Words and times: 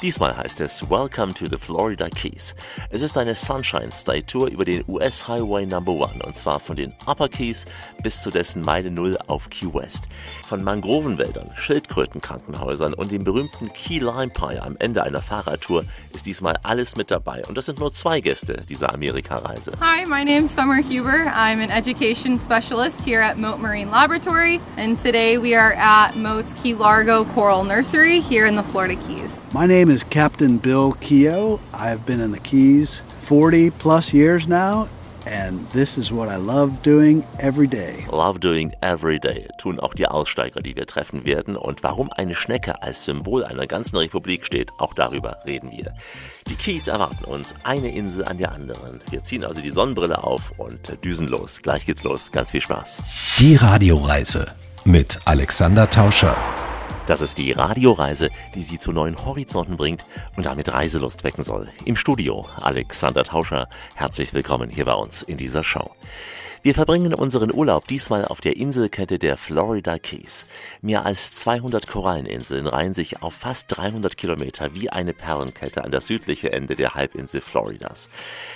Diesmal 0.00 0.36
heißt 0.36 0.60
es 0.60 0.88
Welcome 0.88 1.34
to 1.34 1.46
the 1.46 1.58
Florida 1.58 2.08
Keys. 2.08 2.54
Es 2.88 3.02
ist 3.02 3.18
eine 3.18 3.34
Sunshine 3.34 3.90
State 3.90 4.26
Tour 4.26 4.46
über 4.46 4.64
den 4.64 4.84
US 4.86 5.26
Highway 5.26 5.66
Number 5.66 5.90
One 5.90 6.22
und 6.24 6.36
zwar 6.36 6.60
von 6.60 6.76
den 6.76 6.94
Upper 7.06 7.28
Keys 7.28 7.64
bis 8.00 8.22
zu 8.22 8.30
dessen 8.30 8.62
Meile 8.62 8.92
Null 8.92 9.18
auf 9.26 9.50
Key 9.50 9.66
West. 9.74 10.08
Von 10.46 10.62
Mangrovenwäldern, 10.62 11.50
Schildkrötenkrankenhäusern 11.56 12.94
und 12.94 13.10
dem 13.10 13.24
berühmten 13.24 13.72
Key 13.72 13.98
Lime 13.98 14.28
Pie 14.28 14.60
am 14.60 14.76
Ende 14.78 15.02
einer 15.02 15.20
Fahrradtour 15.20 15.84
ist 16.14 16.26
diesmal 16.26 16.56
alles 16.62 16.94
mit 16.94 17.10
dabei. 17.10 17.44
Und 17.48 17.58
das 17.58 17.66
sind 17.66 17.80
nur 17.80 17.92
zwei 17.92 18.20
Gäste 18.20 18.62
dieser 18.68 18.94
Amerikareise. 18.94 19.72
Hi, 19.80 20.06
my 20.06 20.22
name 20.22 20.44
is 20.44 20.54
Summer 20.54 20.80
Huber. 20.80 21.26
I'm 21.34 21.60
an 21.60 21.72
education 21.72 22.38
specialist 22.38 23.04
here 23.04 23.20
at 23.20 23.36
Moat 23.36 23.58
Marine 23.58 23.90
Laboratory, 23.90 24.60
and 24.76 24.96
today 25.02 25.38
we 25.38 25.56
are 25.56 25.72
at 25.72 26.14
Moat's 26.14 26.54
Key 26.62 26.74
Largo 26.74 27.24
Coral 27.34 27.64
Nursery 27.64 28.20
here 28.20 28.46
in 28.46 28.54
the 28.54 28.62
Florida 28.62 28.94
Keys. 28.94 29.47
My 29.54 29.64
name 29.64 29.90
is 29.90 30.04
Captain 30.04 30.58
Bill 30.58 30.92
Keogh. 31.00 31.58
I've 31.72 32.04
been 32.04 32.20
in 32.20 32.32
the 32.32 32.38
Keys 32.38 33.00
40 33.22 33.70
plus 33.70 34.12
years 34.12 34.46
now, 34.46 34.88
and 35.26 35.66
this 35.70 35.96
is 35.96 36.12
what 36.12 36.28
I 36.28 36.36
love 36.36 36.82
doing 36.82 37.24
every 37.38 37.66
day. 37.66 38.04
Love 38.12 38.40
doing 38.40 38.72
every 38.82 39.18
day 39.18 39.48
tun 39.58 39.80
auch 39.80 39.94
die 39.94 40.06
Aussteiger, 40.06 40.60
die 40.60 40.76
wir 40.76 40.84
treffen 40.84 41.24
werden. 41.24 41.56
Und 41.56 41.82
warum 41.82 42.12
eine 42.12 42.34
Schnecke 42.34 42.82
als 42.82 43.06
Symbol 43.06 43.42
einer 43.42 43.66
ganzen 43.66 43.96
Republik 43.96 44.44
steht, 44.44 44.70
auch 44.76 44.92
darüber 44.92 45.38
reden 45.46 45.70
wir. 45.70 45.94
Die 46.46 46.56
Keys 46.56 46.86
erwarten 46.86 47.24
uns, 47.24 47.54
eine 47.64 47.90
Insel 47.94 48.26
an 48.26 48.36
der 48.36 48.52
anderen. 48.52 49.00
Wir 49.08 49.24
ziehen 49.24 49.46
also 49.46 49.62
die 49.62 49.70
Sonnenbrille 49.70 50.22
auf 50.24 50.52
und 50.58 51.02
düsen 51.02 51.26
los. 51.26 51.62
Gleich 51.62 51.86
geht's 51.86 52.04
los. 52.04 52.32
Ganz 52.32 52.50
viel 52.50 52.60
Spaß. 52.60 53.38
Die 53.38 53.56
Radioreise 53.56 54.52
mit 54.84 55.18
Alexander 55.24 55.88
Tauscher. 55.88 56.36
Das 57.08 57.22
ist 57.22 57.38
die 57.38 57.52
Radioreise, 57.52 58.28
die 58.54 58.62
Sie 58.62 58.78
zu 58.78 58.92
neuen 58.92 59.24
Horizonten 59.24 59.78
bringt 59.78 60.04
und 60.36 60.44
damit 60.44 60.70
Reiselust 60.70 61.24
wecken 61.24 61.42
soll. 61.42 61.66
Im 61.86 61.96
Studio 61.96 62.46
Alexander 62.60 63.24
Tauscher. 63.24 63.70
Herzlich 63.94 64.34
willkommen 64.34 64.68
hier 64.68 64.84
bei 64.84 64.92
uns 64.92 65.22
in 65.22 65.38
dieser 65.38 65.64
Show. 65.64 65.90
Wir 66.60 66.74
verbringen 66.74 67.14
unseren 67.14 67.50
Urlaub 67.54 67.86
diesmal 67.86 68.26
auf 68.26 68.42
der 68.42 68.56
Inselkette 68.56 69.18
der 69.18 69.38
Florida 69.38 69.98
Keys. 69.98 70.44
Mehr 70.82 71.06
als 71.06 71.32
200 71.34 71.86
Koralleninseln 71.86 72.66
reihen 72.66 72.92
sich 72.92 73.22
auf 73.22 73.32
fast 73.32 73.76
300 73.76 74.16
Kilometer 74.18 74.74
wie 74.74 74.90
eine 74.90 75.14
Perlenkette 75.14 75.84
an 75.84 75.92
das 75.92 76.08
südliche 76.08 76.52
Ende 76.52 76.76
der 76.76 76.94
Halbinsel 76.94 77.40
Floridas. 77.40 78.10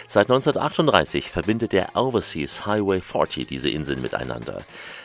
Seit 0.09 0.27
1938 0.29 1.31
verbindet 1.31 1.73
der 1.73 1.97
Overseas 1.97 2.67
Highway 2.67 3.01
40 3.01 3.49
diese 3.49 3.71
Inseln 3.71 4.03
miteinander. 4.03 4.63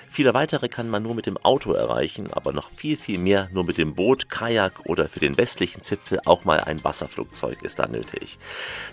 Viele 0.10 0.34
weitere 0.34 0.70
kann 0.70 0.90
man 0.90 1.04
nur 1.04 1.16
mit 1.16 1.26
dem 1.26 1.38
Auto 1.38 1.74
erreichen, 1.74 2.32
aber 2.34 2.54
noch 2.54 2.72
viel, 2.72 2.98
viel 2.98 3.20
mehr 3.20 3.50
nur 3.52 3.66
mit 3.66 3.78
dem 3.78 3.96
Boot, 3.96 4.30
Kajak 4.30 4.86
oder 4.86 5.10
für 5.10 5.20
den 5.20 5.38
westlichen 5.38 5.82
Zipfel 5.82 6.20
auch 6.26 6.46
mal 6.46 6.60
ein 6.62 6.84
Wasserflugzeug 6.84 7.62
ist 7.62 7.80
da 7.80 7.88
nötig. 7.88 8.38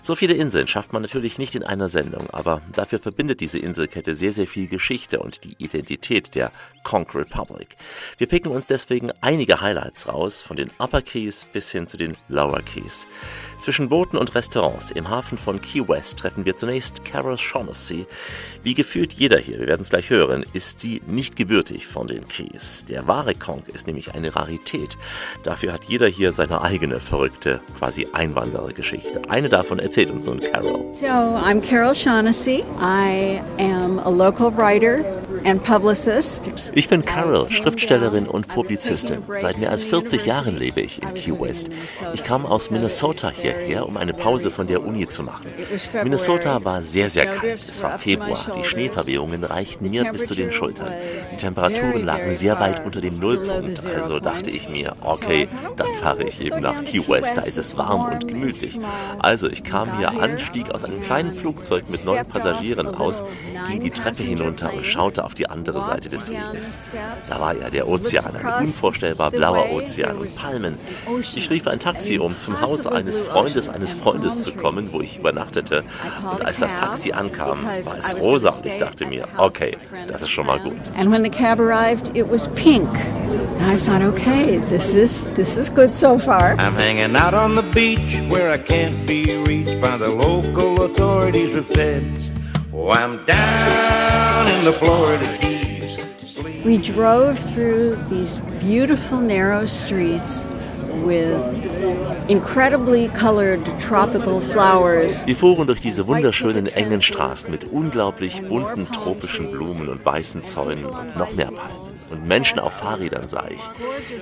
So 0.01 0.15
viele 0.15 0.33
Inseln 0.33 0.67
schafft 0.67 0.93
man 0.93 1.01
natürlich 1.01 1.37
nicht 1.37 1.55
in 1.55 1.63
einer 1.63 1.89
Sendung, 1.89 2.29
aber 2.31 2.61
dafür 2.73 2.99
verbindet 2.99 3.39
diese 3.39 3.59
Inselkette 3.59 4.15
sehr, 4.15 4.33
sehr 4.33 4.47
viel 4.47 4.67
Geschichte 4.67 5.19
und 5.19 5.43
die 5.43 5.55
Identität 5.57 6.35
der 6.35 6.51
Conch 6.83 7.15
Republic. 7.15 7.75
Wir 8.17 8.27
picken 8.27 8.51
uns 8.51 8.67
deswegen 8.67 9.11
einige 9.21 9.61
Highlights 9.61 10.07
raus, 10.07 10.41
von 10.41 10.57
den 10.57 10.69
Upper 10.77 11.01
Keys 11.01 11.45
bis 11.45 11.71
hin 11.71 11.87
zu 11.87 11.97
den 11.97 12.15
Lower 12.27 12.61
Keys. 12.61 13.07
Zwischen 13.59 13.89
Booten 13.89 14.17
und 14.17 14.35
Restaurants 14.35 14.91
im 14.91 15.09
Hafen 15.09 15.37
von 15.37 15.61
Key 15.61 15.87
West 15.87 16.19
treffen 16.19 16.45
wir 16.45 16.55
zunächst 16.55 17.03
Carol 17.05 17.37
Shaughnessy. 17.37 18.05
Wie 18.63 18.73
gefühlt 18.73 19.13
jeder 19.13 19.39
hier, 19.39 19.59
wir 19.59 19.67
werden 19.67 19.81
es 19.81 19.89
gleich 19.89 20.09
hören, 20.09 20.45
ist 20.53 20.79
sie 20.79 21.01
nicht 21.07 21.35
gebürtig 21.35 21.87
von 21.87 22.07
den 22.07 22.27
Keys. 22.27 22.85
Der 22.85 23.07
wahre 23.07 23.33
Conch 23.33 23.67
ist 23.73 23.87
nämlich 23.87 24.13
eine 24.13 24.35
Rarität. 24.35 24.97
Dafür 25.43 25.73
hat 25.73 25.85
jeder 25.85 26.07
hier 26.07 26.31
seine 26.31 26.61
eigene 26.61 26.99
verrückte, 26.99 27.61
quasi 27.77 28.07
Einwanderergeschichte. 28.13 29.21
Eine 29.29 29.49
davon 29.49 29.79
erzählt 29.79 30.11
uns 30.11 30.25
nun 30.25 30.39
Carol. 30.39 30.85
So, 30.93 31.07
I'm 31.07 31.61
Carol 31.61 31.95
Shaughnessy. 31.95 32.63
I 32.79 33.41
am 33.57 33.99
a 33.99 34.09
local 34.09 34.55
writer 34.55 35.03
and 35.43 35.63
publicist. 35.63 36.51
Ich 36.73 36.89
bin 36.89 37.05
Carol, 37.05 37.51
Schriftstellerin 37.51 38.27
und 38.27 38.47
Publizistin. 38.47 39.23
Seit 39.37 39.57
mehr 39.57 39.71
als 39.71 39.85
40 39.85 40.25
Jahren 40.25 40.57
lebe 40.57 40.81
ich 40.81 41.01
in 41.01 41.13
Key 41.13 41.39
West. 41.39 41.69
Ich 42.13 42.23
kam 42.23 42.45
aus 42.45 42.71
Minnesota 42.71 43.29
hierher, 43.51 43.87
um 43.87 43.97
eine 43.97 44.13
Pause 44.13 44.51
von 44.51 44.67
der 44.67 44.83
Uni 44.83 45.07
zu 45.07 45.23
machen. 45.23 45.51
Minnesota 46.03 46.63
war 46.63 46.81
sehr, 46.81 47.09
sehr 47.09 47.27
kalt. 47.27 47.61
Es 47.67 47.83
war 47.83 47.99
Februar. 47.99 48.39
Die 48.57 48.65
Schneeverwehungen 48.65 49.43
reichten 49.43 49.89
mir 49.89 50.05
bis 50.11 50.25
zu 50.25 50.35
den 50.35 50.51
Schultern. 50.51 50.91
Die 51.31 51.37
Temperaturen 51.37 52.03
lagen 52.03 52.33
sehr 52.33 52.59
weit 52.59 52.85
unter 52.85 53.01
dem 53.01 53.19
Nullpunkt. 53.19 53.85
Also 53.85 54.19
dachte 54.19 54.49
ich 54.49 54.69
mir, 54.69 54.95
okay, 55.01 55.47
dann 55.75 55.93
fahre 55.95 56.23
ich 56.23 56.41
eben 56.41 56.61
nach 56.61 56.83
Key 56.83 57.07
West. 57.07 57.37
Da 57.37 57.41
ist 57.41 57.57
es 57.57 57.77
warm 57.77 58.13
und 58.13 58.27
gemütlich. 58.27 58.79
Also 59.19 59.49
ich 59.49 59.63
kam 59.63 59.97
hier 59.97 60.09
an, 60.09 60.39
stieg 60.39 60.71
aus 60.71 60.83
einem 60.83 61.03
kleinen 61.03 61.35
Flugzeug 61.35 61.89
mit 61.89 62.05
neun 62.05 62.25
Passagieren 62.25 62.87
aus, 62.87 63.23
ging 63.69 63.81
die 63.81 63.89
Treppe 63.89 64.23
hinunter 64.23 64.73
und 64.73 64.85
schaute 64.85 65.23
auf 65.23 65.33
die 65.33 65.49
andere 65.49 65.81
Seite 65.81 66.09
des 66.09 66.29
Weges. 66.29 66.79
Da 67.29 67.39
war 67.39 67.55
ja 67.55 67.69
der 67.69 67.87
Ozean, 67.87 68.35
ein 68.35 68.65
unvorstellbar 68.65 69.31
blauer 69.31 69.71
Ozean 69.71 70.17
und 70.17 70.35
Palmen. 70.35 70.77
Ich 71.35 71.49
rief 71.49 71.67
ein 71.67 71.79
Taxi, 71.79 72.19
um 72.19 72.37
zum 72.37 72.61
Haus 72.61 72.87
eines 72.87 73.21
Freundes 73.35 73.67
eines 73.67 73.93
Freundes 73.93 74.43
zu 74.43 74.53
kommen, 74.53 74.93
wo 74.93 75.01
ich 75.01 75.17
übernachtete. 75.19 75.83
Und 76.31 76.45
als 76.45 76.59
das 76.59 76.73
Taxi 76.73 77.11
ankam, 77.11 77.65
war 77.83 77.97
es 77.97 78.15
rosa 78.15 78.51
und 78.51 78.65
ich 78.65 78.77
dachte 78.77 79.05
mir, 79.05 79.27
okay, 79.37 79.77
das 80.07 80.21
ist 80.21 80.29
schon 80.29 80.47
mal 80.47 80.59
gut. 80.59 80.79
And 80.97 81.11
when 81.11 81.21
the 81.21 81.29
cab 81.29 81.59
arrived, 81.59 82.15
it 82.15 82.25
was 82.29 82.47
pink. 82.55 82.87
And 83.59 83.71
I 83.71 83.77
thought, 83.77 84.01
okay, 84.01 84.59
this 84.69 84.95
is 84.95 85.29
this 85.35 85.57
is 85.57 85.69
good 85.69 85.93
so 85.93 86.17
far. 86.17 86.55
I'm 86.59 86.75
hanging 86.75 87.15
out 87.15 87.33
on 87.33 87.55
the 87.55 87.63
beach 87.73 88.21
where 88.29 88.53
I 88.53 88.57
can't 88.57 89.05
be 89.05 89.25
reached 89.45 89.81
by 89.81 89.97
the 89.97 90.09
local 90.09 90.83
authorities 90.83 91.57
or 91.57 91.63
feds. 91.63 92.29
Oh, 92.73 92.91
I'm 92.91 93.25
down 93.25 94.47
in 94.47 94.63
the 94.63 94.73
Florida 94.73 95.25
Keys. 95.39 95.99
We 96.63 96.77
drove 96.77 97.37
through 97.53 97.97
these 98.09 98.39
beautiful 98.61 99.19
narrow 99.19 99.65
streets 99.65 100.45
with 101.03 101.35
incredibly 102.27 103.09
colored 103.09 103.61
tropical 103.79 104.39
flowers. 104.39 105.25
Wir 105.25 105.35
fuhren 105.35 105.67
durch 105.67 105.81
diese 105.81 106.07
wunderschönen 106.07 106.67
engen 106.67 107.01
Straßen 107.01 107.51
mit 107.51 107.65
unglaublich 107.71 108.41
bunten 108.43 108.91
tropischen 108.91 109.51
Blumen 109.51 109.89
und 109.89 110.05
weißen 110.05 110.43
Zäunen 110.43 110.85
und 110.85 111.17
noch 111.17 111.33
mehr 111.35 111.51
Palmen. 111.51 111.84
Und 112.09 112.27
Menschen 112.27 112.59
auf 112.59 112.73
Fahrrädern 112.73 113.27
sah 113.27 113.45
ich. 113.49 113.61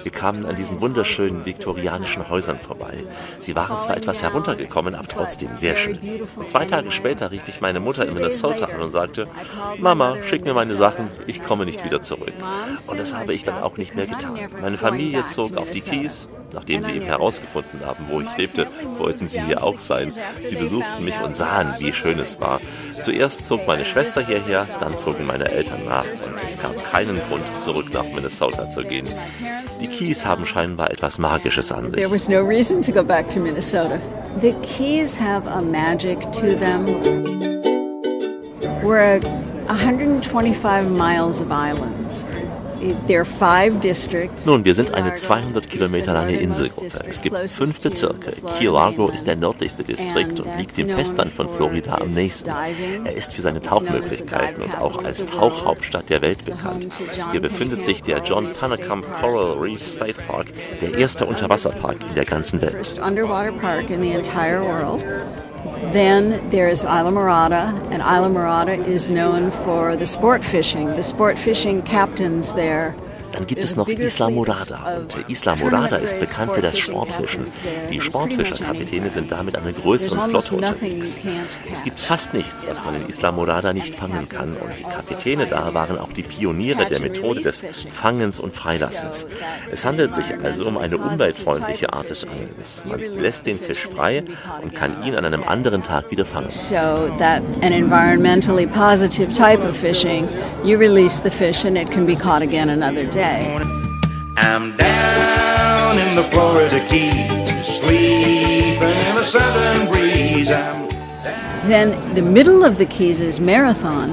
Wir 0.03 0.11
kamen 0.11 0.45
an 0.45 0.55
diesen 0.55 0.81
wunderschönen 0.81 1.45
viktorianischen 1.45 2.29
Häusern 2.29 2.59
vorbei. 2.59 3.03
Sie 3.39 3.55
waren 3.55 3.79
zwar 3.81 3.97
etwas 3.97 4.23
heruntergekommen, 4.23 4.95
aber 4.95 5.07
trotzdem 5.07 5.55
sehr 5.55 5.75
schön. 5.75 5.99
Und 6.35 6.49
zwei 6.49 6.66
Tage 6.66 6.91
später 6.91 7.31
rief 7.31 7.44
ich 7.47 7.61
meine 7.61 7.79
Mutter 7.79 8.07
in 8.07 8.13
Minnesota 8.13 8.66
an 8.66 8.81
und 8.81 8.91
sagte, 8.91 9.27
Mama, 9.79 10.17
schick 10.23 10.45
mir 10.45 10.53
meine 10.53 10.75
Sachen, 10.75 11.09
ich 11.27 11.44
komme 11.44 11.66
nicht 11.66 11.83
wieder 11.83 12.01
zurück. 12.01 12.33
Und 12.88 12.99
das 12.99 13.13
habe 13.13 13.33
ich 13.33 13.44
dann 13.44 13.61
auch 13.61 13.77
nicht 13.77 13.95
mehr 13.95 14.07
getan. 14.07 14.39
Meine 14.61 14.77
Familie 14.77 15.25
zog 15.25 15.57
auf 15.57 15.69
die 15.71 15.81
Keys, 15.81 16.29
nachdem 16.53 16.83
sie 16.83 16.91
eben 16.91 17.05
herausgefunden 17.05 17.85
haben, 17.85 18.05
wo 18.09 18.21
ich 18.21 18.38
lebte, 18.38 18.67
wollten 18.97 19.27
sie 19.27 19.41
hier 19.41 19.63
auch 19.63 19.79
sein. 19.79 20.13
Sie 20.41 20.55
besuchten 20.55 21.03
mich 21.03 21.19
und 21.21 21.35
sahen, 21.35 21.73
wie 21.79 21.94
schön 21.94 22.19
es 22.19 22.39
war. 22.39 22.59
Zuerst 23.02 23.48
zog 23.48 23.68
meine 23.68 23.86
Schwester 23.86 24.26
hierher, 24.26 24.68
dann 24.80 24.98
zogen 24.98 25.26
meine 25.26 25.50
Eltern 25.50 25.86
nach 25.86 26.06
und 26.06 26.36
es 26.46 26.58
gab 26.58 26.76
keinen 26.92 27.20
Grund, 27.28 27.44
zurück 27.59 27.94
nach 27.94 28.06
Minnesota 28.06 28.70
zu 28.70 28.84
gehen. 28.84 29.08
Die 29.81 29.88
Keys 29.88 30.26
haben 30.26 30.46
scheinbar 30.46 30.92
etwas 30.92 31.18
Magisches 31.18 31.72
an 31.72 31.90
sich. 31.90 32.00
There 32.00 32.12
was 32.12 32.30
no 32.30 32.42
reason 32.42 32.81
to 32.81 32.92
go 32.92 33.04
back 33.04 33.30
to 33.31 33.40
Minnesota. 33.40 34.00
The 34.42 34.54
Keys 34.62 35.18
have 35.20 35.48
a 35.48 35.62
magic 35.62 36.22
to 36.34 36.56
them. 36.56 36.86
We're 38.84 39.19
125 39.68 40.89
miles 40.89 41.42
of 41.42 41.51
islands. 41.51 42.25
There 43.07 43.21
are 43.21 43.25
five 43.25 43.80
districts. 43.80 44.45
Nun, 44.45 44.65
wir 44.65 44.75
sind 44.75 44.94
eine 44.94 45.13
200 45.13 45.69
Kilometer 45.69 46.13
lange 46.13 46.35
Inselgruppe. 46.35 47.00
Es 47.07 47.21
gibt 47.21 47.38
fünf 47.50 47.81
Bezirke. 47.81 48.33
Key 48.57 48.65
Largo 48.65 49.09
ist 49.09 49.25
der 49.25 49.38
nördlichste 49.38 49.83
Distrikt 49.83 50.39
und 50.41 50.57
liegt 50.57 50.77
dem 50.77 50.89
Festland 50.89 51.31
von 51.31 51.47
Florida 51.50 51.95
am 51.95 52.12
nächsten. 52.12 52.50
Er 52.50 53.13
ist 53.15 53.33
für 53.33 53.41
seine 53.41 53.62
Tauchmöglichkeiten 53.62 54.63
und 54.63 54.77
auch 54.77 55.03
als 55.03 55.24
Tauchhauptstadt 55.25 56.09
der 56.09 56.21
Welt 56.21 56.44
bekannt. 56.44 56.89
Hier 57.31 57.41
befindet 57.41 57.85
sich 57.85 58.01
der 58.01 58.21
John 58.24 58.51
Panacamp 58.51 59.06
Coral 59.19 59.57
Reef 59.57 59.86
State 59.88 60.21
Park, 60.27 60.47
der 60.81 60.97
erste 60.97 61.25
Unterwasserpark 61.25 61.97
in 62.09 62.15
der 62.15 62.25
ganzen 62.25 62.62
Welt. 62.62 63.00
Then 65.94 66.50
there's 66.50 66.83
Isla 66.83 67.12
Morada, 67.12 67.74
and 67.92 68.01
Isla 68.01 68.30
Morada 68.30 68.86
is 68.86 69.07
known 69.10 69.51
for 69.63 69.95
the 69.95 70.06
sport 70.06 70.44
fishing. 70.44 70.88
The 70.89 71.04
sport 71.04 71.39
fishing 71.39 71.81
captains 71.81 72.54
there 72.54 72.95
Dann 73.33 73.47
gibt 73.47 73.63
es 73.63 73.75
noch 73.75 73.88
Isla 73.88 74.30
Morada. 74.30 74.97
Und 74.97 75.30
Isla 75.30 75.56
Morada 75.56 75.97
ist 75.97 76.19
bekannt 76.19 76.53
für 76.53 76.62
das 76.62 76.77
Sportfischen. 76.77 77.45
Die 77.91 78.00
Sportfischerkapitäne 78.00 79.09
sind 79.09 79.31
da 79.31 79.44
mit 79.44 79.56
einer 79.56 79.74
größeren 79.74 80.30
Flotte 80.30 80.56
unterwegs. 80.56 81.19
Es 81.71 81.83
gibt 81.83 82.00
fast 82.00 82.33
nichts, 82.33 82.65
was 82.68 82.85
man 82.85 82.95
in 82.95 83.09
Isla 83.09 83.31
Morada 83.31 83.74
nicht 83.74 83.95
fangen 83.95 84.30
kann. 84.30 84.56
Und 84.56 84.80
die 84.80 84.83
Kapitäne 84.83 85.47
da 85.47 85.74
waren 85.74 85.97
auch 85.97 86.13
die 86.13 86.24
Pioniere 86.24 86.85
der 86.85 87.00
Methode 87.00 87.41
des 87.41 87.63
Fangens 87.89 88.39
und 88.39 88.53
Freilassens. 88.53 89.25
Es 89.71 89.83
handelt 89.83 90.13
sich 90.13 90.25
also 90.44 90.65
um 90.68 90.77
eine 90.77 90.97
umweltfreundliche 90.97 91.91
Art 91.91 92.09
des 92.09 92.25
Angelns. 92.25 92.83
Man 92.86 93.00
lässt 93.00 93.45
den 93.45 93.59
Fisch 93.59 93.88
frei 93.88 94.24
und 94.62 94.75
kann 94.75 95.03
ihn 95.03 95.15
an 95.15 95.25
einem 95.25 95.44
anderen 95.44 95.81
Tag 95.83 96.12
wieder 96.12 96.25
fangen. 96.25 96.50
So 96.50 96.75
that 97.18 97.41
an 97.62 97.71
environmentally 97.71 98.68
positive 98.68 99.33
type 99.33 99.62
of 99.68 99.75
fishing, 99.75 100.27
you 100.63 100.77
release 100.77 101.21
the 101.24 101.31
fish 101.31 101.65
and 101.65 101.77
it 101.77 101.89
can 101.89 102.06
be 102.06 102.15
caught 102.15 102.41
again 102.41 102.69
another 102.69 103.06
day. 103.06 103.23
I'm 103.24 104.75
down 104.75 105.98
in 105.98 106.16
the 106.16 106.24
Florida 106.24 106.86
Keys, 106.90 107.66
sleeping 107.66 108.81
in 108.81 109.18
a 109.18 109.24
southern 109.24 109.88
breeze. 109.88 110.52
I'm 110.52 110.90
Then 111.70 112.16
the 112.16 112.22
middle 112.22 112.66
of 112.66 112.78
the 112.78 112.86
Keys 112.86 113.22
is 113.22 113.40
Marathon, 113.40 114.10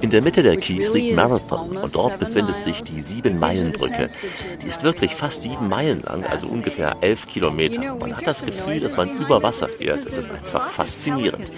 In 0.00 0.10
der 0.10 0.22
Mitte 0.22 0.42
der 0.44 0.56
Keys 0.56 0.94
liegt 0.94 1.16
Marathon 1.16 1.76
und 1.76 1.92
dort 1.96 2.20
befindet 2.20 2.60
sich 2.60 2.80
die 2.82 3.00
Sieben-Meilen-Brücke. 3.00 4.06
Die 4.62 4.66
ist 4.66 4.84
wirklich 4.84 5.16
fast 5.16 5.42
sieben 5.42 5.68
Meilen 5.68 6.02
lang, 6.02 6.24
also 6.24 6.46
ungefähr 6.46 6.94
elf 7.00 7.26
Kilometer. 7.26 7.96
Man 7.96 8.16
hat 8.16 8.28
das 8.28 8.44
Gefühl, 8.44 8.78
dass 8.78 8.96
man 8.96 9.18
über 9.18 9.42
Wasser 9.42 9.66
fährt. 9.66 10.06
Es 10.06 10.16
ist 10.16 10.30
einfach 10.30 10.68
faszinierend. 10.68 11.50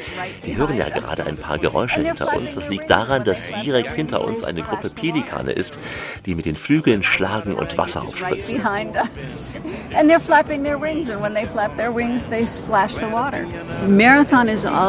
Wir 0.42 0.56
hören 0.56 0.78
ja 0.78 0.88
gerade 0.88 1.26
ein 1.26 1.36
paar 1.36 1.58
Geräusche 1.58 2.00
hinter 2.00 2.34
uns. 2.34 2.54
Das 2.54 2.70
liegt 2.70 2.88
daran, 2.88 3.24
dass 3.24 3.50
direkt 3.64 3.92
hinter 3.92 4.24
uns 4.24 4.44
eine 4.44 4.62
Gruppe 4.62 4.88
Pelikane 4.88 5.52
ist, 5.52 5.78
die 6.24 6.34
mit 6.34 6.46
den 6.46 6.56
Flügeln 6.56 7.02
schlagen 7.02 7.52
und 7.52 7.76
Wasser 7.76 8.02
aufspritzen. 8.02 8.56
behind 8.62 8.96
us. 8.96 9.56
And 9.94 10.08
they're 10.08 10.20
flapping 10.20 10.62
their 10.62 10.80
wings, 10.80 11.10
and 11.10 11.20
when 11.20 11.34
they 11.34 11.44
flap 11.44 11.76
their 11.76 11.92
wings, 11.92 12.26
they 12.26 12.46
splash 12.46 12.94
the 12.94 13.08
water. 13.08 13.46
Marathon 13.88 14.48
is 14.48 14.64
also 14.64 14.85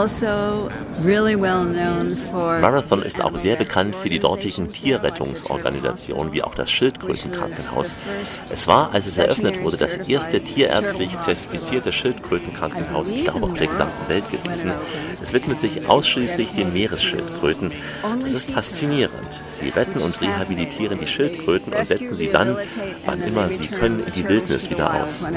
really 1.03 1.35
well 1.35 1.65
known 1.65 2.11
for. 2.31 2.59
Marathon 2.59 3.01
ist 3.01 3.21
auch 3.21 3.35
sehr 3.35 3.55
bekannt 3.55 3.95
für 3.95 4.09
die 4.09 4.19
dortigen 4.19 4.69
Tierrettungsorganisationen, 4.69 6.33
wie 6.33 6.43
auch 6.43 6.53
das 6.53 6.69
Schildkrötenkrankenhaus. 6.71 7.95
Es 8.49 8.67
war, 8.67 8.93
als 8.93 9.07
es 9.07 9.17
eröffnet 9.17 9.61
wurde, 9.63 9.77
das 9.77 9.97
erste 9.97 10.41
tierärztlich 10.41 11.17
zertifizierte 11.19 11.91
Schildkrötenkrankenhaus, 11.91 13.11
ich 13.11 13.23
glaube, 13.23 13.45
auf 13.45 13.53
der 13.57 13.67
gesamten 13.67 14.09
Welt 14.09 14.29
gewesen. 14.29 14.71
Es 15.21 15.33
widmet 15.33 15.59
sich 15.59 15.89
ausschließlich 15.89 16.53
den 16.53 16.73
Meeresschildkröten. 16.73 17.71
Das 18.21 18.33
ist 18.33 18.51
faszinierend. 18.51 19.41
Sie 19.47 19.69
retten 19.69 19.99
und 19.99 20.21
rehabilitieren 20.21 20.99
die 20.99 21.07
Schildkröten 21.07 21.73
und 21.73 21.85
setzen 21.85 22.15
sie 22.15 22.29
dann, 22.29 22.57
wann 23.05 23.21
immer 23.21 23.49
sie 23.49 23.67
können, 23.67 24.03
in 24.05 24.13
die 24.13 24.27
Wildnis 24.27 24.69
wieder 24.69 24.93
aus. 24.93 25.27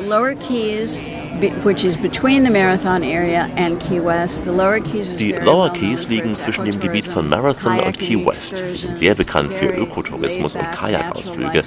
The 0.00 0.06
Lower 0.06 0.34
Keys, 0.34 1.02
be- 1.40 1.50
which 1.62 1.84
is 1.84 1.96
between 1.96 2.42
the 2.44 2.50
Marathon 2.50 3.02
area 3.02 3.50
and 3.56 3.78
Key 3.80 4.00
West, 4.00 4.44
the 4.44 4.52
Lower 4.52 4.80
Keys 4.80 5.10
is 5.10 5.16
Die 5.16 5.32
Lower 5.32 5.70
Keys 5.70 6.08
liegen 6.08 6.34
zwischen 6.34 6.64
dem 6.64 6.80
Gebiet 6.80 7.06
von 7.06 7.28
Marathon 7.28 7.78
und 7.80 7.98
Key 7.98 8.24
West. 8.24 8.56
Sie 8.56 8.78
sind 8.78 8.98
sehr 8.98 9.14
bekannt 9.14 9.52
für 9.52 9.66
Ökotourismus 9.66 10.54
und 10.54 10.70
Kajakausflüge. 10.72 11.64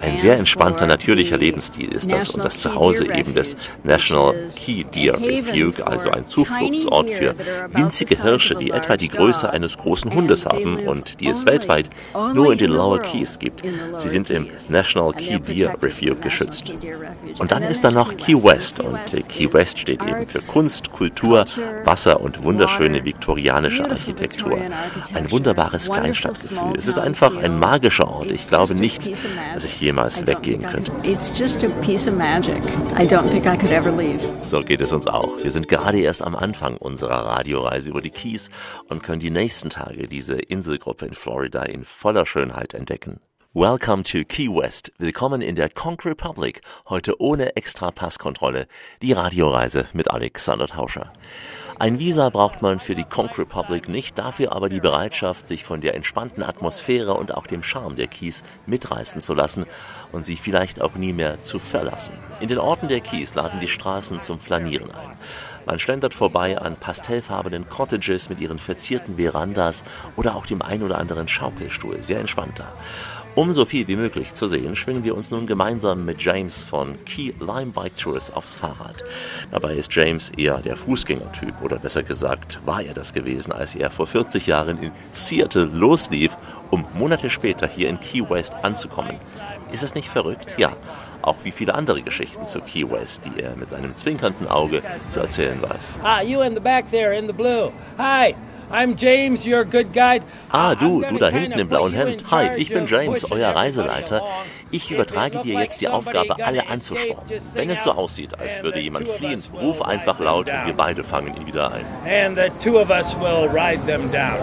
Ein 0.00 0.18
sehr 0.18 0.36
entspannter, 0.36 0.86
natürlicher 0.86 1.36
Lebensstil 1.36 1.92
ist 1.92 2.12
das 2.12 2.28
und 2.28 2.44
das 2.44 2.60
Zuhause 2.60 3.06
eben 3.12 3.34
des 3.34 3.56
National 3.82 4.34
Key 4.54 4.84
Deer 4.84 5.20
Refuge, 5.20 5.84
also 5.86 6.10
ein 6.10 6.26
Zufluchtsort 6.26 7.10
für 7.10 7.34
winzige 7.72 8.22
Hirsche, 8.22 8.54
die 8.54 8.70
etwa 8.70 8.96
die 8.96 9.08
Größe 9.08 9.50
eines 9.50 9.76
großen 9.76 10.12
Hundes 10.14 10.46
haben 10.46 10.86
und 10.86 11.20
die 11.20 11.28
es 11.28 11.46
weltweit 11.46 11.90
nur 12.34 12.52
in 12.52 12.58
den 12.58 12.70
Lower 12.70 13.00
Keys 13.00 13.38
gibt. 13.38 13.62
Sie 13.96 14.08
sind 14.08 14.30
im. 14.30 14.46
National 14.68 15.12
Key 15.12 15.40
Deer 15.40 15.74
Refuge 15.82 16.16
geschützt. 16.16 16.72
Und 17.38 17.50
dann 17.52 17.62
ist 17.72 17.82
then 17.82 17.94
da 17.94 18.00
noch 18.00 18.16
Key 18.16 18.34
West 18.34 18.80
und 18.80 19.14
äh, 19.14 19.22
Key 19.22 19.50
West 19.52 19.78
steht 19.78 20.02
eben 20.02 20.26
für 20.26 20.40
Kunst, 20.40 20.92
Kultur, 20.92 21.46
Wasser 21.84 22.20
und 22.20 22.42
wunderschöne 22.42 23.04
viktorianische 23.04 23.88
Architektur. 23.88 24.58
Ein 25.14 25.30
wunderbares 25.30 25.90
Kleinstadtgefühl. 25.90 26.74
Es 26.76 26.86
ist 26.86 26.98
einfach 26.98 27.36
ein 27.36 27.58
magischer 27.58 28.08
Ort. 28.08 28.30
Ich 28.30 28.46
glaube 28.46 28.74
nicht, 28.74 29.10
dass 29.54 29.64
ich 29.64 29.80
jemals 29.80 30.26
weggehen 30.26 30.62
könnte. 30.62 30.92
So 34.42 34.60
geht 34.60 34.80
es 34.80 34.92
uns 34.92 35.06
auch. 35.06 35.42
Wir 35.42 35.50
sind 35.50 35.68
gerade 35.68 36.00
erst 36.00 36.22
am 36.22 36.36
Anfang 36.36 36.76
unserer 36.76 37.24
Radioreise 37.26 37.88
über 37.88 38.02
die 38.02 38.10
Keys 38.10 38.50
und 38.88 39.02
können 39.02 39.20
die 39.20 39.30
nächsten 39.30 39.70
Tage 39.70 40.08
diese 40.08 40.36
Inselgruppe 40.36 41.06
in 41.06 41.14
Florida 41.14 41.62
in 41.62 41.84
voller 41.84 42.26
Schönheit 42.26 42.74
entdecken. 42.74 43.20
Welcome 43.54 44.02
to 44.04 44.24
Key 44.24 44.48
West. 44.48 44.92
Willkommen 44.96 45.42
in 45.42 45.56
der 45.56 45.68
Conch 45.68 46.06
Republic. 46.06 46.62
Heute 46.88 47.20
ohne 47.20 47.54
extra 47.54 47.90
Passkontrolle. 47.90 48.66
Die 49.02 49.12
Radioreise 49.12 49.84
mit 49.92 50.10
Alexander 50.10 50.68
Tauscher. 50.68 51.12
Ein 51.78 51.98
Visa 51.98 52.30
braucht 52.30 52.62
man 52.62 52.80
für 52.80 52.94
die 52.94 53.04
Conch 53.04 53.38
Republic 53.38 53.90
nicht, 53.90 54.18
dafür 54.18 54.52
aber 54.52 54.70
die 54.70 54.80
Bereitschaft, 54.80 55.46
sich 55.46 55.64
von 55.64 55.82
der 55.82 55.94
entspannten 55.94 56.42
Atmosphäre 56.42 57.12
und 57.12 57.34
auch 57.34 57.46
dem 57.46 57.62
Charme 57.62 57.96
der 57.96 58.06
Keys 58.06 58.42
mitreißen 58.64 59.20
zu 59.20 59.34
lassen 59.34 59.66
und 60.12 60.24
sie 60.24 60.36
vielleicht 60.36 60.80
auch 60.80 60.94
nie 60.94 61.12
mehr 61.12 61.40
zu 61.40 61.58
verlassen. 61.58 62.14
In 62.40 62.48
den 62.48 62.58
Orten 62.58 62.88
der 62.88 63.00
Keys 63.00 63.34
laden 63.34 63.60
die 63.60 63.68
Straßen 63.68 64.22
zum 64.22 64.40
Flanieren 64.40 64.90
ein. 64.92 65.10
Man 65.66 65.78
schlendert 65.78 66.14
vorbei 66.14 66.58
an 66.58 66.76
pastellfarbenen 66.76 67.68
Cottages 67.68 68.28
mit 68.28 68.40
ihren 68.40 68.58
verzierten 68.58 69.16
Verandas 69.16 69.84
oder 70.16 70.36
auch 70.36 70.46
dem 70.46 70.62
ein 70.62 70.82
oder 70.82 70.98
anderen 70.98 71.28
Schaukelstuhl. 71.28 72.02
Sehr 72.02 72.18
entspannt 72.18 72.58
da. 72.58 72.72
Um 73.34 73.50
so 73.54 73.64
viel 73.64 73.88
wie 73.88 73.96
möglich 73.96 74.34
zu 74.34 74.46
sehen, 74.46 74.76
schwingen 74.76 75.04
wir 75.04 75.16
uns 75.16 75.30
nun 75.30 75.46
gemeinsam 75.46 76.04
mit 76.04 76.20
James 76.20 76.62
von 76.62 77.02
Key 77.06 77.32
Lime 77.40 77.72
Bike 77.72 77.96
Tours 77.96 78.30
aufs 78.30 78.52
Fahrrad. 78.52 79.02
Dabei 79.50 79.72
ist 79.72 79.94
James 79.94 80.28
eher 80.36 80.58
der 80.58 80.76
Fußgängertyp 80.76 81.62
oder 81.62 81.78
besser 81.78 82.02
gesagt 82.02 82.60
war 82.66 82.82
er 82.82 82.92
das 82.92 83.14
gewesen, 83.14 83.50
als 83.50 83.74
er 83.74 83.90
vor 83.90 84.06
40 84.06 84.46
Jahren 84.46 84.82
in 84.82 84.90
Seattle 85.12 85.64
loslief, 85.64 86.36
um 86.70 86.84
Monate 86.92 87.30
später 87.30 87.66
hier 87.66 87.88
in 87.88 87.98
Key 88.00 88.20
West 88.28 88.52
anzukommen. 88.62 89.16
Ist 89.72 89.82
das 89.82 89.94
nicht 89.94 90.10
verrückt? 90.10 90.56
Ja. 90.58 90.76
Auch 91.22 91.36
wie 91.42 91.52
viele 91.52 91.74
andere 91.74 92.02
Geschichten 92.02 92.46
zu 92.46 92.60
Key 92.60 92.90
West, 92.90 93.24
die 93.24 93.40
er 93.40 93.56
mit 93.56 93.72
einem 93.72 93.96
zwinkernden 93.96 94.46
Auge 94.46 94.82
zu 95.08 95.20
erzählen 95.20 95.62
weiß. 95.62 95.96
Ah, 96.02 96.20
you 96.20 96.42
in 96.42 96.52
the 96.52 96.60
back 96.60 96.90
there 96.90 97.16
in 97.16 97.28
the 97.28 97.32
blue. 97.32 97.72
Hi, 97.96 98.34
I'm 98.72 98.96
James, 98.96 99.46
your 99.46 99.66
good 99.66 99.92
guide. 99.92 100.22
Ah, 100.50 100.74
du, 100.74 101.02
du 101.02 101.18
da 101.18 101.28
hinten 101.28 101.58
im 101.58 101.68
blauen 101.68 101.92
Hemd. 101.92 102.24
Hi, 102.30 102.56
ich 102.56 102.70
bin 102.70 102.86
James, 102.86 103.30
euer 103.30 103.54
Reiseleiter. 103.54 104.22
Ich 104.70 104.90
übertrage 104.90 105.40
dir 105.40 105.60
jetzt 105.60 105.82
die 105.82 105.88
Aufgabe, 105.88 106.42
alle 106.42 106.66
anzuspornen. 106.66 107.38
Wenn 107.52 107.68
es 107.68 107.84
so 107.84 107.92
aussieht, 107.92 108.38
als 108.38 108.62
würde 108.62 108.80
jemand 108.80 109.08
fliehen, 109.08 109.44
ruf 109.52 109.82
einfach 109.82 110.18
laut 110.20 110.50
und 110.50 110.64
wir 110.64 110.72
beide 110.72 111.04
fangen 111.04 111.36
ihn 111.36 111.46
wieder 111.46 111.70
ein. 111.70 111.84
And 112.06 112.38
the 112.38 112.48
two 112.66 112.80
of 112.80 112.88
us 112.88 113.14
will 113.20 113.46
ride 113.46 113.84
them 113.84 114.10
down. 114.10 114.38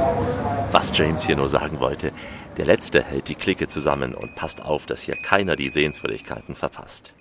Was 0.72 0.96
James 0.96 1.26
hier 1.26 1.36
nur 1.36 1.50
sagen 1.50 1.80
wollte, 1.80 2.12
der 2.58 2.68
Letzte 2.68 3.04
hält 3.04 3.30
die 3.30 3.36
Clique 3.36 3.68
zusammen 3.68 4.14
und 4.14 4.36
passt 4.36 4.64
auf, 4.64 4.86
dass 4.86 5.02
hier 5.02 5.16
keiner 5.26 5.56
die 5.56 5.70
Sehenswürdigkeiten 5.70 6.54
verpasst. 6.54 7.16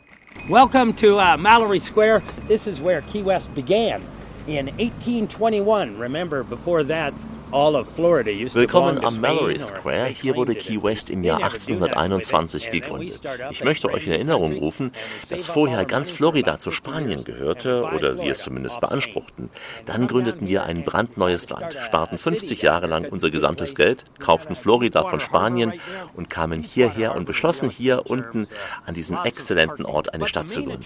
Welcome 0.47 0.95
to 0.97 1.19
uh, 1.19 1.39
Mallory 1.39 1.81
Square. 1.81 2.21
This 2.49 2.67
is 2.67 2.85
where 2.85 3.01
Key 3.11 3.25
West 3.25 3.49
began 3.55 4.03
in 4.49 4.67
1821. 4.67 5.99
Remember, 5.99 6.43
before 6.43 6.83
that, 6.85 7.13
Willkommen 7.51 9.03
am 9.03 9.23
Mallory 9.23 9.59
Square. 9.59 10.09
Hier 10.09 10.37
wurde 10.37 10.55
Key 10.55 10.83
West 10.83 11.09
im 11.09 11.25
Jahr 11.25 11.39
never 11.39 11.53
do 11.53 11.59
that 11.59 11.81
with 11.81 11.91
it. 11.91 11.97
1821 11.97 12.65
And 12.65 12.73
then 12.73 12.73
we 12.73 12.81
gegründet. 12.81 13.21
Ich 13.51 13.65
möchte 13.65 13.89
euch 13.89 14.07
in 14.07 14.13
Erinnerung 14.13 14.59
rufen, 14.59 14.93
dass 15.31 15.49
vorher 15.49 15.87
ganz 15.87 16.13
Florida 16.13 16.59
zu 16.59 16.69
about 16.69 16.77
50 16.77 16.77
Spanien 16.77 17.25
gehörte 17.25 17.85
oder 17.85 18.15
sie 18.15 18.29
es 18.29 18.41
zumindest 18.41 18.81
beanspruchten. 18.81 19.49
Dann 19.87 20.09
gründeten 20.09 20.47
wir 20.47 20.65
ein 20.65 20.79
and 20.79 20.85
brandneues 20.85 21.49
Land, 21.49 21.75
sparten 21.85 22.19
city 22.19 22.37
50 22.37 22.61
down 22.61 22.67
Jahre 22.67 22.87
lang 22.87 23.07
unser 23.07 23.31
gesamtes. 23.31 23.75
Geld, 23.75 24.05
kauften 24.19 24.55
Florida 24.55 25.09
von 25.09 25.21
Spanien 25.21 25.73
und 26.15 26.29
kamen 26.29 26.63
hierher 26.63 27.15
und 27.15 27.25
beschlossen 27.25 27.71
hier 27.71 28.11
unten 28.11 28.47
an 28.85 28.95
diesem 28.95 29.19
exzellenten. 29.25 29.87
Ort 29.87 30.13
eine 30.13 30.29
Stadt 30.29 30.51
zu 30.51 30.65
gründen. 30.65 30.85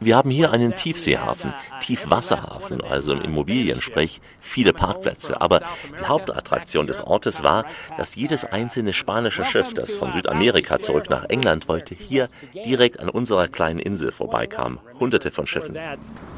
Wir 0.00 0.16
haben 0.16 0.30
hier 0.30 0.50
einen 0.50 0.74
Tiefseehafen, 0.74 1.50
uh, 1.50 1.54
uh, 1.54 1.80
Tiefwasserhafen, 1.80 2.80
also 2.80 3.12
im 3.12 3.22
Immobiliensprech, 3.22 4.20
viele 4.40 4.72
Parkplätze. 4.72 5.36
from 5.40 5.51
Aber 5.52 5.64
die 5.98 6.04
Hauptattraktion 6.04 6.86
des 6.86 7.02
Ortes 7.02 7.42
war, 7.42 7.64
dass 7.96 8.14
jedes 8.14 8.44
einzelne 8.44 8.92
spanische 8.92 9.44
Schiff, 9.44 9.74
das 9.74 9.96
von 9.96 10.12
Südamerika 10.12 10.80
zurück 10.80 11.10
nach 11.10 11.24
England 11.28 11.68
wollte, 11.68 11.94
hier 11.94 12.28
direkt 12.54 13.00
an 13.00 13.08
unserer 13.08 13.48
kleinen 13.48 13.78
Insel 13.78 14.12
vorbeikam. 14.12 14.78
Hunderte 14.98 15.30
von 15.30 15.46
Schiffen. 15.46 15.76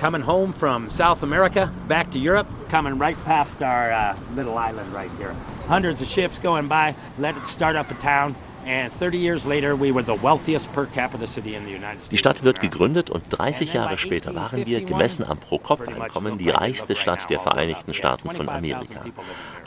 Coming 0.00 0.26
home 0.26 0.52
from 0.52 0.90
South 0.90 1.22
America 1.22 1.70
back 1.86 2.10
to 2.10 2.18
Europe, 2.18 2.48
coming 2.70 2.98
right 2.98 3.16
past 3.24 3.62
our 3.62 3.92
uh, 3.92 4.14
little 4.34 4.58
island 4.58 4.92
right 4.92 5.10
here. 5.18 5.34
Hundreds 5.68 6.02
of 6.02 6.08
ships 6.08 6.38
going 6.40 6.68
by, 6.68 6.94
let 7.18 7.36
it 7.36 7.46
start 7.46 7.76
up 7.76 7.90
a 7.90 7.94
town, 8.02 8.34
and 8.66 8.92
30 8.92 9.18
years 9.18 9.44
later, 9.44 9.74
we 9.74 9.92
were 9.92 10.02
the 10.02 10.16
wealthiest 10.22 10.72
per 10.72 10.86
capita 10.86 11.26
city 11.26 11.54
in 11.54 11.64
the 11.64 11.72
United 11.72 12.00
States. 12.00 12.08
Die 12.10 12.18
Stadt 12.18 12.42
wird 12.44 12.60
gegründet 12.60 13.10
und 13.10 13.24
30 13.30 13.72
Jahre 13.72 13.98
später 13.98 14.34
waren 14.34 14.66
wir, 14.66 14.82
gemessen 14.82 15.24
am 15.24 15.38
Pro-Kopf-Einkommen, 15.38 16.38
die 16.38 16.50
reichste 16.50 16.96
Stadt 16.96 17.28
der 17.30 17.40
Vereinigten 17.40 17.94
Staaten 17.94 18.30
von 18.30 18.48
Amerika. 18.48 19.04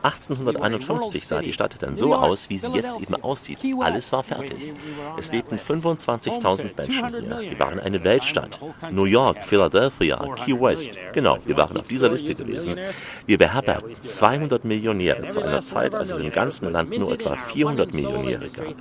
1851 0.03 1.25
sah 1.27 1.41
die 1.41 1.53
Stadt 1.53 1.75
dann 1.79 1.95
so 1.95 2.15
aus, 2.15 2.49
wie 2.49 2.57
sie 2.57 2.71
jetzt 2.71 2.99
eben 2.99 3.15
aussieht. 3.15 3.59
Alles 3.79 4.11
war 4.11 4.23
fertig. 4.23 4.73
Es 5.17 5.31
lebten 5.31 5.57
25.000 5.57 6.71
Menschen 6.77 7.09
hier. 7.09 7.51
Wir 7.51 7.59
waren 7.59 7.79
eine 7.79 8.03
Weltstadt. 8.03 8.59
New 8.91 9.05
York, 9.05 9.43
Philadelphia, 9.43 10.17
Key 10.45 10.59
West. 10.59 10.91
Genau, 11.13 11.37
wir 11.45 11.57
waren 11.57 11.77
auf 11.77 11.87
dieser 11.87 12.09
Liste 12.09 12.35
gewesen. 12.35 12.77
Wir 13.25 13.37
beherbergten 13.37 13.95
200 13.95 14.65
Millionäre 14.65 15.27
zu 15.27 15.41
einer 15.41 15.61
Zeit, 15.61 15.95
als 15.95 16.11
es 16.11 16.19
im 16.19 16.31
ganzen 16.31 16.71
Land 16.71 16.97
nur 16.97 17.11
etwa 17.11 17.35
400 17.35 17.93
Millionäre 17.93 18.47
gab. 18.49 18.75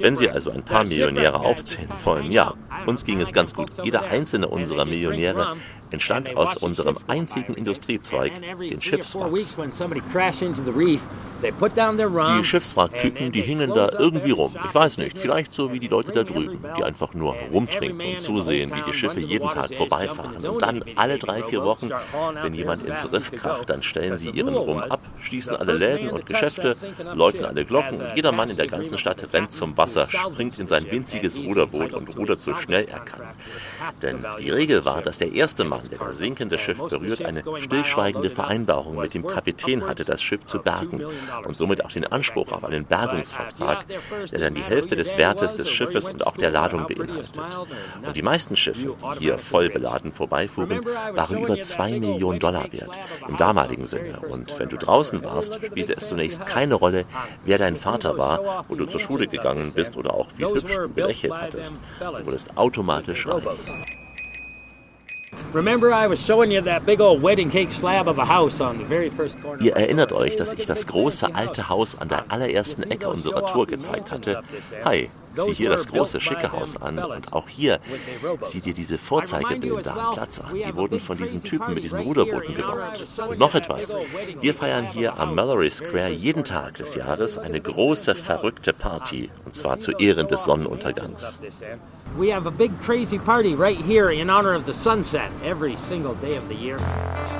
Wenn 0.00 0.16
Sie 0.16 0.30
also 0.30 0.50
ein 0.50 0.64
paar 0.64 0.84
Millionäre 0.84 1.40
aufzählen 1.40 1.90
wollen, 2.04 2.30
ja, 2.30 2.54
uns 2.86 3.04
ging 3.04 3.20
es 3.20 3.32
ganz 3.32 3.54
gut. 3.54 3.70
Jeder 3.82 4.02
einzelne 4.02 4.48
unserer 4.48 4.84
Millionäre 4.84 5.56
entstand 5.90 6.36
aus 6.36 6.56
unserem 6.56 6.98
einzigen 7.06 7.54
Industriezweig, 7.54 8.32
den 8.58 8.80
Schiffswracks. 8.80 9.56
Die 11.42 12.44
Schiffswracktypen, 12.44 13.32
die 13.32 13.42
hingen 13.42 13.72
da 13.74 13.90
irgendwie 13.98 14.30
rum. 14.30 14.56
Ich 14.66 14.74
weiß 14.74 14.98
nicht, 14.98 15.18
vielleicht 15.18 15.52
so 15.52 15.72
wie 15.72 15.78
die 15.78 15.88
Leute 15.88 16.12
da 16.12 16.24
drüben, 16.24 16.64
die 16.76 16.84
einfach 16.84 17.14
nur 17.14 17.34
rumtrinken 17.52 18.00
und 18.00 18.20
zusehen, 18.20 18.72
wie 18.74 18.82
die 18.82 18.92
Schiffe 18.92 19.20
jeden 19.20 19.48
Tag 19.50 19.74
vorbeifahren. 19.74 20.44
Und 20.44 20.62
dann 20.62 20.82
alle 20.96 21.18
drei, 21.18 21.42
vier 21.42 21.62
Wochen, 21.62 21.90
wenn 22.42 22.54
jemand 22.54 22.82
ins 22.84 23.12
Riff 23.12 23.30
kracht, 23.32 23.70
dann 23.70 23.82
stellen 23.82 24.16
sie 24.16 24.30
ihren 24.30 24.54
Rum 24.54 24.78
ab, 24.78 25.00
schließen 25.20 25.54
alle 25.54 25.74
Läden 25.74 26.10
und 26.10 26.26
Geschäfte, 26.26 26.76
läuten 27.14 27.44
alle 27.44 27.64
Glocken 27.64 28.00
und 28.00 28.16
jeder 28.16 28.32
Mann 28.32 28.50
in 28.50 28.56
der 28.56 28.66
ganzen 28.66 28.98
Stadt 28.98 29.32
rennt 29.32 29.52
zum 29.52 29.76
Wasser, 29.76 29.83
springt 29.88 30.58
in 30.58 30.68
sein 30.68 30.86
winziges 30.90 31.40
Ruderboot 31.40 31.92
und 31.92 32.16
rudert 32.16 32.40
so 32.40 32.54
schnell 32.54 32.86
er 32.90 33.00
kann. 33.00 33.22
Denn 34.02 34.24
die 34.38 34.50
Regel 34.50 34.84
war, 34.84 35.02
dass 35.02 35.18
der 35.18 35.32
erste 35.32 35.64
Mann, 35.64 35.82
der 35.90 35.98
das 35.98 36.18
sinkende 36.18 36.58
Schiff 36.58 36.82
berührt, 36.82 37.24
eine 37.24 37.42
stillschweigende 37.60 38.30
Vereinbarung 38.30 38.96
mit 38.96 39.14
dem 39.14 39.26
Kapitän 39.26 39.86
hatte, 39.86 40.04
das 40.04 40.22
Schiff 40.22 40.44
zu 40.44 40.58
bergen 40.60 41.04
und 41.44 41.56
somit 41.56 41.84
auch 41.84 41.90
den 41.90 42.06
Anspruch 42.06 42.52
auf 42.52 42.64
einen 42.64 42.84
Bergungsvertrag, 42.84 43.86
der 44.30 44.38
dann 44.38 44.54
die 44.54 44.62
Hälfte 44.62 44.96
des 44.96 45.16
Wertes 45.18 45.54
des 45.54 45.70
Schiffes 45.70 46.08
und 46.08 46.26
auch 46.26 46.36
der 46.36 46.50
Ladung 46.50 46.86
beinhaltet. 46.86 47.38
Und 48.06 48.16
die 48.16 48.22
meisten 48.22 48.56
Schiffe, 48.56 48.94
die 49.14 49.24
hier 49.24 49.38
voll 49.38 49.68
beladen 49.70 50.12
vorbeifuhren, 50.12 50.84
waren 51.14 51.38
über 51.38 51.60
zwei 51.60 51.98
Millionen 51.98 52.38
Dollar 52.38 52.72
wert, 52.72 52.98
im 53.28 53.36
damaligen 53.36 53.86
Sinne. 53.86 54.20
Und 54.28 54.58
wenn 54.58 54.68
du 54.68 54.76
draußen 54.76 55.22
warst, 55.22 55.58
spielte 55.64 55.96
es 55.96 56.08
zunächst 56.08 56.46
keine 56.46 56.74
Rolle, 56.74 57.04
wer 57.44 57.58
dein 57.58 57.76
Vater 57.76 58.18
war, 58.18 58.64
wo 58.68 58.74
du 58.74 58.86
zur 58.86 59.00
Schule 59.00 59.26
gegangen 59.26 59.73
bist 59.74 59.96
oder 59.96 60.14
auch 60.14 60.28
wie 60.36 60.44
hübsch 60.44 60.74
du 60.74 60.88
gelächelt 60.88 61.34
hattest. 61.34 61.74
Du 62.00 62.26
wurdest 62.26 62.56
automatisch 62.56 63.26
reich. 63.26 63.44
Ihr 69.60 69.76
erinnert 69.76 70.12
euch, 70.12 70.36
dass 70.36 70.52
ich 70.52 70.66
das 70.66 70.86
große 70.86 71.34
alte 71.34 71.68
Haus 71.68 71.96
an 71.96 72.08
der 72.08 72.30
allerersten 72.30 72.82
Ecke 72.84 73.08
unserer 73.08 73.46
Tour 73.46 73.66
gezeigt 73.66 74.10
hatte. 74.10 74.42
Hi, 74.84 75.10
sieh 75.34 75.52
hier 75.52 75.70
das 75.70 75.88
große 75.88 76.20
schicke 76.20 76.52
Haus 76.52 76.76
an 76.76 76.98
und 76.98 77.32
auch 77.32 77.48
hier 77.48 77.78
sieh 78.42 78.60
dir 78.60 78.74
diese 78.74 78.98
Vorzeigebilder 78.98 79.96
am 79.96 80.14
Platz 80.14 80.40
an. 80.40 80.54
Die 80.54 80.74
wurden 80.74 81.00
von 81.00 81.18
diesem 81.18 81.42
Typen 81.42 81.74
mit 81.74 81.84
diesen 81.84 82.00
Ruderbooten 82.00 82.54
gebaut. 82.54 83.04
Und 83.28 83.38
noch 83.38 83.54
etwas. 83.54 83.94
Wir 84.40 84.54
feiern 84.54 84.86
hier 84.86 85.18
am 85.18 85.34
Mallory 85.34 85.70
Square 85.70 86.10
jeden 86.10 86.44
Tag 86.44 86.76
des 86.76 86.94
Jahres 86.94 87.38
eine 87.38 87.60
große 87.60 88.14
verrückte 88.14 88.72
Party 88.72 89.30
und 89.44 89.54
zwar 89.54 89.78
zu 89.78 89.92
Ehren 89.92 90.28
des 90.28 90.44
Sonnenuntergangs. 90.44 91.40
We 92.16 92.30
have 92.30 92.46
a 92.46 92.50
big 92.50 92.70
crazy 92.82 93.18
party 93.18 93.54
right 93.54 93.76
here 93.76 94.12
in 94.12 94.30
honor 94.30 94.54
of 94.54 94.66
the 94.66 94.72
sunset 94.72 95.32
every 95.42 95.76
single 95.76 96.14
day 96.14 96.36
of 96.36 96.44
the 96.48 96.54
year. 96.54 96.76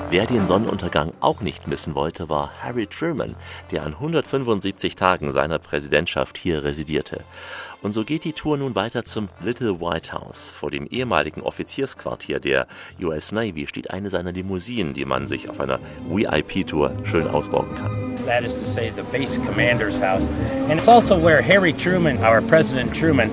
Wer 0.09 0.25
den 0.25 0.47
Sonnenuntergang 0.47 1.13
auch 1.21 1.39
nicht 1.39 1.67
missen 1.67 1.95
wollte, 1.95 2.29
war 2.29 2.51
Harry 2.61 2.85
Truman, 2.85 3.35
der 3.71 3.83
an 3.83 3.93
175 3.93 4.95
Tagen 4.95 5.31
seiner 5.31 5.59
Präsidentschaft 5.59 6.37
hier 6.37 6.63
residierte. 6.63 7.23
Und 7.85 7.93
so 7.93 8.03
geht 8.03 8.23
die 8.23 8.33
Tour 8.33 8.57
nun 8.57 8.73
weiter 8.73 9.05
zum 9.05 9.29
Little 9.41 9.79
White 9.79 10.11
House. 10.11 10.49
Vor 10.49 10.71
dem 10.71 10.87
ehemaligen 10.87 11.41
Offiziersquartier 11.41 12.39
der 12.39 12.65
US 12.99 13.31
Navy 13.31 13.67
steht 13.67 13.91
eine 13.91 14.09
seiner 14.09 14.31
Limousinen, 14.31 14.95
die 14.95 15.05
man 15.05 15.27
sich 15.27 15.51
auf 15.51 15.59
einer 15.59 15.77
VIP-Tour 16.09 16.91
schön 17.03 17.27
ausbauen 17.27 17.75
kann. 17.75 18.15
That 18.25 18.43
is 18.43 18.55
to 18.55 18.65
say 18.65 18.91
the 18.95 19.03
base 19.15 19.39
commander's 19.39 20.01
house. 20.01 20.23
And 20.67 20.79
it's 20.79 20.87
also 20.87 21.15
where 21.15 21.43
Harry 21.43 21.73
Truman, 21.73 22.17
our 22.25 22.41
President 22.41 22.91
Truman, 22.91 23.29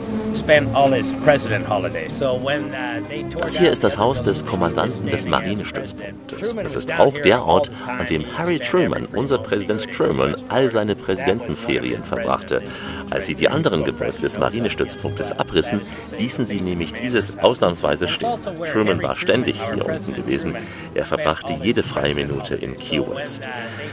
das 3.39 3.57
hier 3.57 3.71
ist 3.71 3.85
das 3.85 3.99
Haus 3.99 4.23
des 4.23 4.45
Kommandanten 4.45 5.09
des 5.09 5.27
Marinestützpunktes. 5.27 6.55
Es 6.63 6.77
ist 6.77 6.93
auch 6.93 7.17
der 7.19 7.45
Ort, 7.45 7.71
an 7.87 8.07
dem 8.07 8.25
Harry 8.37 8.59
Truman, 8.59 9.07
unser 9.07 9.39
Präsident 9.39 9.93
Truman, 9.93 10.35
all 10.49 10.71
seine 10.71 10.95
Präsidentenferien 10.95 12.03
verbrachte. 12.03 12.63
Als 13.11 13.27
sie 13.27 13.35
die 13.35 13.49
anderen 13.49 13.85
Gebäude 13.85 14.21
des 14.21 14.39
Marinestützpunktes 14.39 15.33
abrissen, 15.33 15.83
ließen 16.19 16.45
sie 16.45 16.61
nämlich 16.61 16.93
dieses 16.93 17.39
ausnahmsweise 17.39 18.09
stehen. 18.09 18.39
Truman 18.73 19.03
war 19.03 19.17
ständig 19.17 19.61
hier 19.73 19.87
unten 19.87 20.13
gewesen. 20.13 20.57
Er 20.95 21.05
verbrachte 21.05 21.53
jede 21.63 21.83
freie 21.83 22.15
Minute 22.15 22.55
in 22.55 22.77
Key 22.77 23.01
West. 23.01 23.49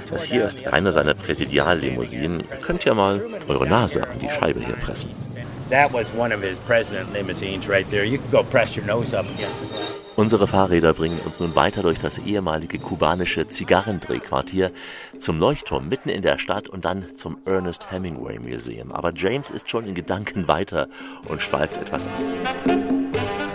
Das 0.09 0.23
hier 0.23 0.45
ist 0.45 0.65
eine 0.67 0.91
seiner 0.91 1.13
Präsidiallimousinen. 1.13 2.39
Ihr 2.39 2.57
könnt 2.57 2.85
ja 2.85 2.93
mal 2.93 3.21
eure 3.47 3.67
Nase 3.67 4.03
an 4.03 4.19
die 4.19 4.29
Scheibe 4.29 4.61
hier 4.61 4.75
pressen. 4.75 5.28
That 5.69 5.93
was 5.93 6.07
one 6.15 6.31
of 6.31 6.41
his 6.41 6.57
president 6.59 7.13
limousines 7.13 7.67
right 7.67 7.87
there. 7.91 8.03
You 8.03 8.17
can 8.17 8.31
go 8.31 8.43
press 8.43 8.75
your 8.75 8.85
nose 8.85 9.13
up 9.13 9.25
against 9.25 9.61
it. 9.63 9.69
Unsere 10.15 10.47
Fahrräder 10.47 10.93
bringen 10.93 11.19
uns 11.25 11.39
nun 11.39 11.55
weiter 11.55 11.81
durch 11.81 11.99
das 11.99 12.17
ehemalige 12.17 12.77
kubanische 12.79 13.47
Zigarrendrehquartier 13.47 14.71
zum 15.17 15.39
Leuchtturm 15.39 15.87
mitten 15.87 16.09
in 16.09 16.23
der 16.23 16.39
Stadt 16.39 16.67
und 16.67 16.83
dann 16.83 17.15
zum 17.15 17.37
Ernest 17.45 17.91
Hemingway 17.91 18.37
Museum. 18.39 18.91
Aber 18.91 19.13
James 19.15 19.49
ist 19.49 19.69
schon 19.69 19.85
in 19.85 19.93
Gedanken 19.93 20.47
weiter 20.47 20.87
und 21.29 21.41
schweift 21.41 21.77
etwas 21.77 22.07
ab. 22.07 22.13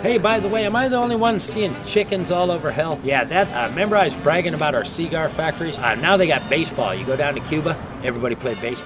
Hey, 0.01 0.17
by 0.17 0.39
the 0.39 0.47
way, 0.47 0.65
am 0.65 0.75
I 0.75 0.87
the 0.87 0.97
only 0.97 1.15
one 1.15 1.39
seeing 1.39 1.75
chickens 1.85 2.31
all 2.31 2.49
over 2.49 2.71
hell? 2.71 2.99
Yeah, 3.03 3.25
that. 3.25 3.47
Uh, 3.47 3.69
remember 3.69 3.97
I 3.97 4.05
was 4.05 4.15
bragging 4.23 4.53
about 4.53 4.73
our 4.73 4.85
cigar 4.85 5.29
factories? 5.29 5.77
Uh, 5.77 5.95
now 5.95 6.15
they 6.15 6.27
got 6.27 6.47
baseball. 6.49 6.95
You 6.95 7.05
go 7.05 7.15
down 7.15 7.33
to 7.35 7.41
Cuba, 7.41 7.75
everybody 7.75 7.75
play 7.75 7.75
baseball. 7.75 7.94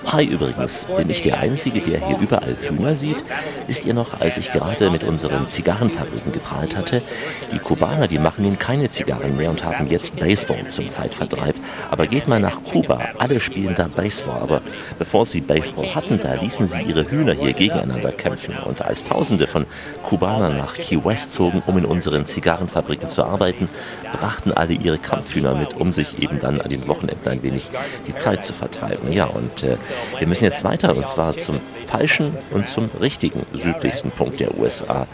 Hi 0.06 0.24
übrigens, 0.24 0.86
bin 0.96 1.10
ich 1.10 1.22
der 1.22 1.40
Einzige, 1.40 1.82
der 1.82 2.08
hier 2.08 2.18
überall 2.20 2.56
Hühner 2.62 2.96
sieht? 2.96 3.26
Wisst 3.68 3.86
ihr 3.86 3.94
noch, 3.94 4.22
als 4.22 4.38
ich 4.38 4.50
gerade 4.54 4.90
mit 4.90 5.04
unseren 5.04 5.46
Zigarrenfabriken 5.46 6.32
geprahlt 6.32 6.78
hatte? 6.78 7.02
Die 7.52 7.60
Kubaner, 7.60 8.08
die 8.08 8.18
machen 8.18 8.46
nun 8.46 8.58
keine 8.58 8.90
Zigarren 8.90 9.36
mehr 9.36 9.50
und 9.50 9.66
haben 9.66 9.88
jetzt 9.88 10.16
Baseball 10.16 10.66
zum 10.68 10.88
Zeitvertreib. 10.88 11.56
Aber 11.92 12.08
geht 12.08 12.30
mal 12.30 12.40
nach 12.40 12.64
Kuba, 12.64 13.10
alle 13.18 13.42
spielen 13.42 13.76
da 13.76 13.90
Baseball. 13.90 14.40
Aber 14.40 14.62
bevor 14.98 15.26
sie 15.26 15.42
Baseball 15.42 15.94
hatten, 15.94 16.18
da 16.20 16.36
ließen 16.36 16.68
sie 16.68 16.84
ihre 16.84 17.12
Hühner 17.12 17.34
hier 17.34 17.52
gegeneinander 17.52 18.14
kämpfen. 18.14 18.56
Und 18.66 18.82
als 18.82 19.04
Tausende 19.04 19.48
von 19.48 19.66
Kubanern 20.02 20.56
nach 20.56 20.76
Key 20.76 21.04
West 21.04 21.34
zogen, 21.34 21.62
um 21.66 21.78
in 21.78 21.84
unseren 21.86 22.26
Zigarrenfabriken 22.26 23.10
zu 23.10 23.26
arbeiten, 23.26 23.68
brachten 24.14 24.54
alle 24.54 24.76
ihre 24.76 24.98
Kampfhühner 24.98 25.56
mit, 25.56 25.74
um 25.74 25.92
sich 25.92 26.20
eben 26.20 26.40
dann 26.40 26.62
an 26.62 26.70
den 26.70 26.88
Wochenenden 26.88 27.28
ein 27.28 27.44
wenig 27.44 27.70
die 28.08 28.16
Zeit 28.16 28.46
zu 28.46 28.54
vertreiben. 28.54 29.09
Ja, 29.12 29.26
und 29.26 29.64
äh, 29.64 29.78
wir 30.18 30.28
müssen 30.28 30.44
jetzt 30.46 30.64
weiter 30.64 30.96
und 30.96 31.08
zwar 31.08 31.38
zum 31.38 31.60
falschen 31.88 32.38
und 32.52 32.68
zum 32.68 32.90
richtigen 33.00 33.46
südlichsten 33.54 34.12
Punkt 34.12 34.40
der 34.40 34.58
USA. 34.58 35.08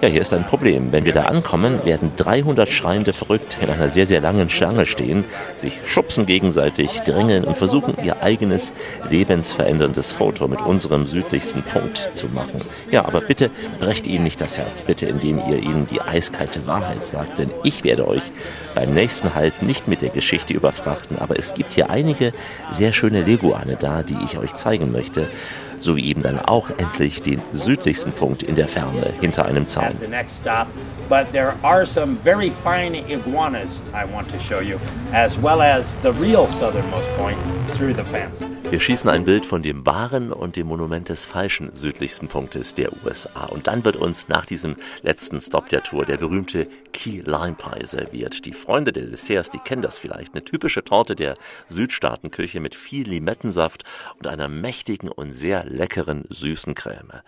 Ja, 0.00 0.08
hier 0.08 0.20
ist 0.20 0.34
ein 0.34 0.44
Problem. 0.46 0.92
Wenn 0.92 1.04
wir 1.04 1.12
da 1.12 1.24
ankommen, 1.24 1.84
werden 1.84 2.12
300 2.16 2.68
schreiende 2.68 3.12
Verrückt 3.12 3.56
in 3.60 3.70
einer 3.70 3.90
sehr, 3.90 4.06
sehr 4.06 4.20
langen 4.20 4.50
Schlange 4.50 4.86
stehen, 4.86 5.24
sich 5.56 5.80
schubsen 5.84 6.26
gegenseitig, 6.26 7.00
drängeln 7.00 7.44
und 7.44 7.56
versuchen, 7.56 7.96
ihr 8.02 8.22
eigenes 8.22 8.72
lebensveränderndes 9.08 10.12
Foto 10.12 10.48
mit 10.48 10.60
unserem 10.60 11.06
südlichsten 11.06 11.62
Punkt 11.62 12.10
zu 12.14 12.26
machen. 12.26 12.64
Ja, 12.90 13.04
aber 13.04 13.20
bitte 13.20 13.50
brecht 13.78 14.06
ihnen 14.06 14.24
nicht 14.24 14.40
das 14.40 14.58
Herz, 14.58 14.82
bitte, 14.82 15.06
indem 15.06 15.38
ihr 15.38 15.62
ihnen 15.62 15.86
die 15.86 16.00
eiskalte 16.00 16.66
Wahrheit 16.66 17.06
sagt, 17.06 17.38
denn 17.38 17.50
ich 17.62 17.84
werde 17.84 18.06
euch 18.08 18.22
beim 18.74 18.92
nächsten 18.92 19.34
Halt 19.34 19.62
nicht 19.62 19.88
mit 19.88 20.02
der 20.02 20.10
Geschichte 20.10 20.52
überfrachten, 20.54 21.18
aber 21.18 21.38
es 21.38 21.54
gibt 21.54 21.72
hier 21.72 21.90
einige 21.90 22.32
sehr 22.72 22.92
schöne 22.92 23.22
Leguane 23.22 23.76
da, 23.78 24.02
die 24.02 24.18
ich 24.24 24.38
euch 24.38 24.54
zeigen 24.54 24.92
möchte 24.92 25.28
sowie 25.84 26.06
eben 26.06 26.22
dann 26.22 26.38
auch 26.38 26.70
endlich 26.70 27.22
den 27.22 27.40
südlichsten 27.52 28.12
Punkt 28.12 28.42
in 28.42 28.54
der 28.54 28.68
Ferne 28.68 29.12
hinter 29.20 29.44
einem 29.44 29.66
Zaun. 29.66 29.94
But 31.08 31.30
there 31.32 31.52
are 31.62 31.86
some 31.86 32.16
very 32.24 32.50
fine 32.50 32.96
iguanas 32.96 33.82
I 33.92 34.10
want 34.10 34.30
to 34.30 34.38
show 34.38 34.60
you, 34.60 34.78
as 35.12 35.36
well 35.36 35.60
as 35.60 35.94
the 36.02 36.12
real 36.18 36.48
southernmost 36.48 37.10
point 37.18 37.36
through 37.76 37.94
the 37.94 38.04
fence. 38.04 38.40
Wir 38.70 38.80
schießen 38.80 39.10
ein 39.10 39.24
Bild 39.24 39.44
von 39.44 39.62
dem 39.62 39.84
wahren 39.84 40.32
und 40.32 40.56
dem 40.56 40.66
Monument 40.66 41.10
des 41.10 41.26
falschen 41.26 41.74
südlichsten 41.74 42.28
Punktes 42.28 42.72
der 42.72 42.90
USA. 43.04 43.44
Und 43.44 43.66
dann 43.66 43.84
wird 43.84 43.96
uns 43.96 44.28
nach 44.28 44.46
diesem 44.46 44.76
letzten 45.02 45.42
Stop 45.42 45.68
der 45.68 45.82
Tour 45.82 46.06
der 46.06 46.16
berühmte 46.16 46.66
Key 46.94 47.20
Lime 47.20 47.56
Pie 47.56 47.84
serviert. 47.84 48.46
Die 48.46 48.54
Freunde 48.54 48.92
der 48.92 49.04
Desserts, 49.04 49.50
die 49.50 49.58
kennen 49.58 49.82
das 49.82 49.98
vielleicht. 49.98 50.32
Eine 50.32 50.44
typische 50.44 50.82
Torte 50.82 51.14
der 51.14 51.36
Südstaatenküche 51.68 52.60
mit 52.60 52.74
viel 52.74 53.06
Limettensaft 53.06 53.84
und 54.16 54.26
einer 54.26 54.48
mächtigen 54.48 55.10
und 55.10 55.34
sehr 55.34 55.66
leckeren 55.66 56.24
süßen 56.30 56.74
Creme. 56.74 57.20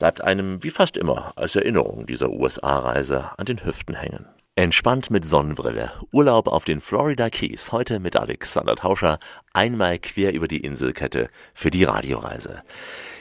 Bleibt 0.00 0.22
einem 0.22 0.64
wie 0.64 0.70
fast 0.70 0.96
immer 0.96 1.32
als 1.36 1.54
Erinnerung 1.54 2.06
dieser 2.06 2.30
USA-Reise 2.30 3.30
an 3.38 3.46
den 3.46 3.64
Hüften 3.64 3.94
hängen. 3.94 4.26
Entspannt 4.56 5.10
mit 5.10 5.28
Sonnenbrille. 5.28 5.92
Urlaub 6.12 6.48
auf 6.48 6.64
den 6.64 6.80
Florida 6.80 7.28
Keys. 7.28 7.72
Heute 7.72 8.00
mit 8.00 8.16
Alexander 8.16 8.74
Tauscher. 8.74 9.18
Einmal 9.52 9.98
quer 9.98 10.32
über 10.32 10.48
die 10.48 10.62
Inselkette 10.62 11.26
für 11.52 11.70
die 11.70 11.84
Radioreise. 11.84 12.62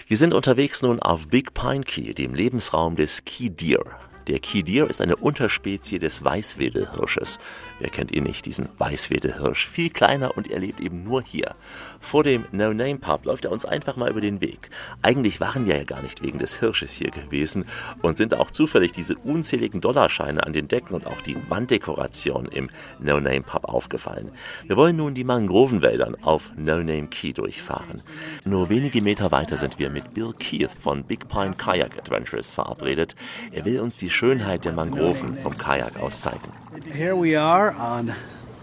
Wir 0.07 0.17
sind 0.17 0.33
unterwegs 0.33 0.81
nun 0.81 1.01
auf 1.01 1.27
Big 1.27 1.53
Pine 1.53 1.83
Key, 1.83 2.13
dem 2.13 2.33
Lebensraum 2.33 2.95
des 2.95 3.25
Key 3.25 3.49
Deer. 3.49 3.83
Der 4.27 4.39
Kidir 4.39 4.89
ist 4.89 5.01
eine 5.01 5.17
Unterspezie 5.17 5.99
des 5.99 6.23
Weißwedelhirsches. 6.23 7.37
Wer 7.79 7.89
kennt 7.91 8.11
ihn 8.11 8.23
nicht, 8.23 8.45
diesen 8.45 8.69
Weißwedelhirsch? 8.79 9.67
Viel 9.67 9.91
kleiner 9.91 10.35
und 10.35 10.49
er 10.49 10.59
lebt 10.59 10.79
eben 10.79 11.03
nur 11.03 11.21
hier. 11.21 11.53
Vor 11.99 12.23
dem 12.23 12.45
No 12.51 12.73
Name 12.73 12.97
Pub 12.97 13.25
läuft 13.25 13.45
er 13.45 13.51
uns 13.51 13.65
einfach 13.65 13.97
mal 13.97 14.09
über 14.09 14.21
den 14.21 14.41
Weg. 14.41 14.71
Eigentlich 15.03 15.39
waren 15.41 15.67
wir 15.67 15.77
ja 15.77 15.83
gar 15.83 16.01
nicht 16.01 16.23
wegen 16.23 16.39
des 16.39 16.59
Hirsches 16.59 16.93
hier 16.93 17.11
gewesen 17.11 17.65
und 18.01 18.17
sind 18.17 18.33
auch 18.33 18.49
zufällig 18.49 18.91
diese 18.93 19.15
unzähligen 19.15 19.79
Dollarscheine 19.79 20.43
an 20.43 20.53
den 20.53 20.67
Decken 20.67 20.95
und 20.95 21.05
auch 21.05 21.21
die 21.21 21.37
Wanddekoration 21.49 22.47
im 22.47 22.71
No 22.99 23.19
Name 23.19 23.41
Pub 23.41 23.65
aufgefallen. 23.65 24.31
Wir 24.65 24.75
wollen 24.75 24.95
nun 24.95 25.13
die 25.13 25.23
Mangrovenwäldern 25.23 26.15
auf 26.23 26.51
No 26.57 26.77
Name 26.77 27.07
Key 27.07 27.33
durchfahren. 27.33 28.01
Nur 28.43 28.69
wenige 28.69 29.03
Meter 29.03 29.31
weiter 29.31 29.57
sind 29.57 29.77
wir 29.77 29.91
mit 29.91 30.15
Bill 30.15 30.33
Keith 30.39 30.71
von 30.71 31.03
Big 31.03 31.27
Pine 31.27 31.53
Kayak 31.55 31.97
Adventures 31.99 32.51
verabredet. 32.51 33.15
Er 33.51 33.65
will 33.65 33.81
uns 33.81 33.97
die 33.97 34.09
Schönheit 34.15 34.63
der 34.63 34.71
Mangroven 34.71 35.37
vom 35.37 35.57
Kajak 35.57 36.01
aus 36.01 36.21
zeigen. 36.21 36.49
Here 36.93 37.15
we 37.15 37.37
are 37.37 37.75
on 37.77 38.13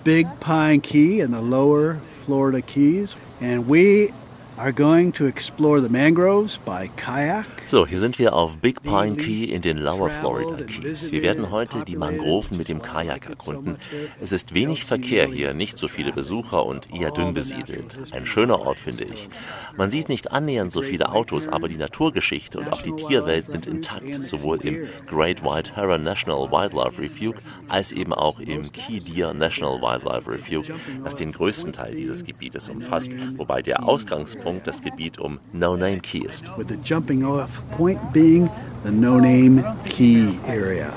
Big 0.03 0.27
Pine 0.41 0.81
Key 0.81 1.21
in 1.21 1.31
the 1.31 1.43
lower 1.43 1.97
Florida 2.25 2.63
Keys, 2.63 3.17
and 3.43 3.69
we 3.69 4.13
are 4.59 4.73
going 4.73 5.13
to 5.13 5.27
explore 5.27 5.81
the 5.81 5.89
mangroves 5.89 6.59
by 6.59 6.91
kayak. 6.97 7.47
So, 7.65 7.87
hier 7.87 8.01
sind 8.01 8.19
wir 8.19 8.35
auf 8.35 8.59
Big 8.59 8.83
Pine 8.83 9.17
Key 9.17 9.45
in 9.45 9.63
den 9.63 9.79
Lower 9.79 10.11
Florida 10.11 10.63
Keys. 10.65 11.11
Wir 11.11 11.23
werden 11.23 11.51
heute 11.51 11.85
die 11.85 11.97
Mangroven 11.97 12.59
mit 12.59 12.69
dem 12.69 12.83
Kajak 12.83 13.29
erkunden. 13.29 13.77
Es 14.21 14.33
ist 14.33 14.53
wenig 14.53 14.85
Verkehr 14.85 15.27
hier, 15.27 15.55
nicht 15.55 15.79
so 15.79 15.89
viele 15.89 16.13
Besucher 16.13 16.67
und 16.67 16.93
eher 16.93 17.11
dünn 17.11 17.33
besiedelt. 17.33 17.99
Ein 18.13 18.27
schöner 18.27 18.61
Ort, 18.61 18.79
finde 18.79 19.05
ich. 19.05 19.29
Man 19.77 19.91
sieht 19.91 20.09
nicht 20.09 20.33
annähernd 20.33 20.71
so 20.71 20.83
viele 20.83 21.13
Autos, 21.13 21.49
aber 21.49 21.69
die 21.69 21.79
Naturgeschichte 21.79 22.59
und 22.59 22.73
auch 22.73 22.83
die 22.83 22.95
Tierwelt 22.95 23.49
sind 23.49 23.67
intakt, 23.67 24.23
sowohl 24.23 24.61
im 24.63 24.87
Great 25.07 25.43
White 25.43 25.75
Heron 25.75 26.03
National 26.03 26.51
Wildlife 26.51 27.01
Refuge 27.01 27.39
als 27.69 27.91
eben 27.91 28.13
auch 28.13 28.39
im 28.39 28.71
Key 28.71 29.01
Deer 29.01 29.33
National 29.33 29.81
Wildlife 29.81 30.31
Refuge, 30.31 30.75
das 31.05 31.15
den 31.15 31.33
größten 31.33 31.73
Teil 31.73 31.95
dieses 31.95 32.25
Gebietes 32.25 32.69
umfasst, 32.69 33.13
wobei 33.37 33.63
der 33.63 33.89
Ausgangspunkt 33.89 34.42
Punkt 34.43 34.67
das 34.67 34.83
Gebiet 34.83 35.19
um 35.21 35.39
No 35.53 35.77
Name 35.77 36.01
Key 36.01 36.25
ist. 36.27 36.51
With 36.57 36.69
the 36.69 36.77
jumping 36.85 37.25
off 37.25 37.51
point 37.77 38.01
being 38.13 38.51
the 38.85 38.91
No 38.91 39.21
Name 39.21 39.65
Key 39.85 40.39
area. 40.47 40.93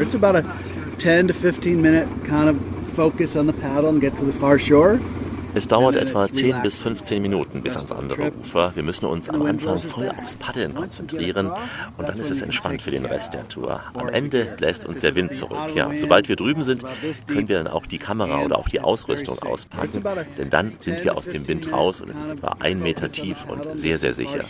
It's 0.00 0.14
about 0.14 0.36
a 0.36 0.44
10 0.98 1.28
to 1.28 1.34
15 1.34 1.82
minute 1.82 2.08
kind 2.24 2.48
of 2.48 2.56
focus 2.94 3.34
on 3.36 3.46
the 3.46 3.52
paddle 3.52 3.90
and 3.90 4.00
get 4.00 4.16
to 4.18 4.24
the 4.24 4.32
far 4.32 4.58
shore. 4.58 5.00
Es 5.54 5.66
dauert 5.66 5.96
etwa 5.96 6.30
10 6.30 6.62
bis 6.62 6.78
15 6.78 7.20
Minuten 7.22 7.62
bis 7.62 7.76
ans 7.76 7.90
andere 7.90 8.32
Ufer. 8.32 8.72
Wir 8.74 8.82
müssen 8.82 9.06
uns 9.06 9.28
am 9.28 9.42
Anfang 9.42 9.78
voll 9.78 10.10
aufs 10.10 10.36
Paddeln 10.36 10.74
konzentrieren 10.74 11.50
und 11.96 12.08
dann 12.08 12.18
ist 12.18 12.30
es 12.30 12.42
entspannt 12.42 12.82
für 12.82 12.90
den 12.90 13.04
Rest 13.04 13.34
der 13.34 13.48
Tour. 13.48 13.80
Am 13.94 14.08
Ende 14.08 14.44
bläst 14.56 14.84
uns 14.84 15.00
der 15.00 15.14
Wind 15.14 15.34
zurück. 15.34 15.74
Ja, 15.74 15.90
sobald 15.94 16.28
wir 16.28 16.36
drüben 16.36 16.62
sind, 16.64 16.84
können 17.26 17.48
wir 17.48 17.58
dann 17.58 17.66
auch 17.66 17.86
die 17.86 17.98
Kamera 17.98 18.44
oder 18.44 18.58
auch 18.58 18.68
die 18.68 18.80
Ausrüstung 18.80 19.38
auspacken, 19.40 20.02
denn 20.36 20.50
dann 20.50 20.72
sind 20.78 21.02
wir 21.04 21.16
aus 21.16 21.26
dem 21.26 21.48
Wind 21.48 21.72
raus 21.72 22.00
und 22.00 22.10
es 22.10 22.20
ist 22.20 22.30
etwa 22.30 22.56
ein 22.60 22.80
Meter 22.80 23.10
tief 23.10 23.46
und 23.48 23.76
sehr, 23.76 23.98
sehr 23.98 24.12
sicher. 24.12 24.44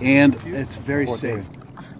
And 0.00 0.36
it's 0.46 0.76
very 0.76 1.08
safe. 1.08 1.57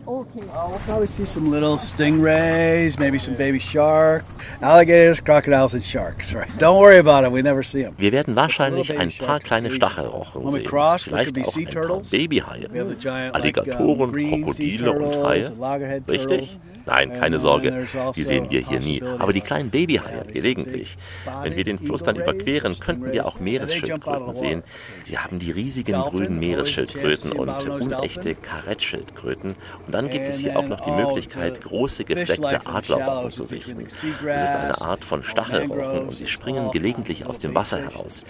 Okay. 0.09 0.41
Uh, 0.41 0.69
we'll 0.71 0.79
probably 0.87 1.07
see 1.07 1.27
some 1.27 1.51
little 1.51 1.77
stingrays, 1.77 2.99
maybe 2.99 3.19
some 3.19 3.35
baby 3.35 3.59
shark, 3.59 4.25
alligators, 4.63 5.21
crocodiles, 5.21 5.75
and 5.75 5.85
sharks. 5.85 6.33
Right? 6.33 6.49
Don't 6.57 6.81
worry 6.81 6.97
about 6.97 7.25
them. 7.25 7.33
We 7.35 7.43
never 7.43 7.63
see 7.63 7.83
them. 7.83 7.95
Wir 7.99 8.11
werden 8.13 8.35
wahrscheinlich 8.35 8.97
ein 8.99 9.13
paar 9.13 9.39
kleine 9.39 9.71
Stachelrochen 9.71 10.49
sehen, 10.49 10.67
vielleicht 10.99 11.39
auch 11.39 11.57
ein 11.57 11.67
paar 11.67 12.01
Babyhaie, 12.11 12.69
Alligatoren, 13.35 14.13
Krokodile 14.13 14.93
und 14.93 15.17
Haie. 15.23 15.53
Richtig? 16.09 16.59
Nein, 16.89 17.13
keine 17.13 17.39
Sorge, 17.39 17.87
die 18.17 18.25
sehen 18.25 18.51
wir 18.51 18.61
hier 18.61 18.81
nie. 18.81 19.03
Aber 19.19 19.35
die 19.35 19.43
kleinen 19.43 19.71
Babyhaie 19.71 20.25
gelegentlich. 20.33 20.97
Wenn 21.43 21.55
wir 21.55 21.65
den 21.65 21.79
Fluss 21.79 22.03
dann 22.03 22.17
überqueren, 22.17 22.81
könnten 22.81 23.13
wir 23.13 23.27
auch 23.27 23.41
Meeresschildkröten 23.41 24.35
sehen. 24.35 24.63
Wir 25.05 25.23
haben 25.23 25.39
die 25.39 25.51
riesigen 25.51 26.01
grünen 26.01 26.39
Meeresschildkröten 26.39 27.33
und 27.33 27.69
unechte 27.69 28.35
Karettschildkröten. 28.35 29.51
Und 29.87 29.95
dann 29.95 30.09
gibt 30.09 30.29
es 30.29 30.39
hier 30.39 30.59
auch 30.59 30.67
noch 30.67 30.81
die 30.81 30.91
Möglichkeit, 30.91 31.61
große 31.61 32.05
gefleckte 32.05 32.67
Adlerrochen 32.67 33.33
zu 33.33 33.45
sichten. 33.45 33.87
Es 34.27 34.45
ist 34.45 34.55
eine 34.55 34.81
Art 34.81 35.05
von 35.05 35.23
Stachelrochen 35.23 36.09
und 36.09 36.17
sie 36.17 36.27
springen 36.27 36.71
gelegentlich 36.71 37.27
aus 37.27 37.39
dem 37.39 37.55
Wasser 37.55 37.83
heraus. 37.83 38.25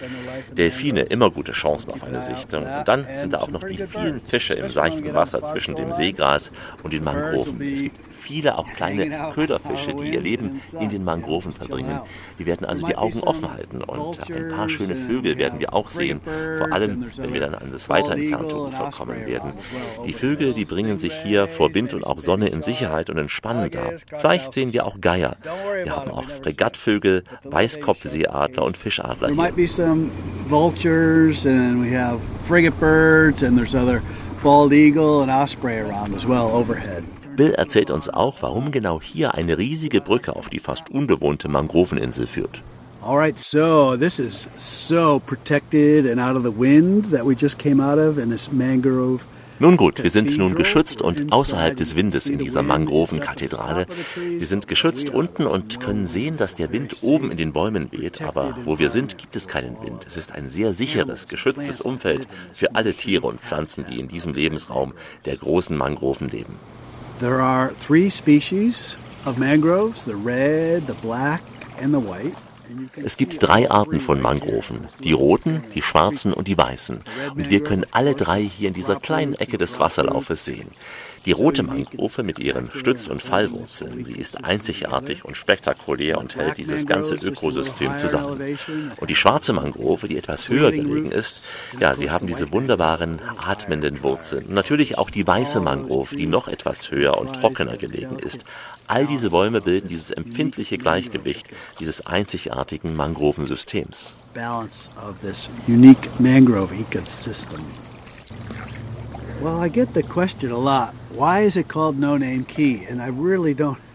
Delfine, 0.51 1.03
immer 1.03 1.31
gute 1.31 1.53
Chancen 1.53 1.91
auf 1.91 2.03
eine 2.03 2.21
Sichtung. 2.21 2.63
Und 2.63 2.87
dann 2.87 3.07
sind 3.15 3.31
da 3.31 3.39
auch 3.39 3.51
noch 3.51 3.63
die 3.63 3.77
vielen 3.77 4.19
Fische 4.19 4.55
im 4.55 4.69
seichten 4.69 5.13
Wasser 5.13 5.41
zwischen 5.43 5.75
dem 5.75 5.93
Seegras 5.93 6.51
und 6.83 6.91
den 6.91 7.05
Mangroven. 7.05 7.61
Es 7.61 7.83
gibt 7.83 7.97
viele 8.29 8.59
auch 8.59 8.67
kleine 8.75 9.31
Köderfische, 9.33 9.95
die 9.95 10.13
ihr 10.13 10.21
Leben 10.21 10.61
in 10.79 10.89
den 10.89 11.03
Mangroven 11.03 11.51
verbringen. 11.51 11.99
Wir 12.37 12.45
werden 12.45 12.65
also 12.65 12.85
die 12.85 12.95
Augen 12.95 13.21
offen 13.21 13.51
halten 13.51 13.81
und 13.81 14.19
ein 14.31 14.49
paar 14.49 14.69
schöne 14.69 14.95
Vögel 14.95 15.37
werden 15.39 15.59
wir 15.59 15.73
auch 15.73 15.89
sehen, 15.89 16.21
vor 16.59 16.71
allem 16.71 17.05
wenn 17.17 17.33
wir 17.33 17.39
dann 17.39 17.55
an 17.55 17.71
das 17.71 17.89
weiter 17.89 18.11
entfernte 18.13 18.55
Ufer 18.55 18.91
kommen 18.91 19.25
werden. 19.25 19.53
Die 20.05 20.13
Vögel, 20.13 20.53
die 20.53 20.65
bringen 20.65 20.99
sich 20.99 21.13
hier 21.13 21.47
vor 21.47 21.73
Wind 21.73 21.95
und 21.95 22.05
auch 22.05 22.19
Sonne 22.19 22.49
in 22.49 22.61
Sicherheit 22.61 23.09
und 23.09 23.17
entspannen 23.17 23.71
da. 23.71 23.89
Vielleicht 24.17 24.53
sehen 24.53 24.73
wir 24.73 24.85
auch 24.85 25.01
Geier. 25.01 25.35
Wir 25.83 25.95
haben 25.95 26.11
auch 26.11 26.25
Fregattvögel, 26.25 27.23
Weißkopfseeadler 27.43 28.63
und 28.63 28.77
Fischadler 28.77 29.29
have 31.89 32.21
frigate 32.45 32.79
birds 32.79 33.43
and 33.43 33.57
there's 33.57 33.75
other 33.75 34.01
bald 34.41 34.73
eagle 34.73 35.21
and 35.21 35.31
osprey 35.31 35.77
around 35.77 36.15
as 36.15 36.25
well 36.25 36.47
overhead. 36.47 37.03
Bill 37.39 37.53
erzählt 37.53 37.89
uns 37.89 38.09
auch, 38.09 38.41
warum 38.41 38.69
genau 38.69 38.99
hier 39.01 39.33
eine 39.33 39.57
riesige 39.57 40.01
Brücke 40.01 40.35
auf 40.35 40.49
die 40.49 40.59
fast 40.59 40.89
unbewohnte 40.89 41.47
Mangroveninsel 41.47 42.27
führt. 42.27 42.61
All 43.01 43.15
right, 43.15 43.41
so 43.41 43.95
this 43.95 44.19
is 44.19 44.45
so 44.57 45.21
protected 45.25 46.05
and 46.05 46.19
out 46.19 46.35
of 46.35 46.43
the 46.43 46.51
wind 46.51 47.09
that 47.13 47.25
we 47.25 47.33
just 47.33 47.57
came 47.57 47.81
out 47.81 47.97
of 47.97 48.17
in 48.17 48.29
this 48.29 48.51
mangrove. 48.51 49.21
Nun 49.57 49.77
gut, 49.77 50.03
wir 50.03 50.09
sind 50.09 50.37
nun 50.37 50.53
geschützt 50.53 51.01
und 51.01 51.31
außerhalb 51.31 51.77
des 51.77 51.95
Windes 51.95 52.27
in 52.27 52.39
dieser 52.39 52.61
Mangrovenkathedrale. 52.61 53.87
Wir 54.17 54.45
sind 54.45 54.67
geschützt 54.67 55.09
unten 55.09 55.45
und 55.45 55.79
können 55.79 56.07
sehen, 56.07 56.35
dass 56.35 56.55
der 56.55 56.73
Wind 56.73 56.97
oben 57.03 57.31
in 57.31 57.37
den 57.37 57.53
Bäumen 57.53 57.89
weht, 57.93 58.21
aber 58.21 58.57
wo 58.65 58.79
wir 58.79 58.89
sind, 58.89 59.17
gibt 59.17 59.37
es 59.37 59.47
keinen 59.47 59.81
Wind. 59.81 60.05
Es 60.05 60.17
ist 60.17 60.33
ein 60.33 60.49
sehr 60.49 60.73
sicheres, 60.73 61.29
geschütztes 61.29 61.79
Umfeld 61.79 62.27
für 62.51 62.75
alle 62.75 62.93
Tiere 62.95 63.27
und 63.27 63.39
Pflanzen, 63.39 63.85
die 63.85 63.97
in 63.97 64.09
diesem 64.09 64.33
Lebensraum 64.33 64.91
der 65.23 65.37
großen 65.37 65.77
Mangroven 65.77 66.27
leben. 66.27 66.55
There 67.19 67.41
are 67.41 67.73
three 67.85 68.09
species 68.09 68.95
of 69.25 69.37
mangroves, 69.37 70.05
the 70.05 70.15
red, 70.15 70.87
the 70.87 70.93
black 70.93 71.41
and 71.81 71.93
the 71.93 71.99
white. 71.99 72.35
Es 72.95 73.17
gibt 73.17 73.41
drei 73.41 73.69
Arten 73.69 73.99
von 73.99 74.21
Mangroven, 74.21 74.87
die 75.03 75.11
roten, 75.11 75.63
die 75.73 75.81
schwarzen 75.81 76.33
und 76.33 76.47
die 76.47 76.57
weißen. 76.57 77.01
Und 77.35 77.49
wir 77.49 77.63
können 77.63 77.85
alle 77.91 78.13
drei 78.13 78.41
hier 78.41 78.67
in 78.69 78.73
dieser 78.73 78.97
kleinen 78.97 79.33
Ecke 79.33 79.57
des 79.57 79.79
Wasserlaufes 79.79 80.45
sehen. 80.45 80.69
Die 81.25 81.31
rote 81.31 81.63
Mangrove 81.63 82.23
mit 82.23 82.39
ihren 82.39 82.71
Stütz- 82.71 83.07
und 83.07 83.21
Fallwurzeln, 83.21 84.05
sie 84.05 84.15
ist 84.15 84.43
einzigartig 84.43 85.25
und 85.25 85.35
spektakulär 85.35 86.17
und 86.17 86.35
hält 86.35 86.57
dieses 86.57 86.85
ganze 86.85 87.15
Ökosystem 87.15 87.97
zusammen. 87.97 88.57
Und 88.97 89.09
die 89.09 89.15
schwarze 89.15 89.53
Mangrove, 89.53 90.07
die 90.07 90.17
etwas 90.17 90.49
höher 90.49 90.71
gelegen 90.71 91.11
ist, 91.11 91.43
ja, 91.79 91.95
sie 91.95 92.09
haben 92.09 92.27
diese 92.27 92.51
wunderbaren 92.51 93.19
atmenden 93.37 94.01
Wurzeln. 94.03 94.45
Und 94.45 94.53
natürlich 94.53 94.97
auch 94.97 95.09
die 95.09 95.25
weiße 95.25 95.61
Mangrove, 95.61 96.15
die 96.15 96.27
noch 96.27 96.47
etwas 96.47 96.91
höher 96.91 97.17
und 97.17 97.33
trockener 97.33 97.77
gelegen 97.77 98.17
ist. 98.17 98.45
All 98.87 99.05
diese 99.07 99.29
Bäume 99.29 99.61
bilden 99.61 99.87
dieses 99.87 100.11
empfindliche 100.11 100.77
Gleichgewicht 100.77 101.49
dieses 101.79 102.05
einzigartigen 102.05 102.95
Mangrovensystems. 102.95 104.15
balance 104.33 104.89
of 104.97 105.19
this 105.21 105.49
unique 105.67 106.09
mangrove 106.19 106.71
ecosystem. 106.71 107.59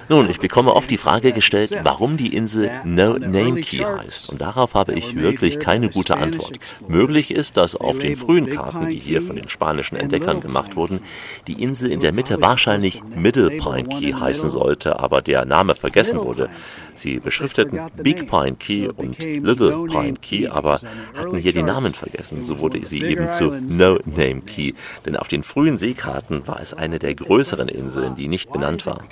Nun, 0.09 0.29
ich 0.29 0.39
bekomme 0.39 0.75
oft 0.75 0.91
die 0.91 0.99
Frage 0.99 1.33
gestellt, 1.33 1.71
warum 1.83 2.17
die 2.17 2.35
Insel 2.35 2.71
No 2.85 3.19
Name 3.19 3.61
Key 3.61 3.79
heißt. 3.79 4.29
Und 4.29 4.41
darauf 4.41 4.75
habe 4.75 4.93
ich 4.93 5.17
wirklich 5.17 5.59
keine 5.59 5.89
gute 5.89 6.17
Antwort. 6.19 6.59
Möglich 6.89 7.31
ist, 7.31 7.57
dass 7.57 7.75
auf 7.75 7.99
den 7.99 8.17
frühen 8.17 8.51
Karten, 8.51 8.91
die 8.91 8.99
hier 8.99 9.23
von 9.23 9.37
den 9.37 9.49
spanischen 9.49 9.97
Entdeckern 9.97 10.41
gemacht 10.41 10.77
wurden, 10.77 11.01
die 11.47 11.63
Insel 11.63 11.91
in 11.91 12.01
der 12.01 12.13
Mitte 12.13 12.41
wahrscheinlich 12.43 13.03
Middle 13.15 13.51
Pine 13.51 13.89
Key 13.89 14.13
heißen 14.13 14.51
sollte, 14.51 14.99
aber 14.99 15.23
der 15.23 15.47
Name 15.47 15.75
vergessen 15.75 16.23
wurde. 16.23 16.51
Sie 16.95 17.19
beschrifteten 17.19 17.81
Big 17.97 18.29
Pine 18.29 18.57
Key 18.59 18.89
und 18.89 19.19
Little 19.19 19.87
Pine 19.87 20.15
Key, 20.21 20.49
aber 20.49 20.81
hatten 21.15 21.37
hier 21.37 21.53
die 21.53 21.63
Namen 21.63 21.95
vergessen. 21.95 22.45
So 22.45 22.59
wurde 22.59 22.85
sie 22.85 23.03
eben 23.03 23.31
zu 23.31 23.51
No 23.51 23.99
Name 24.05 24.43
Key. 24.43 24.75
Denn 25.05 25.17
auf 25.17 25.29
den 25.29 25.43
frühen 25.43 25.79
Seekarten 25.79 26.47
war 26.47 26.61
es 26.61 26.75
eine 26.75 26.99
der 26.99 27.15
größeren 27.15 27.69
Inseln, 27.69 28.15
die 28.15 28.29
nicht 28.29 28.53
benannt 28.53 28.87
war. 28.87 29.03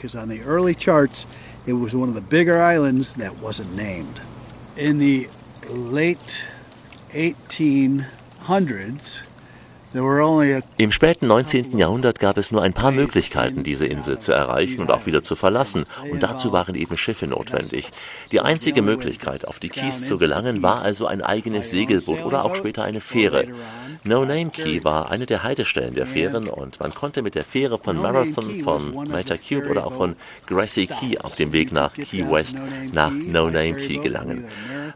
In 4.75 5.01
the 5.01 5.29
late 5.91 6.19
1800s, 7.13 9.21
Im 10.79 10.93
späten 10.93 11.27
19. 11.27 11.77
Jahrhundert 11.77 12.19
gab 12.19 12.39
es 12.39 12.51
nur 12.51 12.63
ein 12.63 12.73
paar 12.73 12.93
Möglichkeiten, 12.93 13.63
diese 13.63 13.87
Insel 13.87 14.19
zu 14.19 14.33
erreichen 14.33 14.81
und 14.81 14.91
auch 14.91 15.07
wieder 15.07 15.23
zu 15.23 15.37
verlassen, 15.37 15.85
und 16.11 16.23
dazu 16.23 16.53
waren 16.53 16.75
eben 16.75 16.97
Schiffe 16.97 17.27
notwendig. 17.27 17.91
Die 18.31 18.41
einzige 18.41 18.81
Möglichkeit, 18.81 19.47
auf 19.47 19.59
die 19.59 19.69
Keys 19.69 20.07
zu 20.07 20.17
gelangen, 20.17 20.63
war 20.63 20.83
also 20.83 21.07
ein 21.07 21.21
eigenes 21.21 21.71
Segelboot 21.71 22.25
oder 22.25 22.45
auch 22.45 22.55
später 22.57 22.85
eine 22.85 23.01
Fähre. 23.01 23.49
No 24.05 24.25
Name 24.25 24.51
Key 24.51 24.83
war 24.83 25.13
eine 25.13 25.27
der 25.27 25.45
Haltestellen 25.45 25.95
der 25.95 26.07
Fähren 26.07 26.49
und 26.49 26.81
man 26.81 26.93
konnte 26.93 27.23
mit 27.23 27.37
der 27.37 27.45
Fähre 27.45 27.79
von 27.79 27.97
Marathon, 27.97 28.61
von 28.63 28.95
Meta 29.09 29.37
Cube 29.37 29.71
oder 29.71 29.87
auch 29.87 29.93
von 29.93 30.17
Grassy 30.47 30.87
Key 30.87 31.19
auf 31.19 31.37
dem 31.37 31.53
Weg 31.53 31.71
nach 31.71 31.95
Key 31.95 32.29
West 32.29 32.57
nach 32.93 33.13
No 33.13 33.49
Name 33.49 33.75
Key 33.75 33.99
gelangen. 33.99 34.49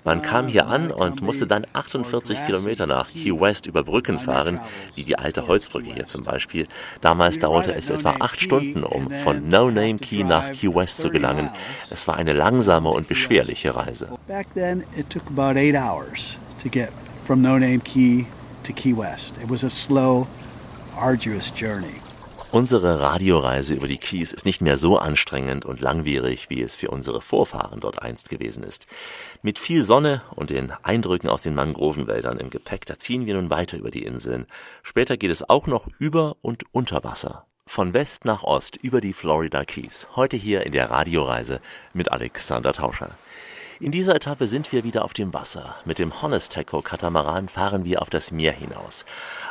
Man 0.02 0.22
kam 0.22 0.48
hier 0.48 0.66
an 0.66 0.90
und 0.90 1.22
musste 1.22 1.46
dann 1.46 1.66
48 1.72 2.46
Kilometer 2.46 2.86
nach 2.88 3.12
Key 3.12 3.32
West 3.40 3.66
über 3.66 3.84
Brücken 3.84 4.18
fahren, 4.18 4.60
wie 4.94 5.04
die 5.04 5.18
alte 5.18 5.46
Holzbrücke 5.46 5.92
hier 5.92 6.06
zum 6.06 6.22
Beispiel. 6.22 6.66
Damals 7.00 7.38
dauerte 7.38 7.74
es 7.74 7.90
etwa 7.90 8.16
acht 8.20 8.40
Stunden, 8.40 8.84
um 8.84 9.10
von 9.24 9.48
No 9.48 9.70
Name 9.70 9.98
Key 9.98 10.24
nach 10.24 10.50
Key 10.52 10.74
West 10.74 10.98
zu 10.98 11.10
gelangen. 11.10 11.50
Es 11.90 12.06
war 12.08 12.16
eine 12.16 12.32
langsame 12.32 12.90
und 12.90 13.08
beschwerliche 13.08 13.74
Reise. 13.74 14.08
Back 14.26 14.46
then 14.54 14.84
it 14.96 15.10
took 15.10 15.24
about 15.26 15.58
eight 15.58 15.74
hours 15.74 16.36
to 16.62 16.68
get 16.68 16.90
from 17.26 17.42
No 17.42 17.58
Name 17.58 17.80
Key 17.80 18.26
to 18.64 18.72
Key 18.72 18.96
West. 18.96 19.34
It 19.42 19.50
was 19.50 19.64
a 19.64 19.70
slow, 19.70 20.26
arduous 20.96 21.52
journey. 21.58 22.00
Unsere 22.52 23.00
Radioreise 23.00 23.74
über 23.74 23.88
die 23.88 23.98
Keys 23.98 24.32
ist 24.32 24.46
nicht 24.46 24.62
mehr 24.62 24.78
so 24.78 24.98
anstrengend 24.98 25.66
und 25.66 25.80
langwierig, 25.80 26.48
wie 26.48 26.62
es 26.62 26.76
für 26.76 26.90
unsere 26.90 27.20
Vorfahren 27.20 27.80
dort 27.80 28.00
einst 28.00 28.30
gewesen 28.30 28.62
ist. 28.62 28.86
Mit 29.46 29.60
viel 29.60 29.84
Sonne 29.84 30.22
und 30.34 30.50
den 30.50 30.72
Eindrücken 30.82 31.28
aus 31.28 31.42
den 31.42 31.54
Mangrovenwäldern 31.54 32.38
im 32.38 32.50
Gepäck, 32.50 32.84
da 32.84 32.98
ziehen 32.98 33.26
wir 33.26 33.34
nun 33.34 33.48
weiter 33.48 33.78
über 33.78 33.92
die 33.92 34.02
Inseln. 34.02 34.46
Später 34.82 35.16
geht 35.16 35.30
es 35.30 35.48
auch 35.48 35.68
noch 35.68 35.86
über 36.00 36.34
und 36.42 36.64
unter 36.72 37.04
Wasser. 37.04 37.46
Von 37.64 37.94
West 37.94 38.24
nach 38.24 38.42
Ost 38.42 38.74
über 38.74 39.00
die 39.00 39.12
Florida 39.12 39.64
Keys. 39.64 40.08
Heute 40.16 40.36
hier 40.36 40.66
in 40.66 40.72
der 40.72 40.90
Radioreise 40.90 41.60
mit 41.92 42.10
Alexander 42.10 42.72
Tauscher. 42.72 43.10
In 43.78 43.92
dieser 43.92 44.14
Etappe 44.14 44.46
sind 44.46 44.72
wir 44.72 44.84
wieder 44.84 45.04
auf 45.04 45.12
dem 45.12 45.34
Wasser. 45.34 45.74
Mit 45.84 45.98
dem 45.98 46.22
Honesteco 46.22 46.80
Katamaran 46.80 47.46
fahren 47.46 47.84
wir 47.84 48.00
auf 48.00 48.08
das 48.08 48.32
Meer 48.32 48.52
hinaus. 48.52 49.04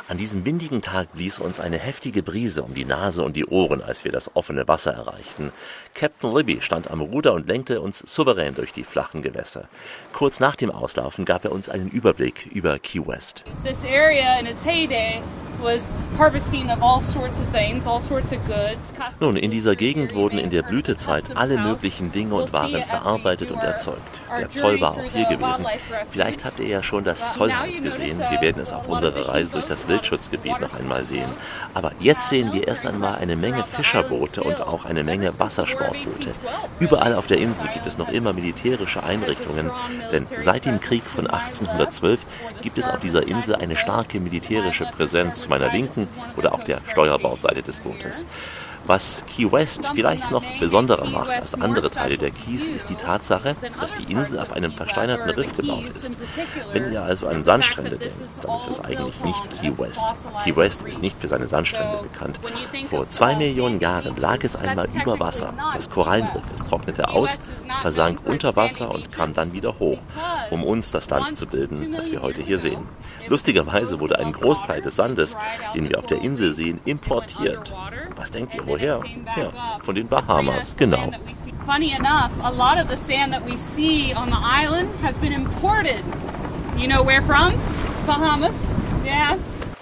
An 0.08 0.18
diesem 0.18 0.44
windigen 0.44 0.82
Tag 0.82 1.12
blies 1.12 1.38
uns 1.38 1.60
eine 1.60 1.78
heftige 1.78 2.24
Brise 2.24 2.64
um 2.64 2.74
die 2.74 2.84
Nase 2.84 3.22
und 3.22 3.36
die 3.36 3.46
Ohren, 3.46 3.80
als 3.80 4.04
wir 4.04 4.10
das 4.10 4.34
offene 4.34 4.66
Wasser 4.66 4.94
erreichten. 4.94 5.52
Captain 5.94 6.34
Libby 6.34 6.60
stand 6.60 6.90
am 6.90 7.02
Ruder 7.02 7.34
und 7.34 7.46
lenkte 7.46 7.80
uns 7.80 8.00
souverän 8.00 8.56
durch 8.56 8.72
die 8.72 8.82
flachen 8.82 9.22
Gewässer. 9.22 9.68
Kurz 10.12 10.40
nach 10.40 10.56
dem 10.56 10.72
Auslaufen 10.72 11.24
gab 11.24 11.44
er 11.44 11.52
uns 11.52 11.68
einen 11.68 11.88
Überblick 11.88 12.46
über 12.46 12.80
Key 12.80 13.06
West. 13.06 13.44
This 13.62 13.84
area 13.84 14.40
in 14.40 14.46
its 14.46 14.64
heyday 14.64 15.22
nun, 19.20 19.36
in 19.36 19.50
dieser 19.50 19.76
Gegend 19.76 20.14
wurden 20.14 20.38
in 20.38 20.50
der 20.50 20.62
Blütezeit 20.62 21.36
alle 21.36 21.58
möglichen 21.58 22.12
Dinge 22.12 22.34
und 22.34 22.52
Waren 22.52 22.82
verarbeitet 22.84 23.50
und 23.50 23.60
erzeugt. 23.60 24.20
Der 24.38 24.50
Zoll 24.50 24.80
war 24.80 24.92
auch 24.92 25.12
hier 25.12 25.26
gewesen. 25.26 25.66
Vielleicht 26.10 26.44
habt 26.44 26.60
ihr 26.60 26.68
ja 26.68 26.82
schon 26.82 27.04
das 27.04 27.34
Zollhaus 27.34 27.82
gesehen. 27.82 28.18
Wir 28.18 28.40
werden 28.40 28.62
es 28.62 28.72
auf 28.72 28.88
unserer 28.88 29.28
Reise 29.28 29.52
durch 29.52 29.66
das 29.66 29.88
Wildschutzgebiet 29.88 30.60
noch 30.60 30.78
einmal 30.78 31.04
sehen. 31.04 31.28
Aber 31.74 31.92
jetzt 32.00 32.28
sehen 32.30 32.52
wir 32.52 32.66
erst 32.66 32.86
einmal 32.86 33.16
eine 33.16 33.36
Menge 33.36 33.64
Fischerboote 33.64 34.42
und 34.42 34.60
auch 34.60 34.84
eine 34.84 35.04
Menge 35.04 35.38
Wassersportboote. 35.38 36.30
Überall 36.80 37.14
auf 37.14 37.26
der 37.26 37.38
Insel 37.38 37.68
gibt 37.72 37.86
es 37.86 37.98
noch 37.98 38.08
immer 38.08 38.32
militärische 38.32 39.02
Einrichtungen, 39.02 39.70
denn 40.12 40.26
seit 40.38 40.64
dem 40.64 40.80
Krieg 40.80 41.02
von 41.04 41.26
1812 41.26 42.20
gibt 42.62 42.78
es 42.78 42.88
auf 42.88 43.00
dieser 43.00 43.26
Insel 43.26 43.56
eine 43.56 43.76
starke 43.76 44.20
militärische 44.20 44.84
Präsenz 44.84 45.45
zu 45.46 45.50
meiner 45.50 45.72
Linken 45.72 46.08
oder 46.36 46.52
auch 46.52 46.64
der 46.64 46.80
Steuerbordseite 46.90 47.62
des 47.62 47.80
Bootes. 47.80 48.26
Was 48.84 49.24
Key 49.26 49.50
West 49.50 49.90
vielleicht 49.94 50.30
noch 50.30 50.44
besonderer 50.60 51.08
macht 51.10 51.30
als 51.30 51.54
andere 51.54 51.90
Teile 51.90 52.16
der 52.18 52.30
Keys, 52.30 52.68
ist 52.68 52.88
die 52.88 52.94
Tatsache, 52.94 53.56
dass 53.80 53.94
die 53.94 54.12
Insel 54.12 54.38
auf 54.38 54.52
einem 54.52 54.72
versteinerten 54.72 55.28
Riff 55.30 55.56
gebaut 55.56 55.88
ist. 55.88 56.12
Wenn 56.72 56.92
ihr 56.92 57.02
also 57.02 57.26
an 57.26 57.42
Sandstrände 57.42 57.96
denkt, 57.96 58.14
dann 58.42 58.58
ist 58.58 58.68
es 58.68 58.78
eigentlich 58.78 59.20
nicht 59.24 59.60
Key 59.60 59.76
West. 59.76 60.04
Key 60.44 60.54
West 60.54 60.84
ist 60.84 61.02
nicht 61.02 61.20
für 61.20 61.26
seine 61.26 61.48
Sandstrände 61.48 61.98
bekannt. 62.02 62.38
Vor 62.88 63.08
zwei 63.08 63.34
Millionen 63.34 63.80
Jahren 63.80 64.16
lag 64.16 64.44
es 64.44 64.54
einmal 64.54 64.86
über 64.94 65.18
Wasser. 65.18 65.52
Das 65.74 65.90
Korallenriff, 65.90 66.44
es 66.54 66.62
trocknete 66.62 67.08
aus, 67.08 67.40
versank 67.80 68.20
unter 68.24 68.56
Wasser 68.56 68.90
und 68.90 69.12
kam 69.12 69.34
dann 69.34 69.52
wieder 69.52 69.78
hoch, 69.78 69.98
um 70.50 70.62
uns 70.62 70.90
das 70.90 71.08
Land 71.10 71.36
zu 71.36 71.46
bilden, 71.46 71.92
das 71.92 72.10
wir 72.10 72.22
heute 72.22 72.42
hier 72.42 72.58
sehen. 72.58 72.86
Lustigerweise 73.28 74.00
wurde 74.00 74.18
ein 74.18 74.32
Großteil 74.32 74.82
des 74.82 74.96
Sandes, 74.96 75.36
den 75.74 75.88
wir 75.88 75.98
auf 75.98 76.06
der 76.06 76.22
Insel 76.22 76.52
sehen, 76.52 76.80
importiert. 76.84 77.74
Was 78.16 78.30
denkt 78.30 78.54
ihr, 78.54 78.66
woher? 78.66 79.02
Ja, 79.36 79.78
von 79.80 79.94
den 79.94 80.08
Bahamas, 80.08 80.76
genau. 80.76 81.10
Funny 81.66 81.92
enough, 81.92 82.30
a 82.42 82.50
lot 82.50 82.78
of 82.78 82.88
the 82.88 82.96
sand 82.96 83.32
that 83.32 83.44
we 83.44 83.56
see 83.56 84.14
on 84.14 84.28
the 84.28 84.38
island 84.38 84.88
has 85.02 85.18
been 85.18 85.32
imported. 85.32 86.04
You 86.76 86.86
know 86.86 87.04
where 87.04 87.22
from? 87.22 87.54
Bahamas. 88.06 88.56
Yeah. 89.04 89.36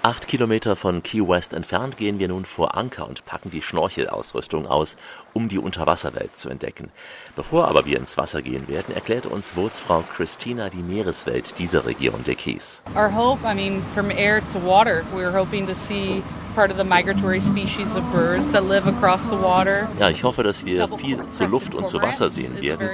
Acht 0.05 0.27
Kilometer 0.27 0.75
von 0.75 1.01
Key 1.01 1.27
West 1.27 1.51
entfernt 1.51 1.97
gehen 1.97 2.19
wir 2.19 2.27
nun 2.27 2.45
vor 2.45 2.75
Anker 2.75 3.09
und 3.09 3.25
packen 3.25 3.49
die 3.49 3.63
Schnorchelausrüstung 3.63 4.67
aus, 4.67 4.97
um 5.35 5.49
die 5.49 5.59
Unterwasserwelt 5.59 6.37
zu 6.37 6.49
entdecken. 6.49 6.89
Bevor 7.35 7.67
aber 7.67 7.85
wir 7.85 7.99
ins 7.99 8.17
Wasser 8.17 8.41
gehen 8.41 8.67
werden, 8.67 8.95
erklärt 8.95 9.25
uns 9.25 9.51
Bootsfrau 9.51 10.03
Christina 10.15 10.69
die 10.69 10.81
Meereswelt 10.81 11.59
dieser 11.59 11.85
Region 11.85 12.23
der 12.23 12.35
Keys. 12.35 12.81
Our 12.95 13.13
hope, 13.13 13.45
I 13.45 13.53
mean, 13.53 13.83
from 13.93 14.09
air 14.09 14.41
to 14.53 14.59
water, 14.59 15.03
we're 15.13 15.37
hoping 15.37 15.67
to 15.67 15.75
see 15.75 16.23
part 16.55 16.71
of 16.71 16.77
the 16.77 16.85
migratory 16.85 17.41
species 17.41 17.95
of 17.95 18.03
birds 18.13 18.53
that 18.53 18.63
live 18.63 18.87
across 18.87 19.25
the 19.25 19.35
water. 19.35 19.89
Ja, 19.99 20.09
ich 20.09 20.23
hoffe, 20.23 20.41
dass 20.41 20.65
wir 20.65 20.87
viel 20.97 21.19
zu 21.31 21.45
Luft 21.45 21.75
und 21.75 21.85
zu 21.87 22.01
Wasser 22.01 22.29
sehen 22.29 22.61
werden. 22.61 22.89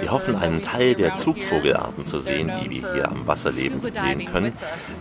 Wir 0.00 0.10
hoffen, 0.10 0.34
einen 0.34 0.60
Teil 0.60 0.96
der 0.96 1.14
Zugvogelarten 1.14 2.04
zu 2.04 2.18
sehen, 2.18 2.50
die 2.60 2.70
wir 2.70 2.92
hier 2.92 3.08
am 3.08 3.26
Wasser 3.28 3.52
lebend 3.52 3.96
sehen 3.96 4.24
können. 4.26 4.52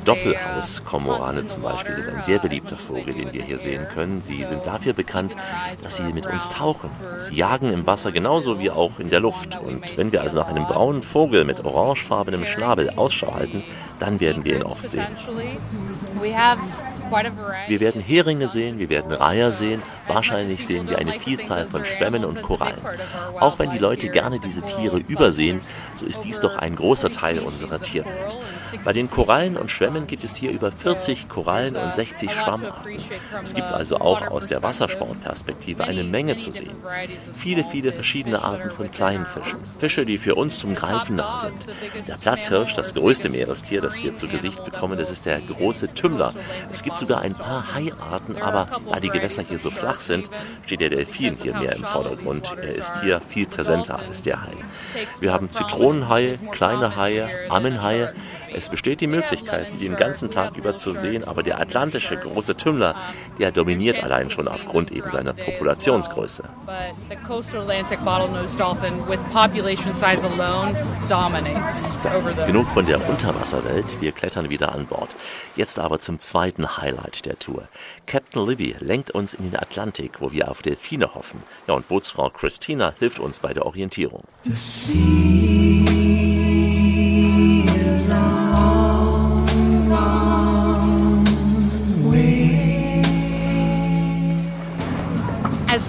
Doppelhauskormorane 0.05 1.45
zum 1.45 1.63
Beispiel 1.63 1.95
sind 1.95 2.09
ein 2.09 2.21
sehr 2.21 2.37
beliebter 2.37 2.77
Vogel, 2.77 3.15
den 3.15 3.33
wir 3.33 3.43
hier 3.43 3.57
sehen 3.57 3.87
können. 3.91 4.21
Sie 4.21 4.45
sind 4.45 4.67
dafür 4.67 4.93
bekannt, 4.93 5.35
dass 5.81 5.97
sie 5.97 6.13
mit 6.13 6.27
uns 6.27 6.47
tauchen. 6.47 6.74
Sie 7.17 7.35
jagen 7.35 7.71
im 7.71 7.87
Wasser 7.87 8.11
genauso 8.11 8.59
wie 8.59 8.69
auch 8.69 8.99
in 8.99 9.09
der 9.09 9.19
Luft. 9.19 9.59
Und 9.59 9.97
wenn 9.97 10.11
wir 10.11 10.21
also 10.21 10.37
nach 10.37 10.47
einem 10.47 10.65
braunen 10.65 11.01
Vogel 11.01 11.45
mit 11.45 11.63
orangefarbenem 11.63 12.45
Schnabel 12.45 12.91
Ausschau 12.95 13.33
halten, 13.35 13.63
dann 13.99 14.19
werden 14.19 14.43
wir 14.45 14.55
ihn 14.55 14.63
oft 14.63 14.89
sehen. 14.89 15.07
Wir 17.67 17.79
werden 17.79 18.01
Heringe 18.01 18.47
sehen, 18.47 18.79
wir 18.79 18.89
werden 18.89 19.11
Reiher 19.11 19.51
sehen, 19.51 19.81
wahrscheinlich 20.07 20.65
sehen 20.65 20.89
wir 20.89 20.97
eine 20.97 21.13
Vielzahl 21.13 21.67
von 21.67 21.85
Schwämmen 21.85 22.25
und 22.25 22.41
Korallen. 22.41 22.81
Auch 23.39 23.59
wenn 23.59 23.71
die 23.71 23.77
Leute 23.77 24.09
gerne 24.09 24.39
diese 24.39 24.61
Tiere 24.61 24.97
übersehen, 24.97 25.61
so 25.93 26.05
ist 26.05 26.23
dies 26.23 26.39
doch 26.39 26.55
ein 26.57 26.75
großer 26.75 27.11
Teil 27.11 27.39
unserer 27.39 27.81
Tierwelt. 27.81 28.37
Bei 28.83 28.93
den 28.93 29.09
Korallen 29.09 29.57
und 29.57 29.71
Schwämmen 29.71 30.07
gibt 30.07 30.23
es 30.23 30.35
hier 30.35 30.51
über 30.51 30.71
40 30.71 31.29
Korallen 31.29 31.75
und 31.75 31.93
60 31.93 32.31
Schwammarten. 32.31 32.99
Es 33.41 33.53
gibt 33.53 33.71
also 33.71 33.97
auch 33.97 34.27
aus 34.27 34.47
der 34.47 34.63
Wassersportperspektive 34.63 35.83
eine 35.83 36.03
Menge 36.03 36.37
zu 36.37 36.51
sehen. 36.51 36.75
Viele, 37.33 37.63
viele 37.63 37.91
verschiedene 37.91 38.43
Arten 38.43 38.71
von 38.71 38.91
kleinen 38.91 39.25
Fischen. 39.25 39.59
Fische, 39.79 40.05
die 40.05 40.17
für 40.17 40.35
uns 40.35 40.59
zum 40.59 40.75
Greifen 40.75 41.15
nah 41.17 41.37
sind. 41.37 41.67
Der 42.07 42.15
Platzhirsch, 42.15 42.73
das 42.73 42.93
größte 42.93 43.29
Meerestier, 43.29 43.81
das 43.81 43.97
wir 43.97 44.13
zu 44.13 44.27
Gesicht 44.27 44.63
bekommen, 44.63 44.97
das 44.97 45.11
ist 45.11 45.25
der 45.25 45.41
große 45.41 45.93
Tümmler. 45.93 46.33
Es 46.71 46.83
gibt 46.83 46.94
sogar 46.97 47.21
ein 47.21 47.35
paar 47.35 47.73
Haiarten, 47.73 48.41
aber 48.41 48.67
da 48.89 48.99
die 48.99 49.09
Gewässer 49.09 49.43
hier 49.43 49.57
so 49.57 49.71
flach 49.71 49.99
sind, 49.99 50.29
steht 50.65 50.81
der 50.81 50.89
Delfin 50.89 51.37
hier 51.41 51.55
mehr 51.57 51.75
im 51.75 51.83
Vordergrund. 51.83 52.53
Er 52.61 52.75
ist 52.75 53.01
hier 53.01 53.21
viel 53.21 53.47
präsenter 53.47 53.99
als 53.99 54.21
der 54.21 54.41
Hai. 54.41 54.53
Wir 55.19 55.33
haben 55.33 55.49
Zitronenhaie, 55.49 56.37
kleine 56.51 56.95
Haie, 56.95 57.29
Ammenhaie, 57.49 58.13
Es 58.57 58.69
besteht 58.69 59.01
die 59.01 59.07
Möglichkeit, 59.07 59.69
sie 59.69 59.77
den 59.77 59.97
ganzen 59.97 60.31
Tag 60.31 60.55
über 60.55 60.77
zu 60.77 60.93
sehen, 60.93 61.25
aber 61.25 61.43
der 61.43 61.59
atlantische 61.59 62.15
große 62.15 62.55
Tümmler, 62.55 62.95
der 63.37 63.51
dominiert 63.51 64.01
allein 64.01 64.31
schon 64.31 64.47
aufgrund 64.47 64.91
eben 64.91 65.09
seiner 65.09 65.33
Populationsgröße. 65.33 66.43
So, 71.97 72.09
genug 72.45 72.69
von 72.69 72.85
der 72.85 73.09
Unterwasserwelt, 73.09 74.01
wir 74.01 74.11
klettern 74.13 74.49
wieder 74.49 74.73
an 74.73 74.85
Bord. 74.85 75.13
Jetzt 75.57 75.77
aber 75.77 75.99
zum 75.99 76.19
zweiten 76.19 76.77
Highlight 76.77 77.25
der 77.25 77.37
Tour. 77.37 77.67
Captain 78.07 78.47
Libby 78.47 78.77
lenkt 78.79 79.11
uns 79.11 79.33
in 79.33 79.51
den 79.51 79.59
Atlantik, 79.59 80.21
wo 80.21 80.31
wir 80.31 80.49
auf 80.49 80.61
Delfine 80.61 81.13
hoffen. 81.13 81.43
Ja, 81.67 81.73
und 81.73 81.89
Bootsfrau 81.89 82.29
Christina 82.29 82.93
hilft 82.99 83.19
uns 83.19 83.39
bei 83.39 83.53
der 83.53 83.65
Orientierung. 83.65 84.23
As 84.45 84.93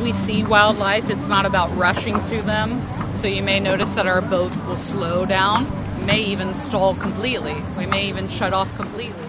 we 0.07 0.13
see 0.13 0.45
wildlife, 0.45 1.11
it's 1.11 1.29
not 1.29 1.45
about 1.45 1.69
rushing 1.77 2.15
to 2.23 2.41
them. 2.43 2.81
So 3.15 3.27
you 3.27 3.43
may 3.43 3.59
notice 3.59 3.97
that 3.97 4.07
our 4.07 4.23
boat 4.23 4.53
will 4.69 4.79
slow 4.79 5.27
down. 5.27 5.67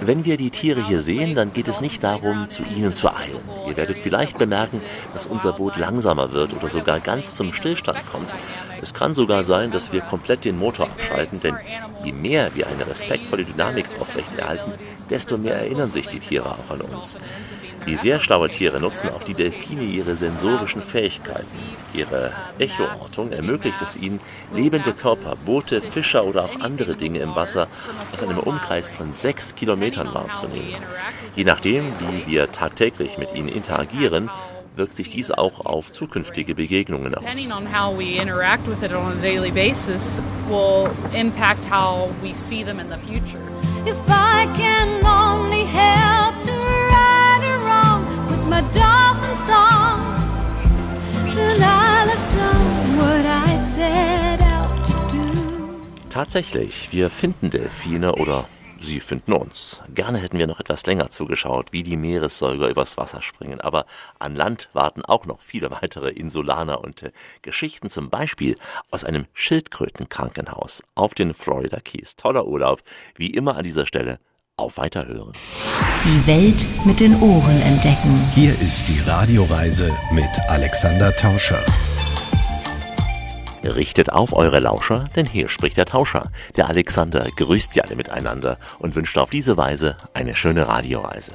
Wenn 0.02 0.26
wir 0.26 0.38
die 0.38 0.52
Tiere 0.52 0.86
hier 0.86 1.00
sehen, 1.00 1.34
dann 1.34 1.54
geht 1.54 1.68
es 1.68 1.82
nicht 1.82 2.04
darum, 2.04 2.50
zu 2.50 2.62
ihnen 2.64 2.94
zu 2.94 3.10
eilen. 3.10 3.40
Ihr 3.68 3.76
werdet 3.78 3.98
vielleicht 3.98 4.38
bemerken, 4.38 4.82
dass 5.14 5.26
unser 5.26 5.54
Boot 5.54 5.78
langsamer 5.78 6.34
wird 6.34 6.54
oder 6.54 6.70
sogar 6.70 7.00
ganz 7.00 7.36
zum 7.36 7.52
Stillstand 7.52 8.06
kommt. 8.12 8.32
Es 8.80 8.94
kann 8.94 9.16
sogar 9.16 9.44
sein, 9.44 9.72
dass 9.72 9.92
wir 9.92 10.02
komplett 10.02 10.46
den 10.46 10.60
Motor 10.60 10.86
abschalten, 10.86 11.40
denn 11.40 11.58
je 12.04 12.12
mehr 12.12 12.52
wir 12.54 12.68
eine 12.68 12.86
respektvolle 12.86 13.46
Dynamik 13.46 13.88
aufrechterhalten, 14.00 14.74
desto 15.10 15.40
mehr 15.40 15.56
erinnern 15.56 15.92
sich 15.92 16.08
die 16.08 16.20
Tiere 16.20 16.52
auch 16.52 16.70
an 16.70 16.82
uns. 16.82 17.18
Wie 17.88 17.96
sehr 17.96 18.20
schlaue 18.20 18.50
Tiere 18.50 18.82
nutzen 18.82 19.10
auch 19.10 19.24
die 19.24 19.34
Delfine 19.34 19.84
ihre 19.84 20.18
sensorischen 20.18 20.82
Fähigkeiten. 20.82 21.58
Ihre 21.94 22.34
Echoortung 22.60 23.32
ermöglicht 23.32 23.82
es 23.82 23.96
ihnen, 23.96 24.20
lebende 24.54 24.92
Körper, 24.92 25.38
Boote, 25.46 25.82
Fischer 25.82 26.26
oder 26.26 26.44
auch 26.44 26.60
andere 26.60 26.96
Dinge 26.96 27.20
im 27.20 27.34
Wasser 27.34 27.70
aus 28.12 28.24
einem 28.24 28.40
Umkreis 28.40 28.92
von 28.92 29.14
sechs 29.16 29.56
Kilometern 29.56 30.14
wahrzunehmen. 30.14 30.84
Je 31.38 31.46
nachdem, 31.46 31.86
wie 32.00 32.30
wir 32.30 32.52
tagtäglich 32.52 33.18
mit 33.18 33.34
ihnen 33.34 33.48
interagieren, 33.48 34.30
wirkt 34.76 34.98
sich 34.98 35.08
dies 35.08 35.32
auch 35.32 35.66
auf 35.66 35.90
zukünftige 35.90 36.56
Begegnungen 36.56 37.16
aus. 37.16 37.24
Depending 37.24 37.54
on 37.54 37.66
how 37.74 37.98
we 37.98 38.22
interact 38.22 38.68
with 38.68 38.84
it 38.84 38.92
on 38.92 39.14
a 39.14 39.22
daily 39.22 39.50
basis 39.50 40.20
will 40.50 40.90
impact 41.14 41.62
how 41.72 42.10
we 42.22 42.36
see 42.36 42.66
them 42.66 42.82
in 42.82 42.90
the 42.90 42.98
future. 43.08 43.40
If 43.86 43.96
I 44.10 44.46
can 44.58 45.06
only 45.06 45.64
help 45.64 46.42
to 46.42 46.57
my 48.50 48.62
dolphin 48.72 49.38
song, 49.46 50.00
then 51.36 51.62
I'll 51.62 52.10
have 52.10 52.36
done 52.36 52.98
what 52.98 53.26
I 53.26 53.58
set 53.76 54.42
out 54.42 54.86
to 54.86 54.94
do. 55.12 56.10
Tatsächlich, 56.10 56.90
wir 56.92 57.10
finden 57.10 57.50
Delfine 57.50 58.16
oder 58.16 58.46
sie 58.80 59.02
finden 59.02 59.34
uns. 59.34 59.84
Gerne 59.94 60.20
hätten 60.20 60.40
wir 60.40 60.48
noch 60.48 60.62
etwas 60.62 60.86
länger 60.86 61.10
zugeschaut, 61.10 61.74
wie 61.74 61.84
die 61.84 61.98
Meeressäuger 61.98 62.70
übers 62.70 62.98
Wasser 62.98 63.22
springen, 63.22 63.60
aber 63.60 63.86
an 64.18 64.36
Land 64.36 64.70
warten 64.74 65.04
auch 65.04 65.26
noch 65.26 65.42
viele 65.42 65.70
weitere 65.72 66.10
Insulaner 66.10 66.82
und 66.82 67.04
äh, 67.04 67.12
Geschichten, 67.42 67.90
zum 67.90 68.10
Beispiel 68.10 68.56
aus 68.92 69.04
einem 69.04 69.26
Schildkrötenkrankenhaus 69.34 70.84
auf 70.96 71.14
den 71.14 71.34
Florida 71.34 71.80
Keys. 71.82 72.16
Toller 72.16 72.48
Urlaub, 72.48 72.82
wie 73.16 73.34
immer 73.34 73.58
an 73.58 73.64
dieser 73.64 73.86
Stelle. 73.86 74.20
Auf 74.60 74.80
Weiterhören. 74.80 75.34
Die 76.04 76.26
Welt 76.26 76.66
mit 76.84 77.00
den 77.00 77.22
Ohren 77.22 77.62
entdecken. 77.62 78.20
Hier 78.34 78.60
ist 78.60 78.88
die 78.88 79.00
Radioreise 79.08 79.96
mit 80.12 80.26
Alexander 80.48 81.16
Tauscher. 81.16 81.64
Richtet 83.64 84.12
auf 84.12 84.34
eure 84.34 84.60
Lauscher, 84.60 85.12
denn 85.16 85.28
hier 85.28 85.50
spricht 85.50 85.78
der 85.78 85.86
Tauscher. 85.86 86.32
Der 86.56 86.70
Alexander 86.70 87.30
grüßt 87.36 87.72
sie 87.72 87.84
alle 87.84 87.96
miteinander 87.96 88.58
und 88.80 88.96
wünscht 88.96 89.20
auf 89.20 89.30
diese 89.30 89.58
Weise 89.58 89.96
eine 90.16 90.36
schöne 90.36 90.68
Radioreise. 90.68 91.34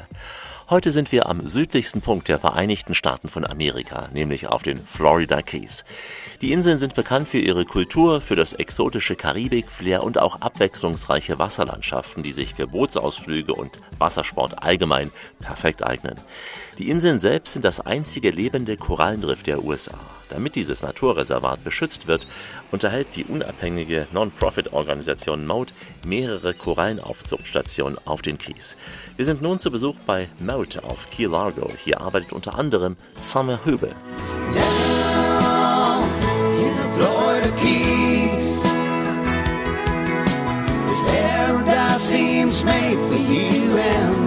Heute 0.72 0.90
sind 0.90 1.12
wir 1.12 1.28
am 1.28 1.46
südlichsten 1.46 2.00
Punkt 2.00 2.28
der 2.28 2.38
Vereinigten 2.38 2.94
Staaten 2.94 3.28
von 3.28 3.44
Amerika, 3.44 4.08
nämlich 4.14 4.46
auf 4.46 4.62
den 4.62 4.78
Florida 4.78 5.42
Keys. 5.42 5.84
Die 6.40 6.50
Inseln 6.50 6.78
sind 6.78 6.94
bekannt 6.94 7.28
für 7.28 7.36
ihre 7.36 7.66
Kultur, 7.66 8.22
für 8.22 8.36
das 8.36 8.54
exotische 8.54 9.14
Karibik-Flair 9.14 10.02
und 10.02 10.16
auch 10.16 10.40
abwechslungsreiche 10.40 11.38
Wasserlandschaften, 11.38 12.22
die 12.22 12.32
sich 12.32 12.54
für 12.54 12.66
Bootsausflüge 12.66 13.52
und 13.52 13.80
Wassersport 13.98 14.62
allgemein 14.62 15.10
perfekt 15.40 15.84
eignen. 15.84 16.18
Die 16.78 16.88
Inseln 16.88 17.18
selbst 17.18 17.52
sind 17.52 17.64
das 17.64 17.80
einzige 17.80 18.30
lebende 18.30 18.76
Korallenriff 18.76 19.42
der 19.42 19.62
USA. 19.62 19.98
Damit 20.30 20.54
dieses 20.54 20.82
Naturreservat 20.82 21.62
beschützt 21.62 22.06
wird, 22.06 22.26
unterhält 22.70 23.14
die 23.16 23.24
unabhängige 23.24 24.06
Non-Profit-Organisation 24.12 25.46
MODE 25.46 25.72
mehrere 26.06 26.54
Korallenaufzuchtstationen 26.54 27.98
auf 28.06 28.22
den 28.22 28.38
Keys. 28.38 28.76
Wir 29.16 29.26
sind 29.26 29.42
nun 29.42 29.58
zu 29.58 29.70
Besuch 29.70 29.96
bei 30.06 30.30
MODE 30.40 30.82
auf 30.84 31.10
Key 31.10 31.26
Largo. 31.26 31.70
Hier 31.84 32.00
arbeitet 32.00 32.32
unter 32.32 32.58
anderem 32.58 32.96
Summer 33.20 33.60
Hübel. 33.64 33.94
seems 41.98 42.64
made 42.64 42.98
for 43.08 43.14
you 43.14 43.76
and. 43.78 44.21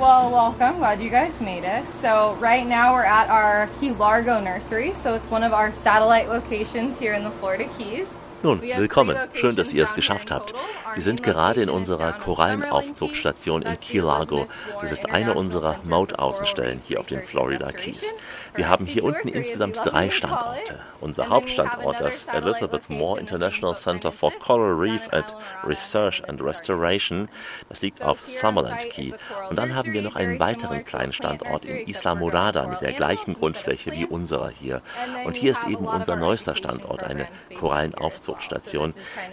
Well, 0.00 0.30
welcome. 0.30 0.78
Glad 0.78 1.02
you 1.02 1.10
guys 1.10 1.38
made 1.42 1.62
it. 1.62 1.84
So, 2.00 2.32
right 2.40 2.66
now 2.66 2.94
we're 2.94 3.04
at 3.04 3.28
our 3.28 3.68
Key 3.78 3.90
Largo 3.90 4.40
Nursery. 4.40 4.94
So, 5.02 5.12
it's 5.12 5.30
one 5.30 5.42
of 5.42 5.52
our 5.52 5.72
satellite 5.72 6.30
locations 6.30 6.98
here 6.98 7.12
in 7.12 7.22
the 7.22 7.30
Florida 7.32 7.68
Keys. 7.76 8.10
Nun, 8.42 8.62
willkommen. 8.62 9.18
Schön, 9.34 9.54
dass 9.54 9.74
ihr 9.74 9.84
es 9.84 9.94
geschafft 9.94 10.30
habt. 10.30 10.54
Wir 10.94 11.02
sind 11.02 11.22
gerade 11.22 11.60
in 11.60 11.68
unserer 11.68 12.12
Korallenaufzuchtstation 12.12 13.60
in 13.60 13.78
Key 13.80 13.98
Largo. 13.98 14.46
Das 14.80 14.92
ist 14.92 15.10
eine 15.10 15.34
unserer 15.34 15.78
Mautaußenstellen 15.84 16.80
hier 16.82 17.00
auf 17.00 17.06
den 17.06 17.22
Florida 17.22 17.70
Keys. 17.70 18.14
Wir 18.54 18.70
haben 18.70 18.86
hier 18.86 19.04
unten 19.04 19.28
insgesamt 19.28 19.78
drei 19.84 20.08
Standorte. 20.08 20.80
Unser 21.02 21.28
Hauptstandort, 21.28 22.00
das 22.00 22.24
Elizabeth 22.24 22.88
Moore 22.88 23.20
International 23.20 23.74
Center 23.74 24.10
for 24.10 24.32
Coral 24.38 24.72
Reef 24.74 25.12
and 25.12 25.26
Research 25.64 26.26
and 26.26 26.42
Restoration, 26.42 27.28
das 27.68 27.82
liegt 27.82 28.02
auf 28.02 28.26
Summerland 28.26 28.88
Key. 28.88 29.12
Und 29.50 29.56
dann 29.56 29.74
haben 29.74 29.92
wir 29.92 30.00
noch 30.00 30.16
einen 30.16 30.40
weiteren 30.40 30.84
kleinen 30.86 31.12
Standort 31.12 31.66
in 31.66 31.86
Isla 31.86 32.14
Morada 32.14 32.66
mit 32.66 32.80
der 32.80 32.92
gleichen 32.92 33.34
Grundfläche 33.34 33.92
wie 33.92 34.06
unserer 34.06 34.48
hier. 34.48 34.80
Und 35.26 35.36
hier 35.36 35.50
ist 35.50 35.64
eben 35.64 35.86
unser 35.86 36.16
neuester 36.16 36.56
Standort, 36.56 37.02
eine 37.02 37.26
Korallenaufzuchtstation. 37.58 38.29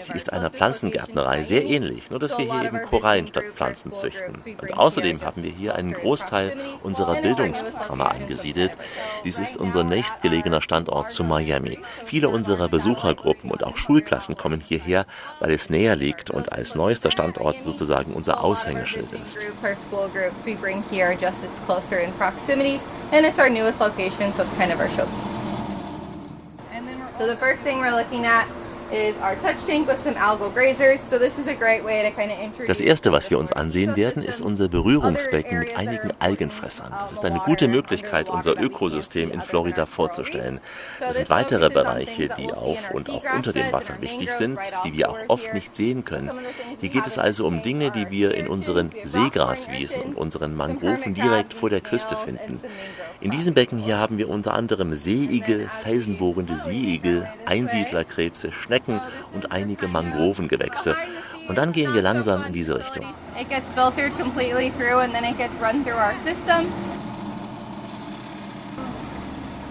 Sie 0.01 0.13
ist 0.13 0.33
einer 0.33 0.49
Pflanzengärtnerei 0.49 1.43
sehr 1.43 1.63
ähnlich, 1.65 2.09
nur 2.09 2.19
dass 2.19 2.37
wir 2.37 2.51
hier 2.51 2.67
eben 2.67 2.81
Korallen 2.83 3.27
statt 3.27 3.45
Pflanzen 3.53 3.91
züchten. 3.91 4.43
Und 4.61 4.77
außerdem 4.77 5.21
haben 5.21 5.43
wir 5.43 5.51
hier 5.51 5.75
einen 5.75 5.93
Großteil 5.93 6.57
unserer 6.83 7.21
Bildungsprogramme 7.21 8.09
angesiedelt. 8.09 8.77
Dies 9.23 9.39
ist 9.39 9.57
unser 9.57 9.83
nächstgelegener 9.83 10.61
Standort 10.61 11.11
zu 11.11 11.23
Miami. 11.23 11.79
Viele 12.05 12.29
unserer 12.29 12.69
Besuchergruppen 12.69 13.51
und 13.51 13.63
auch 13.63 13.77
Schulklassen 13.77 14.35
kommen 14.35 14.61
hierher, 14.61 15.05
weil 15.39 15.51
es 15.51 15.69
näher 15.69 15.95
liegt 15.95 16.29
und 16.29 16.51
als 16.51 16.75
neuester 16.75 17.11
Standort 17.11 17.61
sozusagen 17.63 18.13
unser 18.13 18.43
Aushängeschild 18.43 19.11
ist. 19.13 19.39
So 27.17 27.25
the 27.25 27.35
first 27.35 27.63
thing 27.63 27.79
we're 27.79 27.89
looking 27.89 28.27
at 28.27 28.47
is 28.91 29.15
our 29.17 29.35
touch 29.41 29.63
tank 29.65 29.87
with 29.87 30.01
some 30.03 30.15
algal 30.15 30.53
grazers. 30.53 30.99
So 31.09 31.17
this 31.17 31.37
is 31.37 31.47
a 31.47 31.55
great 31.55 31.83
way 31.83 32.03
to 32.03 32.11
kind 32.15 32.31
of 32.31 32.39
introduce. 32.39 32.67
Das 32.67 32.79
erste, 32.79 33.11
was 33.11 33.29
wir 33.29 33.39
uns 33.39 33.51
ansehen 33.51 33.95
werden, 33.95 34.23
ist 34.23 34.41
unser 34.41 34.67
Berührungsbecken 34.69 35.59
mit 35.59 35.75
einigen 35.75 36.11
Algenfressern. 36.19 36.91
Das 36.91 37.13
ist 37.13 37.23
eine 37.25 37.39
gute 37.39 37.67
Möglichkeit, 37.67 38.29
unser 38.29 38.59
Ökosystem 38.59 39.31
in 39.31 39.41
Florida 39.41 39.85
vorzustellen. 39.85 40.59
Es 40.99 41.17
sind 41.17 41.29
weitere 41.29 41.69
Bereiche, 41.69 42.29
die 42.37 42.51
auf 42.51 42.91
und 42.91 43.09
auch 43.09 43.23
unter 43.35 43.53
dem 43.53 43.71
Wasser 43.71 44.01
wichtig 44.01 44.31
sind, 44.31 44.59
die 44.85 44.93
wir 44.93 45.09
auch 45.09 45.19
oft 45.27 45.53
nicht 45.53 45.75
sehen 45.75 46.05
können. 46.05 46.31
Hier 46.79 46.89
geht 46.89 47.07
es 47.07 47.17
also 47.17 47.45
um 47.45 47.61
Dinge, 47.61 47.91
die 47.91 48.09
wir 48.11 48.35
in 48.35 48.47
unseren 48.47 48.91
Seegraswiesen 49.03 50.01
und 50.01 50.15
unseren 50.15 50.55
Mangroven 50.55 51.13
direkt 51.13 51.53
vor 51.53 51.69
der 51.69 51.81
Küste 51.81 52.15
finden. 52.15 52.61
In 53.19 53.31
diesem 53.31 53.55
Becken 53.55 53.79
hier 53.79 53.97
haben 53.97 54.19
wir 54.19 54.29
unter 54.29 54.53
anderem 54.53 54.93
Seeigel, 54.93 55.69
felsenbohrende 55.81 56.53
Seeigel, 56.53 57.27
Einsiedlerkrebse, 57.45 58.51
Schnecken 58.51 59.01
und 59.33 59.51
einige 59.51 59.87
Mangrovengewächse. 59.87 60.95
Und 61.47 61.57
dann 61.57 61.71
gehen 61.71 61.93
wir 61.95 62.03
langsam 62.03 62.43
in 62.43 62.53
diese 62.53 62.77
Richtung. 62.77 63.05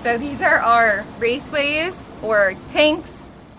So 0.03 0.17
these 0.19 0.41
are 0.41 0.61
our 0.63 1.05
raceways 1.21 1.95
or 2.23 2.53
tanks 2.73 3.16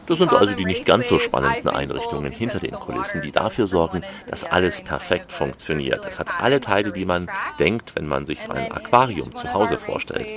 Das 0.07 0.17
sind 0.17 0.33
also 0.33 0.53
die 0.53 0.65
nicht 0.65 0.85
ganz 0.85 1.07
so 1.09 1.19
spannenden 1.19 1.69
Einrichtungen 1.69 2.31
hinter 2.31 2.59
den 2.59 2.71
Kulissen, 2.71 3.21
die 3.21 3.31
dafür 3.31 3.67
sorgen, 3.67 4.01
dass 4.29 4.43
alles 4.43 4.81
perfekt 4.81 5.31
funktioniert. 5.31 6.05
Es 6.05 6.19
hat 6.19 6.29
alle 6.39 6.61
Teile, 6.61 6.91
die 6.91 7.05
man 7.05 7.29
denkt, 7.59 7.93
wenn 7.95 8.07
man 8.07 8.25
sich 8.25 8.49
ein 8.49 8.71
Aquarium 8.71 9.35
zu 9.35 9.53
Hause 9.53 9.77
vorstellt. 9.77 10.27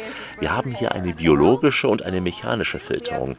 Wir 0.40 0.56
haben 0.56 0.72
hier 0.72 0.92
eine 0.92 1.14
biologische 1.14 1.88
und 1.88 2.02
eine 2.02 2.20
mechanische 2.20 2.80
Filterung. 2.80 3.36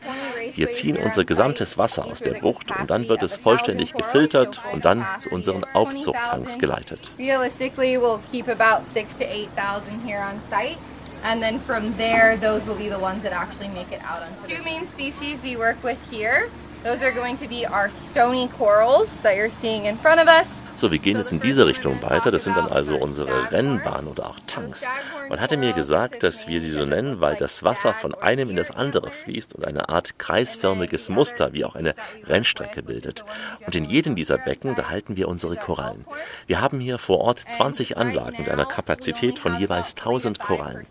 Wir 0.55 0.71
ziehen 0.71 0.97
unser 0.97 1.25
gesamtes 1.25 1.77
Wasser 1.77 2.05
aus 2.05 2.21
der 2.21 2.39
Bucht 2.39 2.71
und 2.79 2.89
dann 2.89 3.09
wird 3.09 3.23
es 3.23 3.37
vollständig 3.37 3.93
gefiltert 3.93 4.61
und 4.73 4.85
dann 4.85 5.05
zu 5.19 5.29
unseren 5.29 5.65
Aufzuchttanks 5.73 6.57
geleitet. 6.57 7.11
Realistically, 7.19 7.97
we'll 7.97 8.19
keep 8.31 8.47
about 8.47 8.83
6 8.93 9.17
to 9.17 9.25
8,000 9.25 9.99
here 10.05 10.21
on 10.21 10.39
site. 10.49 10.77
And 11.23 11.41
then 11.41 11.59
from 11.59 11.93
there, 11.97 12.35
those 12.37 12.65
will 12.65 12.75
be 12.75 12.89
the 12.89 12.99
ones 12.99 13.23
that 13.23 13.31
actually 13.31 13.67
make 13.69 13.91
it 13.91 14.01
out 14.01 14.23
onto 14.23 14.55
Two 14.55 14.63
main 14.63 14.87
species 14.87 15.43
we 15.43 15.55
work 15.55 15.81
with 15.83 15.99
here. 16.09 16.49
Those 16.83 17.03
are 17.03 17.11
going 17.11 17.37
to 17.37 17.47
be 17.47 17.65
our 17.65 17.89
stony 17.89 18.47
corals 18.47 19.21
that 19.21 19.35
you're 19.35 19.49
seeing 19.49 19.85
in 19.85 19.97
front 19.97 20.19
of 20.19 20.27
us. 20.27 20.60
So, 20.81 20.91
wir 20.91 20.97
gehen 20.97 21.19
jetzt 21.19 21.31
in 21.31 21.39
diese 21.39 21.67
Richtung 21.67 22.01
weiter. 22.01 22.31
Das 22.31 22.43
sind 22.43 22.57
dann 22.57 22.65
also 22.65 22.95
unsere 22.95 23.51
Rennbahnen 23.51 24.07
oder 24.07 24.25
auch 24.25 24.39
Tanks. 24.47 24.87
Man 25.29 25.39
hatte 25.39 25.55
mir 25.55 25.73
gesagt, 25.73 26.23
dass 26.23 26.47
wir 26.47 26.59
sie 26.59 26.71
so 26.71 26.87
nennen, 26.87 27.21
weil 27.21 27.35
das 27.35 27.61
Wasser 27.61 27.93
von 27.93 28.15
einem 28.15 28.49
in 28.49 28.55
das 28.55 28.71
andere 28.71 29.11
fließt 29.11 29.53
und 29.53 29.63
eine 29.63 29.89
Art 29.89 30.17
kreisförmiges 30.17 31.09
Muster 31.09 31.53
wie 31.53 31.65
auch 31.65 31.75
eine 31.75 31.93
Rennstrecke 32.25 32.81
bildet. 32.81 33.23
Und 33.63 33.75
in 33.75 33.85
jedem 33.85 34.15
dieser 34.15 34.39
Becken, 34.39 34.73
da 34.73 34.89
halten 34.89 35.17
wir 35.17 35.27
unsere 35.27 35.55
Korallen. 35.55 36.03
Wir 36.47 36.61
haben 36.61 36.79
hier 36.79 36.97
vor 36.97 37.19
Ort 37.19 37.37
20 37.37 37.97
Anlagen 37.97 38.37
mit 38.39 38.49
einer 38.49 38.65
Kapazität 38.65 39.37
von 39.37 39.59
jeweils 39.59 39.95
1000 39.95 40.39
Korallen. 40.39 40.87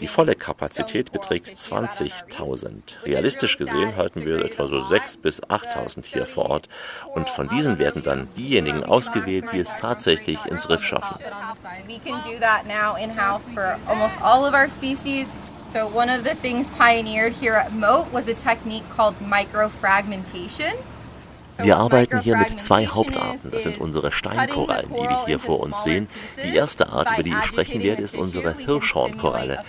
Die 0.00 0.08
volle 0.08 0.34
Kapazität 0.34 1.10
beträgt 1.12 1.48
20.000. 1.48 3.04
Realistisch 3.04 3.56
gesehen 3.56 3.96
halten 3.96 4.24
wir 4.24 4.44
etwa 4.44 4.66
so 4.66 4.76
6.000 4.76 5.20
bis 5.20 5.42
8.000 5.42 6.04
hier 6.04 6.26
vor 6.26 6.50
Ort. 6.50 6.68
Und 7.14 7.30
von 7.30 7.48
diesen 7.48 7.78
werden 7.78 8.02
dann 8.02 8.28
diejenigen 8.36 8.84
ausgewählt, 8.84 9.46
die 9.52 9.60
es 9.60 9.74
tatsächlich 9.74 10.44
ins 10.46 10.68
Riff 10.68 10.82
schaffen. 10.82 11.18
So 15.72 15.88
one 15.88 16.08
of 16.08 16.22
the 16.24 16.34
things 16.34 16.70
pioneered 16.70 17.34
here 17.34 17.56
at 17.56 17.72
Moat 17.72 18.10
was 18.10 18.28
a 18.28 18.34
technique 18.34 18.88
called 18.88 19.16
microfragmentation. 19.20 20.72
Wir 21.58 21.76
arbeiten 21.76 22.20
hier 22.20 22.36
mit 22.36 22.60
zwei 22.60 22.86
Hauptarten. 22.86 23.50
Das 23.50 23.62
sind 23.62 23.80
unsere 23.80 24.12
Steinkorallen, 24.12 24.90
die 24.90 25.08
wir 25.08 25.26
hier 25.26 25.38
vor 25.38 25.60
uns 25.60 25.82
sehen. 25.84 26.08
Die 26.44 26.54
erste 26.54 26.88
Art, 26.88 27.10
über 27.12 27.22
die 27.22 27.30
ich 27.30 27.44
sprechen 27.44 27.82
werde, 27.82 28.02
ist 28.02 28.16
unsere 28.16 28.56
Hirschhornkoralle. 28.56 29.62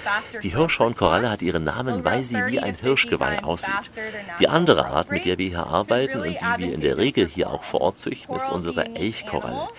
Die 0.44 0.56
Hirschhornkoralle 0.56 1.30
hat 1.30 1.42
ihren 1.42 1.64
Namen, 1.64 2.04
weil 2.04 2.24
sie 2.24 2.38
wie 2.48 2.60
ein 2.60 2.76
Hirschgeweih 2.76 3.44
aussieht. 3.44 3.92
Die 4.40 4.48
andere 4.48 4.88
Art, 4.88 5.12
mit 5.12 5.26
der 5.26 5.38
wir 5.38 5.48
hier 5.48 5.68
arbeiten 5.68 6.20
und 6.20 6.28
die 6.28 6.64
wir 6.64 6.74
in 6.74 6.82
der 6.82 6.98
Regel 6.98 7.28
hier 7.28 7.50
auch 7.50 7.64
vor 7.64 7.82
Ort 7.82 8.00
züchten, 8.00 8.36
ist 8.36 8.50
unsere 8.50 8.96
Elchkoralle. 8.96 9.70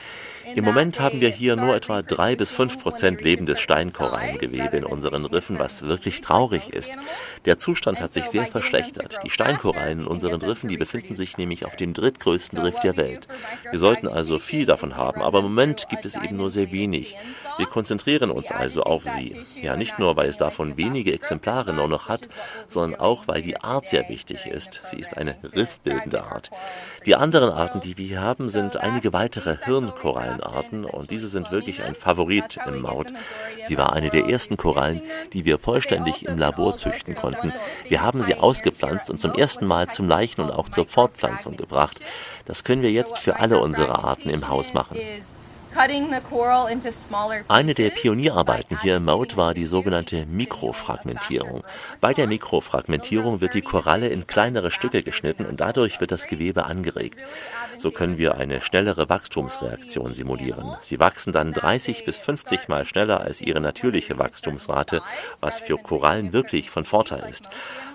Im 0.55 0.65
Moment 0.65 1.01
haben 1.01 1.21
wir 1.21 1.31
hier 1.31 1.57
nur 1.57 1.75
etwa 1.75 2.03
drei 2.03 2.37
bis 2.37 2.53
fünf 2.53 2.81
Prozent 2.81 3.21
lebendes 3.23 3.61
Steinkorallengewebe 3.61 4.77
in 4.77 4.85
unseren 4.85 5.25
Riffen, 5.25 5.59
was 5.59 5.83
wirklich 5.83 6.21
traurig 6.21 6.71
ist. 6.71 6.93
Der 7.45 7.59
Zustand 7.59 8.01
hat 8.01 8.15
sich 8.15 8.27
sehr 8.27 8.47
verschlechtert. 8.47 9.19
Die 9.25 9.31
Steinkorallen 9.31 10.01
in 10.01 10.07
unseren 10.07 10.41
Riffen, 10.41 10.69
die 10.69 10.77
befinden 10.77 11.17
sich 11.17 11.39
nämlich 11.39 11.65
auf 11.65 11.77
dem 11.77 11.93
drittgrößten 11.93 12.59
Riff 12.59 12.79
der 12.81 12.97
Welt. 12.97 13.29
Wir 13.71 13.79
sollten 13.79 14.09
also 14.09 14.39
viel 14.39 14.67
davon 14.67 14.97
haben, 14.97 15.23
aber 15.23 15.39
im 15.39 15.45
Moment 15.45 15.89
gibt 15.89 16.07
es 16.07 16.17
eben 16.17 16.37
nur 16.37 16.51
sehr 16.51 16.73
wenig. 16.73 17.17
Wir 17.57 17.67
konzentrieren 17.67 18.31
uns 18.31 18.51
also 18.51 18.83
auf 18.83 19.05
sie. 19.05 19.45
Ja, 19.55 19.77
nicht 19.77 19.99
nur, 19.99 20.17
weil 20.17 20.29
es 20.29 20.37
davon 20.37 20.77
wenige 20.77 21.13
Exemplare 21.13 21.73
nur 21.73 21.89
noch 21.89 22.09
hat, 22.09 22.29
sondern 22.67 23.01
auch, 23.01 23.27
weil 23.27 23.43
die 23.43 23.61
Art 23.61 23.89
sehr 23.89 24.09
wichtig 24.09 24.47
ist. 24.47 24.81
Sie 24.85 24.99
ist 24.99 25.17
eine 25.17 25.37
riffbildende 25.55 26.23
Art. 26.23 26.51
Die 27.07 27.17
anderen 27.17 27.51
Arten, 27.51 27.81
die 27.81 27.99
wir 27.99 28.07
hier 28.07 28.23
haben, 28.23 28.49
sind 28.49 28.77
einige 28.77 29.13
weitere 29.13 29.57
Hirnkorallen. 29.65 30.38
Korallenarten 30.38 30.85
und 30.85 31.11
diese 31.11 31.29
sind 31.29 31.51
wirklich 31.51 31.83
ein 31.83 31.94
Favorit 31.94 32.59
im 32.66 32.81
Maut. 32.81 33.09
Sie 33.66 33.77
war 33.77 33.92
eine 33.92 34.11
der 34.11 34.27
ersten 34.27 34.57
Korallen, 34.57 35.03
die 35.33 35.44
wir 35.44 35.59
vollständig 35.59 36.27
im 36.27 36.38
Labor 36.38 36.77
züchten 36.77 37.14
konnten. 37.14 37.53
Wir 37.88 38.03
haben 38.03 38.22
sie 38.22 38.35
ausgepflanzt 38.35 39.11
und 39.11 39.18
zum 39.18 39.33
ersten 39.33 39.66
Mal 39.66 39.88
zum 39.88 40.09
Leichen 40.09 40.40
und 40.40 40.51
auch 40.51 40.68
zur 40.68 40.87
Fortpflanzung 40.87 41.57
gebracht. 41.57 42.01
Das 42.46 42.64
können 42.64 42.83
wir 42.83 42.92
jetzt 42.92 43.18
für 43.18 43.38
alle 43.38 43.59
unsere 43.59 44.05
Arten 44.05 44.31
im 44.31 44.48
Haus 44.48 44.72
machen. 44.74 44.98
Eine 47.49 47.75
der 47.75 47.91
Pionierarbeiten 47.91 48.81
hier 48.81 48.97
im 48.97 49.05
Maut 49.05 49.37
war 49.37 49.55
die 49.55 49.65
sogenannte 49.65 50.27
Mikrofragmentierung. 50.27 51.63
Bei 52.01 52.15
der 52.15 52.27
Mikrofragmentierung 52.27 53.41
wird 53.41 53.55
die 53.55 53.63
Koralle 53.63 54.09
in 54.09 54.27
kleinere 54.27 54.71
Stücke 54.71 55.03
geschnitten 55.03 55.47
und 55.47 55.61
dadurch 55.61 56.01
wird 56.01 56.11
das 56.11 56.27
Gewebe 56.27 56.65
angeregt. 56.65 57.23
So 57.79 57.91
können 57.91 58.19
wir 58.19 58.37
eine 58.37 58.61
schnellere 58.61 59.09
Wachstumsreaktion 59.09 60.15
simulieren. 60.15 60.77
Sie 60.81 60.99
wachsen 60.99 61.33
dann 61.33 61.53
30 61.53 62.05
bis 62.05 62.19
50 62.19 62.69
Mal 62.69 62.87
schneller 62.87 63.21
als 63.21 63.41
ihre 63.41 63.61
natürliche 63.61 64.19
Wachstumsrate, 64.19 65.01
was 65.41 65.61
für 65.61 65.77
Korallen 65.77 66.33
wirklich 66.33 66.71
von 66.71 66.85
Vorteil 66.85 67.29
ist. 67.29 67.49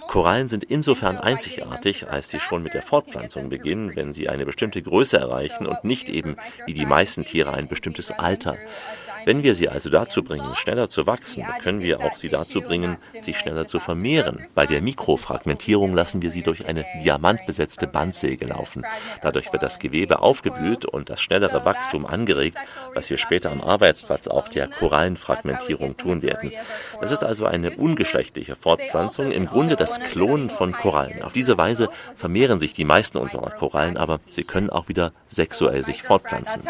Korallen 0.08 0.48
sind 0.48 0.64
insofern 0.64 1.18
einzigartig, 1.18 2.10
als 2.10 2.30
sie 2.30 2.40
schon 2.40 2.64
mit 2.64 2.74
der 2.74 2.82
Fortpflanzung 2.82 3.50
beginnen, 3.50 3.96
wenn 3.96 4.14
sie 4.14 4.30
eine 4.30 4.46
bestimmte 4.46 4.82
Größe 4.82 5.18
erreichen 5.18 5.66
und 5.66 5.84
nicht 5.84 6.10
eben 6.10 6.38
wie 6.66 6.74
die 6.74 6.86
meisten 6.86 7.26
Tiere 7.26 7.54
ein 7.54 7.68
bestimmtes 7.68 8.12
Alter. 8.12 8.58
Wenn 9.26 9.44
wir 9.44 9.56
sie 9.56 9.70
also 9.70 9.90
dazu 9.90 10.24
bringen, 10.24 10.56
schneller 10.56 10.90
zu 10.90 11.08
wachsen, 11.08 11.46
können 11.62 11.82
wir 11.82 12.02
auch 12.02 12.16
sie 12.16 12.30
dazu 12.30 12.62
bringen, 12.62 12.98
sich 13.22 13.38
schneller 13.38 13.68
zu 13.68 13.80
vermehren. 13.80 14.46
Bei 14.56 14.66
der 14.66 14.82
Mikrofragmentierung 14.82 15.94
lassen 15.94 16.22
wir 16.22 16.32
sie 16.32 16.44
durch 16.44 16.66
eine 16.66 16.86
diamantbesetzte 17.04 17.88
Bandsäge 17.88 18.46
laufen. 18.46 18.86
Dadurch 19.22 19.52
wird 19.52 19.64
das 19.64 19.80
Gewebe 19.80 20.20
aufgewühlt 20.20 20.86
und 20.86 21.10
das 21.10 21.22
schnellere 21.22 21.66
Wachstum 21.66 22.06
angeregt, 22.06 22.58
was 22.94 23.10
wir 23.10 23.18
später 23.18 23.52
am 23.52 23.62
Arbeitsplatz 23.62 24.28
auch 24.28 24.48
der 24.48 24.68
Korallenfragmentierung 24.68 25.98
tun 25.98 26.22
werden. 26.22 26.52
Das 27.00 27.12
ist 27.12 27.24
also 27.24 27.46
eine 27.46 27.78
ungeschlechtliche 27.78 28.56
Fortpflanzung, 28.56 29.32
im 29.32 29.46
Grunde 29.46 29.76
das 29.76 30.00
Klonen 30.00 30.50
von 30.50 30.74
Korallen. 30.74 31.24
Auf 31.24 31.34
diese 31.34 31.58
Weise 31.58 31.90
vermehren 32.16 32.60
sich 32.60 32.74
die 32.74 32.86
meisten 32.86 33.18
unserer 33.18 33.50
Korallen, 33.52 33.98
aber 33.98 34.20
sie 34.30 34.44
können 34.44 34.70
auch 34.70 34.88
wieder 34.88 35.12
sexuell 35.28 35.84
sich 35.84 36.04
fortpflanzen 36.04 36.62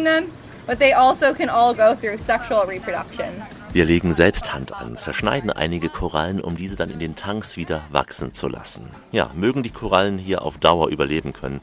using 0.00 0.04
them, 0.04 0.30
but 0.66 0.78
they 0.78 0.92
also 0.92 1.34
can 1.34 1.48
all 1.48 1.74
go 1.74 1.94
through 1.94 2.18
sexual 2.18 2.66
reproduction. 2.66 3.42
Wir 3.72 3.84
legen 3.84 4.12
selbst 4.12 4.52
Hand 4.52 4.74
an, 4.74 4.96
zerschneiden 4.96 5.50
einige 5.50 5.88
Korallen, 5.88 6.40
um 6.40 6.56
diese 6.56 6.74
dann 6.74 6.90
in 6.90 6.98
den 6.98 7.14
Tanks 7.14 7.56
wieder 7.56 7.84
wachsen 7.90 8.32
zu 8.32 8.48
lassen. 8.48 8.90
Ja, 9.12 9.30
mögen 9.36 9.62
die 9.62 9.70
Korallen 9.70 10.18
hier 10.18 10.42
auf 10.42 10.58
Dauer 10.58 10.88
überleben 10.88 11.32
können, 11.32 11.60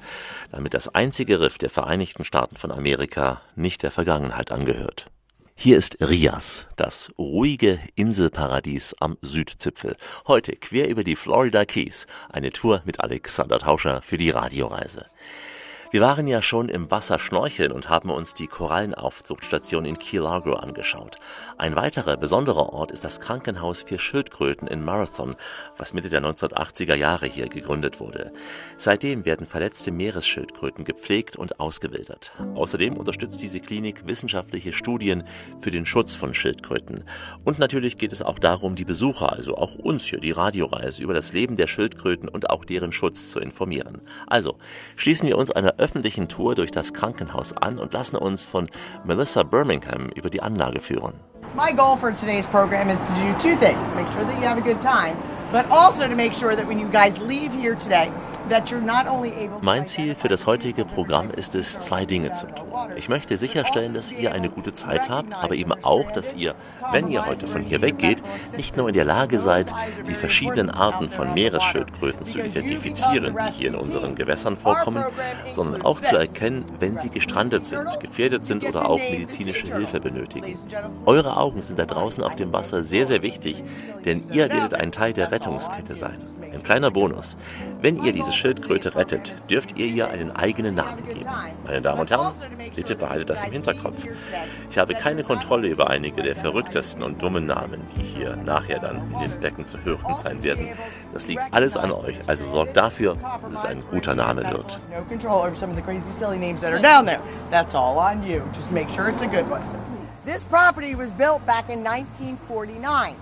damit 0.51 0.73
das 0.73 0.87
einzige 0.87 1.41
Riff 1.41 1.57
der 1.57 1.69
Vereinigten 1.69 2.23
Staaten 2.23 2.55
von 2.55 2.71
Amerika 2.71 3.41
nicht 3.55 3.83
der 3.83 3.91
Vergangenheit 3.91 4.51
angehört. 4.51 5.07
Hier 5.53 5.77
ist 5.77 5.97
Rias, 5.99 6.67
das 6.77 7.09
ruhige 7.17 7.79
Inselparadies 7.95 8.95
am 8.99 9.17
Südzipfel. 9.21 9.97
Heute 10.27 10.53
quer 10.53 10.87
über 10.87 11.03
die 11.03 11.15
Florida 11.15 11.65
Keys. 11.65 12.05
Eine 12.29 12.51
Tour 12.51 12.83
mit 12.85 13.01
Alexander 13.01 13.59
Tauscher 13.59 14.01
für 14.01 14.17
die 14.17 14.29
Radioreise. 14.29 15.07
Wir 15.89 16.01
waren 16.01 16.27
ja 16.27 16.41
schon 16.41 16.67
im 16.67 16.91
Wasser 16.91 17.17
schnorcheln 17.17 17.71
und 17.71 17.87
haben 17.87 18.09
uns 18.09 18.33
die 18.33 18.47
Korallenaufzuchtstation 18.47 19.85
in 19.85 19.97
Key 19.97 20.17
Largo 20.17 20.53
angeschaut. 20.53 21.15
Ein 21.57 21.77
weiterer 21.77 22.17
besonderer 22.17 22.73
Ort 22.73 22.91
ist 22.91 23.05
das 23.05 23.21
Krankenhaus 23.21 23.83
für 23.83 23.97
Schildkröten 23.97 24.67
in 24.67 24.83
Marathon, 24.83 25.37
was 25.77 25.93
Mitte 25.93 26.09
der 26.09 26.21
1980er 26.21 26.95
Jahre 26.95 27.27
hier 27.27 27.47
gegründet 27.47 28.01
wurde. 28.01 28.33
Seitdem 28.75 29.23
werden 29.23 29.47
verletzte 29.47 29.91
Meeresschildkröten 29.91 30.83
gepflegt 30.83 31.37
und 31.37 31.61
ausgewildert. 31.61 32.33
Außerdem 32.55 32.97
unterstützt 32.97 33.41
diese 33.41 33.61
Klinik 33.61 34.05
wissenschaftliche 34.07 34.73
Studien 34.73 35.23
für 35.61 35.71
den 35.71 35.85
Schutz 35.85 36.15
von 36.15 36.33
Schildkröten. 36.33 37.05
Und 37.45 37.59
natürlich 37.59 37.97
geht 37.97 38.11
es 38.11 38.21
auch 38.21 38.39
darum, 38.39 38.75
die 38.75 38.85
Besucher, 38.85 39.31
also 39.31 39.55
auch 39.55 39.75
uns 39.75 40.03
hier, 40.03 40.19
die 40.19 40.31
Radioreise, 40.31 41.01
über 41.01 41.13
das 41.13 41.31
Leben 41.31 41.55
der 41.55 41.67
Schildkröten 41.67 42.27
und 42.27 42.49
auch 42.49 42.65
deren 42.65 42.91
Schutz 42.91 43.29
zu 43.29 43.39
informieren. 43.39 44.01
Also, 44.27 44.57
schließen 44.97 45.29
wir 45.29 45.37
uns 45.37 45.49
einer 45.49 45.76
öffentlichen 45.77 46.27
Tour 46.27 46.55
durch 46.55 46.71
das 46.71 46.93
Krankenhaus 46.93 47.53
an 47.53 47.79
und 47.79 47.93
lassen 47.93 48.15
uns 48.15 48.45
von 48.45 48.69
Melissa 49.03 49.43
Birmingham 49.43 50.09
über 50.15 50.29
die 50.29 50.41
Anlage 50.41 50.81
führen. 50.81 51.13
My 51.55 51.73
goal 51.73 51.97
for 51.97 52.11
today's 52.11 52.47
program 52.47 52.89
is 52.89 52.99
to 53.07 53.13
do 53.13 53.31
two 53.39 53.55
things. 53.57 53.79
Make 53.95 54.11
sure 54.13 54.25
that 54.25 54.39
you 54.39 54.47
have 54.47 54.57
a 54.57 54.61
good 54.61 54.81
time, 54.81 55.15
but 55.51 55.65
also 55.71 56.07
to 56.07 56.15
make 56.15 56.33
sure 56.33 56.55
that 56.55 56.67
when 56.67 56.79
you 56.79 56.87
guys 56.89 57.17
leave 57.19 57.51
here 57.51 57.75
today, 57.75 58.11
Mein 59.61 59.85
Ziel 59.85 60.15
für 60.15 60.27
das 60.27 60.45
heutige 60.45 60.85
Programm 60.85 61.29
ist 61.31 61.55
es, 61.55 61.79
zwei 61.79 62.05
Dinge 62.05 62.33
zu 62.33 62.47
tun. 62.47 62.67
Ich 62.95 63.09
möchte 63.09 63.35
sicherstellen, 63.35 63.93
dass 63.93 64.11
ihr 64.11 64.31
eine 64.31 64.49
gute 64.49 64.71
Zeit 64.71 65.09
habt, 65.09 65.33
aber 65.33 65.55
eben 65.55 65.73
auch, 65.83 66.11
dass 66.11 66.33
ihr, 66.33 66.55
wenn 66.91 67.07
ihr 67.07 67.25
heute 67.25 67.47
von 67.47 67.61
hier 67.61 67.81
weggeht, 67.81 68.23
nicht 68.55 68.77
nur 68.77 68.87
in 68.87 68.93
der 68.93 69.05
Lage 69.05 69.39
seid, 69.39 69.73
die 70.07 70.13
verschiedenen 70.13 70.69
Arten 70.69 71.09
von 71.09 71.33
Meeresschildkröten 71.33 72.25
zu 72.25 72.39
identifizieren, 72.39 73.35
die 73.35 73.51
hier 73.51 73.67
in 73.69 73.75
unseren 73.75 74.15
Gewässern 74.15 74.57
vorkommen, 74.57 75.03
sondern 75.51 75.81
auch 75.81 75.99
zu 75.99 76.15
erkennen, 76.15 76.65
wenn 76.79 76.97
sie 76.99 77.09
gestrandet 77.09 77.65
sind, 77.65 77.99
gefährdet 77.99 78.45
sind 78.45 78.63
oder 78.63 78.89
auch 78.89 78.99
medizinische 78.99 79.67
Hilfe 79.75 79.99
benötigen. 79.99 80.57
Eure 81.05 81.37
Augen 81.37 81.61
sind 81.61 81.79
da 81.79 81.85
draußen 81.85 82.23
auf 82.23 82.35
dem 82.35 82.53
Wasser 82.53 82.81
sehr, 82.81 83.05
sehr 83.05 83.21
wichtig, 83.21 83.63
denn 84.05 84.23
ihr 84.31 84.49
werdet 84.49 84.73
ein 84.73 84.91
Teil 84.91 85.13
der 85.13 85.31
Rettungskette 85.31 85.95
sein. 85.95 86.21
Ein 86.57 86.63
kleiner 86.63 86.89
Bonus. 86.89 87.37
Wenn 87.81 88.03
ihr 88.03 88.11
diese 88.11 88.33
Schildkröte 88.33 88.95
rettet, 88.95 89.35
dürft 89.47 89.77
ihr 89.77 89.85
ihr 89.85 90.09
einen 90.09 90.35
eigenen 90.35 90.73
Namen 90.73 91.03
geben. 91.03 91.29
Meine 91.63 91.83
Damen 91.83 92.01
und 92.01 92.09
Herren, 92.09 92.33
bitte 92.75 92.95
behaltet 92.95 93.29
das 93.29 93.43
im 93.43 93.51
Hinterkopf. 93.51 94.03
Ich 94.71 94.79
habe 94.79 94.95
keine 94.95 95.23
Kontrolle 95.23 95.67
über 95.67 95.91
einige 95.91 96.23
der 96.23 96.35
verrücktesten 96.35 97.03
und 97.03 97.21
dummen 97.21 97.45
Namen, 97.45 97.85
die 97.95 98.01
hier 98.01 98.35
nachher 98.37 98.79
dann 98.79 99.03
in 99.13 99.19
den 99.19 99.39
Becken 99.39 99.67
zu 99.67 99.77
hören 99.83 100.15
sein 100.15 100.41
werden. 100.41 100.69
Das 101.13 101.27
liegt 101.27 101.43
alles 101.51 101.77
an 101.77 101.91
euch, 101.91 102.17
also 102.25 102.49
sorgt 102.49 102.75
dafür, 102.75 103.17
dass 103.45 103.59
es 103.59 103.65
ein 103.65 103.83
guter 103.91 104.15
Name 104.15 104.43
wird. 104.49 104.79
This 110.25 110.43
property 110.43 110.93
was 110.93 111.09
built 111.11 111.45
back 111.45 111.69
in 111.69 111.87
1949. 111.87 113.15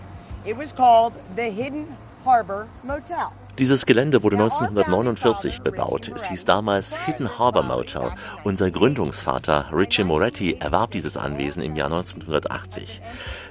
It 0.46 0.58
was 0.58 0.72
called 0.72 1.14
the 1.36 1.52
Hidden 1.52 1.86
Harbor 2.26 2.68
Motel. 2.84 3.32
Dieses 3.58 3.86
Gelände 3.86 4.22
wurde 4.22 4.36
1949 4.36 5.62
bebaut. 5.62 6.12
Es 6.14 6.28
hieß 6.28 6.44
damals 6.44 6.98
Hidden 7.06 7.40
Harbor 7.40 7.64
Motel. 7.64 8.12
Unser 8.44 8.70
Gründungsvater 8.70 9.70
Richie 9.72 10.04
Moretti 10.04 10.58
erwarb 10.60 10.92
dieses 10.92 11.16
Anwesen 11.16 11.64
im 11.64 11.78
Jahr 11.78 11.88
1980. 11.88 13.02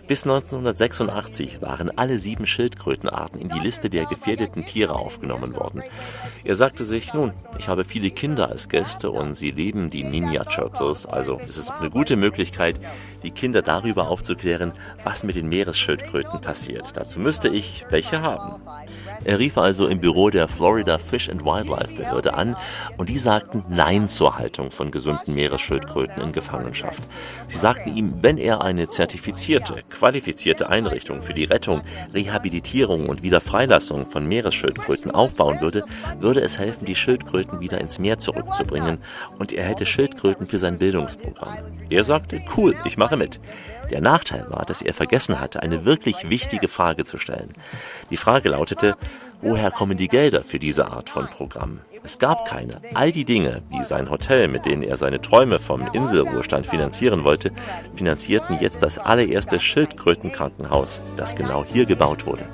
Bis 0.07 0.25
1986 0.25 1.63
waren 1.63 1.91
alle 1.97 2.19
sieben 2.19 2.47
Schildkrötenarten 2.47 3.41
in 3.41 3.49
die 3.49 3.59
Liste 3.59 3.89
der 3.89 4.05
gefährdeten 4.05 4.67
Tiere 4.67 4.95
aufgenommen 4.95 5.55
worden. 5.55 5.83
Er 6.45 6.55
sagte 6.55 6.85
sich, 6.85 7.15
nun, 7.15 7.33
ich 7.59 7.69
habe 7.69 7.87
viele 7.87 8.11
Kinder 8.11 8.51
als 8.51 8.69
Gäste 8.69 9.11
und 9.11 9.35
sie 9.35 9.53
lieben 9.53 9.89
die 9.89 10.05
Ninja 10.05 10.45
Turtles, 10.45 11.07
also 11.07 11.41
es 11.49 11.57
ist 11.57 11.71
eine 11.71 11.89
gute 11.89 12.17
Möglichkeit, 12.17 12.79
die 13.23 13.31
Kinder 13.31 13.63
darüber 13.63 14.09
aufzuklären, 14.09 14.73
was 15.05 15.25
mit 15.25 15.37
den 15.37 15.49
Meeresschildkröten 15.49 16.43
passiert. 16.43 16.99
Dazu 16.99 17.19
müsste 17.19 17.49
ich 17.49 17.87
welche 17.89 18.21
haben. 18.21 18.61
Er 19.25 19.39
rief 19.39 19.57
also 19.59 19.87
im 19.87 20.01
Büro 20.01 20.31
der 20.31 20.49
Florida 20.49 20.99
Fish 20.99 21.29
and 21.29 21.45
Wildlife 21.45 21.95
Behörde 21.95 22.35
an 22.35 22.57
und 22.99 23.09
die 23.09 23.19
sagten 23.19 23.65
Nein 23.69 24.09
zur 24.09 24.39
Haltung 24.39 24.71
von 24.71 24.91
gesunden 24.91 25.35
Meeresschildkröten 25.35 26.23
in 26.23 26.33
Gefangenschaft. 26.33 27.03
Sie 27.49 27.57
sagten 27.57 27.97
ihm, 27.97 28.15
wenn 28.21 28.39
er 28.39 28.63
eine 28.63 28.89
zertifizierte, 28.89 29.83
qualifizierte 29.89 30.69
Einrichtung 30.69 31.23
für 31.23 31.35
die 31.35 31.45
Rettung, 31.45 31.83
Rehabilitierung 32.13 33.09
und 33.09 33.23
Wiederfreilassung 33.23 34.11
von 34.11 34.27
Meeresschildkröten 34.27 35.11
aufbauen 35.11 35.61
würde, 35.61 35.85
würde 36.21 36.41
es 36.41 36.59
helfen, 36.59 36.85
die 36.85 36.95
Schildkröten 36.95 37.61
wieder 37.61 37.81
ins 37.81 37.99
Meer 37.99 38.19
zurückzubringen 38.19 38.99
und 39.39 39.53
er 39.53 39.65
hätte 39.65 39.87
Schildkröten 39.87 40.47
für 40.47 40.59
sein 40.59 40.79
Bildungsprogramm. 40.79 41.59
Er 41.91 42.05
sagte, 42.05 42.43
cool, 42.57 42.75
ich 42.85 42.99
mache 42.99 43.17
mit. 43.17 43.41
Der 43.91 44.01
Nachteil 44.01 44.47
war, 44.49 44.65
dass 44.65 44.83
er 44.83 44.95
vergessen 44.95 45.41
hatte, 45.41 45.63
eine 45.63 45.85
wirklich 45.85 46.29
wichtige 46.29 46.69
Frage 46.69 47.05
zu 47.05 47.19
stellen. 47.19 47.53
Die 48.11 48.17
Frage 48.17 48.51
lautete, 48.51 48.97
woher 49.41 49.71
kommen 49.71 49.97
die 49.97 50.09
Gelder 50.09 50.43
für 50.45 50.59
diese 50.59 50.91
Art 50.91 51.11
von 51.11 51.27
Programm? 51.27 51.81
Es 52.07 52.19
gab 52.19 52.45
keine. 52.45 52.83
All 52.93 53.13
die 53.13 53.25
Dinge, 53.25 53.63
wie 53.71 53.83
sein 53.83 54.11
Hotel, 54.11 54.49
mit 54.49 54.67
denen 54.67 54.83
er 54.83 54.99
seine 54.99 55.23
Träume 55.23 55.59
vom 55.59 55.89
Inselruhestand 55.95 56.67
finanzieren 56.67 57.25
wollte, 57.25 57.51
finanzierten 57.97 58.59
jetzt 58.61 58.83
das 58.83 58.99
allererste 58.99 59.59
Schildkrötenkrankenhaus, 59.59 61.01
das 61.17 61.35
genau 61.35 61.65
hier 61.65 61.87
gebaut 61.87 62.27
wurde. 62.27 62.47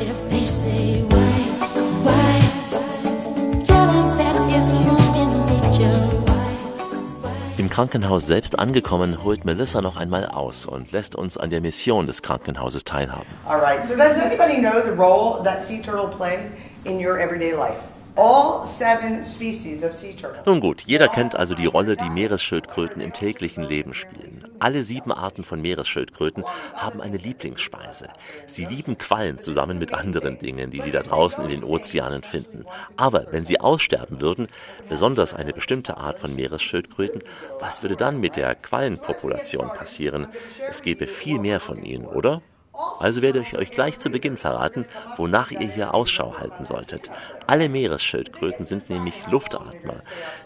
If 0.00 0.18
they 0.30 0.40
say 0.40 1.04
why, 1.10 1.52
why, 2.02 2.40
tell 3.62 3.86
them 3.86 4.18
that 4.18 4.34
it's. 4.56 4.80
Im 4.80 5.01
Krankenhaus 7.72 8.26
selbst 8.26 8.58
angekommen, 8.58 9.24
holt 9.24 9.46
Melissa 9.46 9.80
noch 9.80 9.96
einmal 9.96 10.26
aus 10.26 10.66
und 10.66 10.92
lässt 10.92 11.14
uns 11.14 11.38
an 11.38 11.48
der 11.48 11.62
Mission 11.62 12.06
des 12.06 12.20
Krankenhauses 12.20 12.84
teilhaben. 12.84 13.24
All 13.46 13.58
right. 13.58 13.88
So 13.88 13.96
does 13.96 14.18
anybody 14.18 14.60
know 14.60 14.82
the 14.84 14.90
role 14.90 15.42
that 15.42 15.64
sea 15.64 15.80
turtle 15.80 16.08
play 16.08 16.50
in 16.84 16.98
your 16.98 17.18
everyday 17.18 17.52
life? 17.52 17.80
All 18.14 18.66
seven 18.66 19.24
species 19.24 19.82
of 19.82 19.94
sea 19.94 20.12
turtle. 20.12 20.42
Nun 20.44 20.60
gut, 20.60 20.82
jeder 20.82 21.08
kennt 21.08 21.34
also 21.34 21.54
die 21.54 21.64
Rolle, 21.64 21.96
die 21.96 22.10
Meeresschildkröten 22.10 23.00
im 23.00 23.14
täglichen 23.14 23.64
Leben 23.64 23.94
spielen. 23.94 24.41
Alle 24.62 24.84
sieben 24.84 25.10
Arten 25.10 25.42
von 25.42 25.60
Meeresschildkröten 25.60 26.44
haben 26.76 27.00
eine 27.00 27.16
Lieblingsspeise. 27.16 28.06
Sie 28.46 28.64
lieben 28.64 28.96
Quallen 28.96 29.40
zusammen 29.40 29.76
mit 29.76 29.92
anderen 29.92 30.38
Dingen, 30.38 30.70
die 30.70 30.80
sie 30.80 30.92
da 30.92 31.02
draußen 31.02 31.42
in 31.42 31.50
den 31.50 31.64
Ozeanen 31.64 32.22
finden. 32.22 32.64
Aber 32.96 33.26
wenn 33.32 33.44
sie 33.44 33.58
aussterben 33.58 34.20
würden, 34.20 34.46
besonders 34.88 35.34
eine 35.34 35.52
bestimmte 35.52 35.96
Art 35.96 36.20
von 36.20 36.36
Meeresschildkröten, 36.36 37.24
was 37.58 37.82
würde 37.82 37.96
dann 37.96 38.20
mit 38.20 38.36
der 38.36 38.54
Quallenpopulation 38.54 39.72
passieren? 39.72 40.28
Es 40.68 40.82
gäbe 40.82 41.08
viel 41.08 41.40
mehr 41.40 41.58
von 41.58 41.82
ihnen, 41.82 42.06
oder? 42.06 42.40
Also 43.02 43.20
werde 43.20 43.40
ich 43.40 43.58
euch 43.58 43.72
gleich 43.72 43.98
zu 43.98 44.10
Beginn 44.10 44.36
verraten, 44.36 44.86
wonach 45.16 45.50
ihr 45.50 45.66
hier 45.66 45.92
Ausschau 45.92 46.38
halten 46.38 46.64
solltet. 46.64 47.10
Alle 47.48 47.68
Meeresschildkröten 47.68 48.64
sind 48.64 48.90
nämlich 48.90 49.26
Luftatmer. 49.28 49.96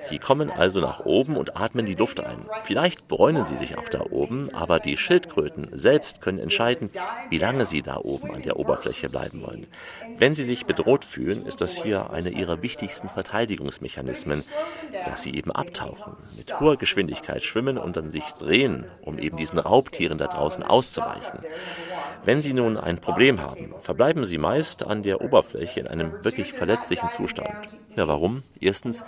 Sie 0.00 0.18
kommen 0.18 0.50
also 0.50 0.80
nach 0.80 1.00
oben 1.00 1.36
und 1.36 1.58
atmen 1.58 1.84
die 1.84 1.94
Luft 1.94 2.20
ein. 2.20 2.46
Vielleicht 2.64 3.08
bräunen 3.08 3.44
sie 3.44 3.56
sich 3.56 3.76
auch 3.76 3.90
da 3.90 4.00
oben, 4.08 4.48
aber 4.54 4.80
die 4.80 4.96
Schildkröten 4.96 5.68
selbst 5.72 6.22
können 6.22 6.38
entscheiden, 6.38 6.88
wie 7.28 7.36
lange 7.36 7.66
sie 7.66 7.82
da 7.82 7.98
oben 7.98 8.34
an 8.34 8.40
der 8.40 8.58
Oberfläche 8.58 9.10
bleiben 9.10 9.42
wollen. 9.42 9.66
Wenn 10.16 10.34
sie 10.34 10.44
sich 10.44 10.64
bedroht 10.64 11.04
fühlen, 11.04 11.44
ist 11.44 11.60
das 11.60 11.76
hier 11.76 12.08
einer 12.08 12.30
ihrer 12.30 12.62
wichtigsten 12.62 13.10
Verteidigungsmechanismen, 13.10 14.44
dass 15.04 15.22
sie 15.22 15.34
eben 15.34 15.52
abtauchen, 15.52 16.16
mit 16.38 16.58
hoher 16.58 16.78
Geschwindigkeit 16.78 17.42
schwimmen 17.42 17.76
und 17.76 17.98
dann 17.98 18.12
sich 18.12 18.24
drehen, 18.32 18.86
um 19.02 19.18
eben 19.18 19.36
diesen 19.36 19.58
Raubtieren 19.58 20.16
da 20.16 20.26
draußen 20.26 20.62
auszuweichen. 20.62 21.40
Wenn 22.24 22.40
Sie 22.42 22.45
nun 22.52 22.76
ein 22.76 22.98
Problem 22.98 23.40
haben, 23.40 23.72
verbleiben 23.80 24.24
Sie 24.24 24.38
meist 24.38 24.82
an 24.82 25.02
der 25.02 25.20
Oberfläche 25.20 25.80
in 25.80 25.86
einem 25.86 26.24
wirklich 26.24 26.52
verletzlichen 26.52 27.10
Zustand. 27.10 27.78
Ja, 27.94 28.08
warum? 28.08 28.42
Erstens, 28.60 29.04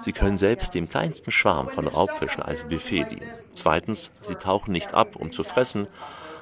Sie 0.00 0.12
können 0.12 0.38
selbst 0.38 0.74
dem 0.74 0.88
kleinsten 0.88 1.30
Schwarm 1.30 1.68
von 1.68 1.86
Raubfischen 1.86 2.42
als 2.42 2.64
Buffet 2.64 3.04
dienen. 3.04 3.30
Zweitens, 3.52 4.10
Sie 4.20 4.34
tauchen 4.34 4.72
nicht 4.72 4.94
ab, 4.94 5.16
um 5.16 5.30
zu 5.30 5.44
fressen, 5.44 5.86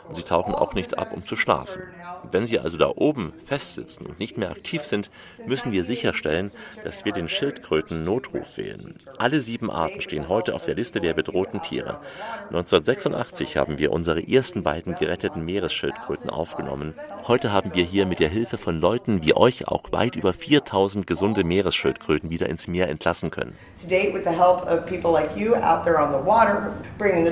und 0.08 0.16
Sie 0.16 0.24
tauchen 0.24 0.54
auch 0.54 0.74
nicht 0.74 0.98
ab, 0.98 1.12
um 1.12 1.24
zu 1.24 1.36
schlafen. 1.36 1.82
Wenn 2.30 2.46
Sie 2.46 2.58
also 2.58 2.76
da 2.76 2.92
oben 2.94 3.32
festsitzen 3.44 4.06
und 4.06 4.18
nicht 4.18 4.38
mehr 4.38 4.50
aktiv 4.50 4.84
sind, 4.84 5.10
müssen 5.46 5.72
wir 5.72 5.84
sicherstellen, 5.84 6.50
dass 6.84 7.04
wir 7.04 7.12
den 7.12 7.28
Schildkröten 7.28 8.02
Notruf 8.02 8.56
wählen. 8.56 8.94
Alle 9.18 9.40
sieben 9.40 9.70
Arten 9.70 10.00
stehen 10.00 10.28
heute 10.28 10.54
auf 10.54 10.64
der 10.64 10.74
Liste 10.74 11.00
der 11.00 11.14
bedrohten 11.14 11.62
Tiere. 11.62 12.00
1986 12.48 13.56
haben 13.56 13.78
wir 13.78 13.92
unsere 13.92 14.26
ersten 14.26 14.62
beiden 14.62 14.94
geretteten 14.94 15.44
Meeresschildkröten 15.44 16.30
aufgenommen. 16.30 16.94
Heute 17.26 17.52
haben 17.52 17.74
wir 17.74 17.84
hier 17.84 18.06
mit 18.06 18.20
der 18.20 18.28
Hilfe 18.28 18.58
von 18.58 18.80
Leuten 18.80 19.22
wie 19.22 19.34
euch 19.34 19.68
auch 19.68 19.92
weit 19.92 20.16
über 20.16 20.32
4000 20.32 21.06
gesunde 21.06 21.44
Meeresschildkröten 21.44 22.30
wieder 22.30 22.48
ins 22.48 22.68
Meer 22.68 22.88
entlassen 22.88 23.30
können. 23.30 23.56
To 23.82 23.88
date, 23.88 24.12
with 24.12 24.24
the 24.24 24.30
help 24.30 24.66
of 24.66 24.84
people 24.86 25.10
like 25.10 25.36
you 25.36 25.54
out 25.54 25.84
there 25.84 25.98
on 25.98 26.12
the 26.12 26.18
water, 26.18 26.70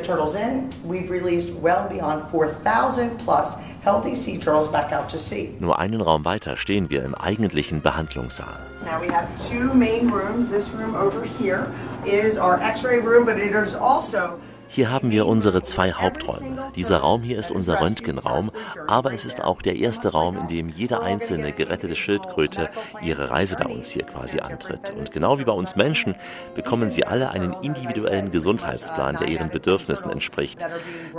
turtles 0.03 0.35
in, 0.35 0.71
we've 0.85 1.11
released 1.11 1.53
well 1.61 1.87
beyond 1.89 2.29
4,000 2.31 3.19
plus 3.19 3.57
healthy 3.89 4.15
sea 4.15 4.37
turtles 4.37 4.69
back 4.69 4.93
out 4.93 5.09
to 5.09 5.19
sea. 5.19 5.57
Nur 5.61 5.79
einen 5.79 6.03
Raum 6.03 6.27
weiter 6.27 6.59
stehen 6.59 6.91
wir 6.91 7.03
im 7.05 7.15
eigentlichen 7.15 7.81
Behandlungssaal. 7.81 8.61
Now 8.85 9.01
we 9.01 9.09
have 9.09 9.27
two 9.49 9.73
main 9.73 10.11
rooms. 10.11 10.51
This 10.51 10.69
room 10.75 10.95
over 10.95 11.25
here 11.25 11.73
is 12.05 12.37
our 12.37 12.61
x-ray 12.61 13.01
room, 13.01 13.25
but 13.25 13.39
it 13.39 13.55
is 13.55 13.75
also 13.75 14.39
Hier 14.71 14.91
haben 14.91 15.11
wir 15.11 15.27
unsere 15.27 15.63
zwei 15.63 15.93
Haupträume. 15.93 16.69
Dieser 16.77 16.99
Raum 16.99 17.23
hier 17.23 17.39
ist 17.39 17.51
unser 17.51 17.81
Röntgenraum, 17.81 18.51
aber 18.87 19.15
es 19.15 19.25
ist 19.25 19.43
auch 19.43 19.63
der 19.63 19.77
erste 19.77 20.13
Raum, 20.13 20.37
in 20.37 20.47
dem 20.47 20.69
jede 20.69 21.01
einzelne 21.01 21.53
gerettete 21.53 21.97
Schildkröte 21.97 22.69
ihre 23.03 23.31
Reise 23.31 23.57
bei 23.57 23.65
uns 23.65 23.91
hier 23.91 24.05
quasi 24.05 24.41
antritt. 24.41 24.91
Und 24.91 25.11
genau 25.11 25.39
wie 25.39 25.45
bei 25.45 25.53
uns 25.53 25.75
Menschen 25.75 26.15
bekommen 26.55 26.91
sie 26.91 27.07
alle 27.07 27.31
einen 27.31 27.55
individuellen 27.63 28.31
Gesundheitsplan, 28.31 29.17
der 29.17 29.29
ihren 29.29 29.49
Bedürfnissen 29.49 30.11
entspricht. 30.11 30.65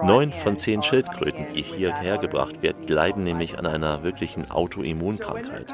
Neun 0.03 0.31
von 0.31 0.57
zehn 0.57 0.83
Schildkröten, 0.83 1.47
die 1.55 1.63
hierher 1.63 2.19
gebracht 2.19 2.61
werden, 2.61 2.87
leiden 2.87 3.23
nämlich 3.23 3.57
an 3.57 3.65
einer 3.65 4.03
wirklichen 4.03 4.51
Autoimmunkrankheit. 4.51 5.73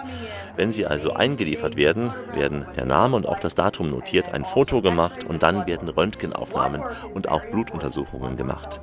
Wenn 0.55 0.71
sie 0.71 0.85
also 0.85 1.11
eingeliefert 1.13 1.75
werden, 1.75 2.13
werden 2.33 2.65
der 2.77 2.85
Name 2.85 3.17
und 3.17 3.27
auch 3.27 3.39
das 3.39 3.53
Datum 3.53 3.87
notiert, 3.87 4.33
ein 4.33 4.45
Foto 4.45 4.81
gemacht 4.81 5.25
und 5.25 5.43
dann 5.43 5.67
werden 5.67 5.89
Röntgenaufnahmen 5.89 6.81
und 7.13 7.27
auch 7.27 7.43
Blutuntersuchungen 7.65 8.35
gemacht. 8.35 8.79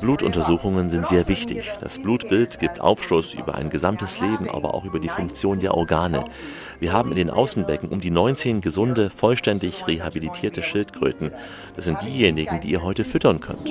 Blutuntersuchungen 0.00 0.88
sind 0.88 1.06
sehr 1.06 1.28
wichtig. 1.28 1.70
Das 1.80 1.98
Blutbild 1.98 2.58
gibt 2.58 2.80
Aufschluss 2.80 3.34
über 3.34 3.56
ein 3.56 3.68
gesamtes 3.68 4.20
Leben, 4.20 4.48
aber 4.48 4.74
auch 4.74 4.84
über 4.84 4.98
die 4.98 5.10
Funktion 5.10 5.60
der 5.60 5.74
Organe. 5.74 6.24
Wir 6.80 6.92
haben 6.92 7.10
in 7.10 7.16
den 7.16 7.30
Außenbecken 7.30 7.90
um 7.90 8.00
die 8.00 8.10
19 8.10 8.62
gesunde, 8.62 9.10
vollständig 9.10 9.86
rehabilitierte 9.86 10.62
Schildkröten. 10.62 11.30
Das 11.76 11.84
sind 11.84 12.00
diejenigen, 12.02 12.60
die 12.60 12.70
ihr 12.70 12.82
heute 12.82 13.04
füttern 13.04 13.40
könnt. 13.40 13.68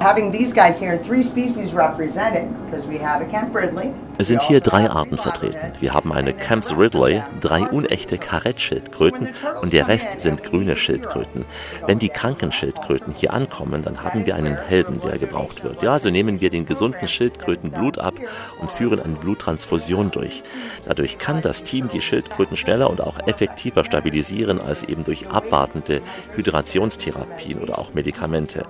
Having 0.00 0.32
these 0.32 0.54
guys 0.54 0.80
here 0.80 0.94
in 0.94 1.02
three 1.02 1.22
species 1.22 1.74
represented, 1.74 2.48
because 2.70 2.88
we 2.88 2.98
have 2.98 3.22
a 3.22 3.26
Camp 3.26 3.54
Ridley. 3.54 3.92
Es 4.20 4.28
sind 4.28 4.42
hier 4.42 4.60
drei 4.60 4.90
Arten 4.90 5.16
vertreten. 5.16 5.72
Wir 5.80 5.94
haben 5.94 6.12
eine 6.12 6.34
Camps 6.34 6.76
Ridley, 6.76 7.22
drei 7.40 7.62
unechte 7.62 8.18
Karettschildkröten 8.18 9.30
und 9.62 9.72
der 9.72 9.88
Rest 9.88 10.20
sind 10.20 10.42
grüne 10.42 10.76
Schildkröten. 10.76 11.46
Wenn 11.86 11.98
die 11.98 12.10
kranken 12.10 12.52
Schildkröten 12.52 13.14
hier 13.16 13.32
ankommen, 13.32 13.80
dann 13.80 14.02
haben 14.02 14.26
wir 14.26 14.34
einen 14.34 14.58
Helden, 14.58 15.00
der 15.00 15.18
gebraucht 15.18 15.64
wird. 15.64 15.82
Ja, 15.82 15.94
also 15.94 16.10
nehmen 16.10 16.42
wir 16.42 16.50
den 16.50 16.66
gesunden 16.66 17.08
Schildkröten 17.08 17.70
Blut 17.70 17.96
ab 17.96 18.12
und 18.60 18.70
führen 18.70 19.00
eine 19.00 19.14
Bluttransfusion 19.14 20.10
durch. 20.10 20.42
Dadurch 20.84 21.16
kann 21.16 21.40
das 21.40 21.62
Team 21.62 21.88
die 21.88 22.02
Schildkröten 22.02 22.58
schneller 22.58 22.90
und 22.90 23.00
auch 23.00 23.26
effektiver 23.26 23.86
stabilisieren 23.86 24.60
als 24.60 24.82
eben 24.82 25.02
durch 25.02 25.30
abwartende 25.30 26.02
Hydrationstherapien 26.36 27.58
oder 27.58 27.78
auch 27.78 27.94
Medikamente. 27.94 28.66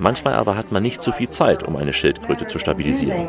Manchmal 0.00 0.32
aber 0.34 0.56
hat 0.56 0.72
man 0.72 0.82
nicht 0.82 1.02
so 1.02 1.12
viel 1.12 1.28
Zeit, 1.28 1.62
um 1.62 1.76
eine 1.76 1.92
Schildkröte 1.92 2.46
zu 2.46 2.58
stabilisieren. 2.58 3.28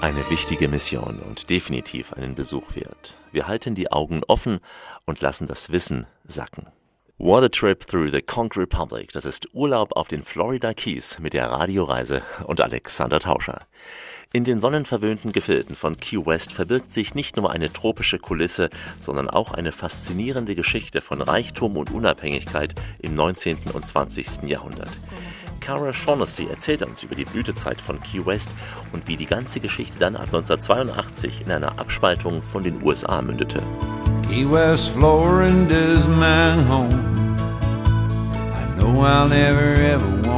Eine 0.00 0.30
wichtige 0.30 0.68
Mission 0.68 1.20
und 1.20 1.50
definitiv 1.50 2.14
einen 2.14 2.34
Besuch 2.34 2.74
wert. 2.74 3.14
Wir 3.30 3.46
halten 3.46 3.74
die 3.74 3.92
Augen 3.92 4.22
offen 4.26 4.60
und 5.04 5.20
lassen 5.20 5.46
das 5.46 5.70
Wissen 5.70 6.06
sacken. 6.26 6.64
What 7.18 7.44
a 7.44 7.48
Trip 7.48 7.86
Through 7.86 8.10
the 8.10 8.22
Conch 8.22 8.56
Republic. 8.56 9.12
Das 9.12 9.26
ist 9.26 9.46
Urlaub 9.52 9.94
auf 9.96 10.08
den 10.08 10.24
Florida 10.24 10.72
Keys 10.72 11.18
mit 11.18 11.34
der 11.34 11.50
Radioreise 11.50 12.22
und 12.46 12.60
Alexander 12.62 13.20
Tauscher. 13.20 13.66
In 14.34 14.42
den 14.42 14.58
sonnenverwöhnten 14.58 15.30
Gefilden 15.30 15.76
von 15.76 15.96
Key 15.96 16.26
West 16.26 16.50
verbirgt 16.50 16.92
sich 16.92 17.14
nicht 17.14 17.36
nur 17.36 17.52
eine 17.52 17.72
tropische 17.72 18.18
Kulisse, 18.18 18.68
sondern 18.98 19.30
auch 19.30 19.52
eine 19.52 19.70
faszinierende 19.70 20.56
Geschichte 20.56 21.00
von 21.00 21.22
Reichtum 21.22 21.76
und 21.76 21.92
Unabhängigkeit 21.92 22.74
im 22.98 23.14
19. 23.14 23.58
und 23.72 23.86
20. 23.86 24.42
Jahrhundert. 24.48 24.98
Cara 25.60 25.92
Shaughnessy 25.92 26.48
erzählt 26.50 26.82
uns 26.82 27.04
über 27.04 27.14
die 27.14 27.26
Blütezeit 27.26 27.80
von 27.80 28.00
Key 28.00 28.26
West 28.26 28.48
und 28.92 29.06
wie 29.06 29.16
die 29.16 29.26
ganze 29.26 29.60
Geschichte 29.60 30.00
dann 30.00 30.16
ab 30.16 30.26
1982 30.26 31.42
in 31.42 31.52
einer 31.52 31.78
Abspaltung 31.78 32.42
von 32.42 32.64
den 32.64 32.82
USA 32.82 33.22
mündete. 33.22 33.62
Key 34.28 34.50
West, 34.50 34.88
Florida's 34.88 36.08
my 36.08 36.56
home. 36.68 36.90
I 38.52 38.80
know 38.80 39.00
I'll 39.04 39.28
never 39.28 39.80
ever 39.80 40.28
roam. 40.28 40.33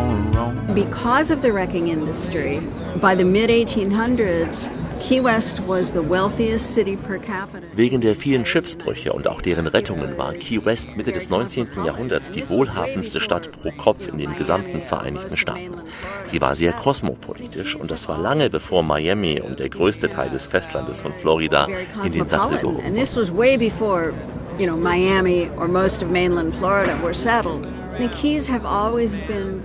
Because 0.76 1.30
of 1.30 1.40
the 1.40 1.50
wrecking 1.52 1.88
industry, 1.88 2.60
by 3.00 3.14
the 3.14 3.24
mid 3.24 3.48
1800s, 3.48 4.68
Key 5.00 5.20
West 5.20 5.60
was 5.66 5.90
the 5.92 6.02
wealthiest 6.02 6.74
city 6.74 6.96
per 6.96 7.18
capita. 7.18 7.66
Wegen 7.74 8.02
der 8.02 8.14
vielen 8.14 8.44
Schiffsbrüche 8.44 9.14
und 9.14 9.26
auch 9.26 9.40
deren 9.40 9.68
Rettungen 9.68 10.18
war 10.18 10.34
Key 10.34 10.62
West 10.66 10.94
Mitte 10.94 11.12
des 11.12 11.30
19. 11.30 11.68
Jahrhunderts 11.82 12.28
die 12.28 12.46
wohlhabendste 12.50 13.20
Stadt 13.20 13.50
pro 13.52 13.70
Kopf 13.70 14.06
in 14.06 14.18
den 14.18 14.36
gesamten 14.36 14.82
Vereinigten 14.82 15.38
Staaten. 15.38 15.80
Sie 16.26 16.42
war 16.42 16.54
sehr 16.54 16.74
kosmopolitisch 16.74 17.74
und 17.74 17.90
das 17.90 18.06
war 18.06 18.18
lange 18.18 18.50
bevor 18.50 18.82
Miami 18.82 19.40
und 19.40 19.60
der 19.60 19.70
größte 19.70 20.10
Teil 20.10 20.28
des 20.28 20.46
Festlandes 20.46 21.00
von 21.00 21.14
Florida 21.14 21.68
in 22.04 22.12
den 22.12 22.28
Sattel 22.28 22.58
gehoben 22.58 22.84
And 22.84 22.96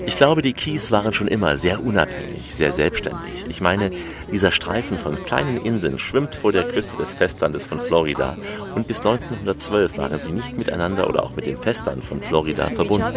Ich 0.05 0.15
glaube, 0.15 0.41
die 0.41 0.53
Keys 0.53 0.91
waren 0.91 1.13
schon 1.13 1.27
immer 1.27 1.57
sehr 1.57 1.84
unabhängig, 1.84 2.53
sehr 2.55 2.71
selbstständig. 2.71 3.45
Ich 3.49 3.61
meine, 3.61 3.91
dieser 4.32 4.51
Streifen 4.51 4.97
von 4.97 5.21
kleinen 5.23 5.57
Inseln 5.63 5.99
schwimmt 5.99 6.36
vor 6.36 6.51
der 6.51 6.67
Küste 6.67 6.97
des 6.97 7.15
Festlandes 7.15 7.65
von 7.65 7.79
Florida 7.79 8.38
und 8.75 8.88
bis 8.88 8.99
1912 8.99 9.97
waren 9.97 10.19
sie 10.21 10.32
nicht 10.32 10.57
miteinander 10.57 11.07
oder 11.09 11.23
auch 11.23 11.36
mit 11.36 11.45
dem 11.45 11.59
Festland 11.59 12.03
von 12.03 12.21
Florida 12.21 12.65
verbunden. 12.65 13.15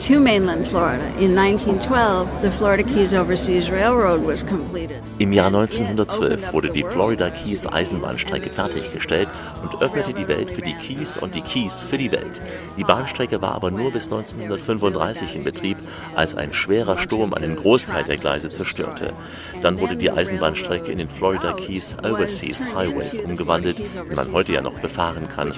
In 0.00 1.36
1912, 1.36 2.28
the 2.42 2.50
Florida 2.50 2.84
Keys 2.84 3.14
Overseas 3.14 3.68
Railroad 3.68 4.24
was 4.24 4.46
completed. 4.46 5.02
Im 5.18 5.32
Jahr 5.32 5.48
1912 5.48 6.52
wurde 6.52 6.70
die 6.70 6.84
Florida 6.84 7.30
Keys 7.30 7.66
Eisenbahnstrecke 7.66 8.50
fertiggestellt 8.50 9.28
und 9.62 9.82
öffnete 9.82 10.12
die 10.12 10.28
Welt 10.28 10.52
für 10.52 10.62
die 10.62 10.74
Keys 10.74 11.16
und 11.16 11.34
die 11.34 11.40
Keys 11.40 11.82
für 11.82 11.98
die 11.98 12.12
Welt. 12.12 12.40
Die 12.76 12.84
Bahnstrecke 12.84 13.42
war 13.42 13.56
aber 13.56 13.72
nur 13.72 13.90
bis 13.90 14.04
1935 14.04 15.34
in 15.34 15.42
Betrieb, 15.42 15.76
als 16.14 16.36
ein 16.36 16.52
schwerer 16.52 16.98
Sturm 16.98 17.34
einen 17.34 17.56
Großteil 17.56 18.04
der 18.04 18.18
Gleise 18.18 18.50
zerstörte. 18.50 19.12
Dann 19.60 19.80
wurde 19.80 19.96
die 19.96 20.12
Eisenbahnstrecke 20.12 20.92
in 20.92 20.98
den 20.98 21.10
Florida 21.10 21.54
Keys 21.54 21.96
Overseas 22.04 22.68
Highways 22.72 23.18
umgewandelt, 23.18 23.80
die 23.80 24.14
man 24.14 24.32
heute 24.32 24.52
ja 24.52 24.62
noch 24.62 24.78
befahren 24.78 25.28
kann. 25.28 25.52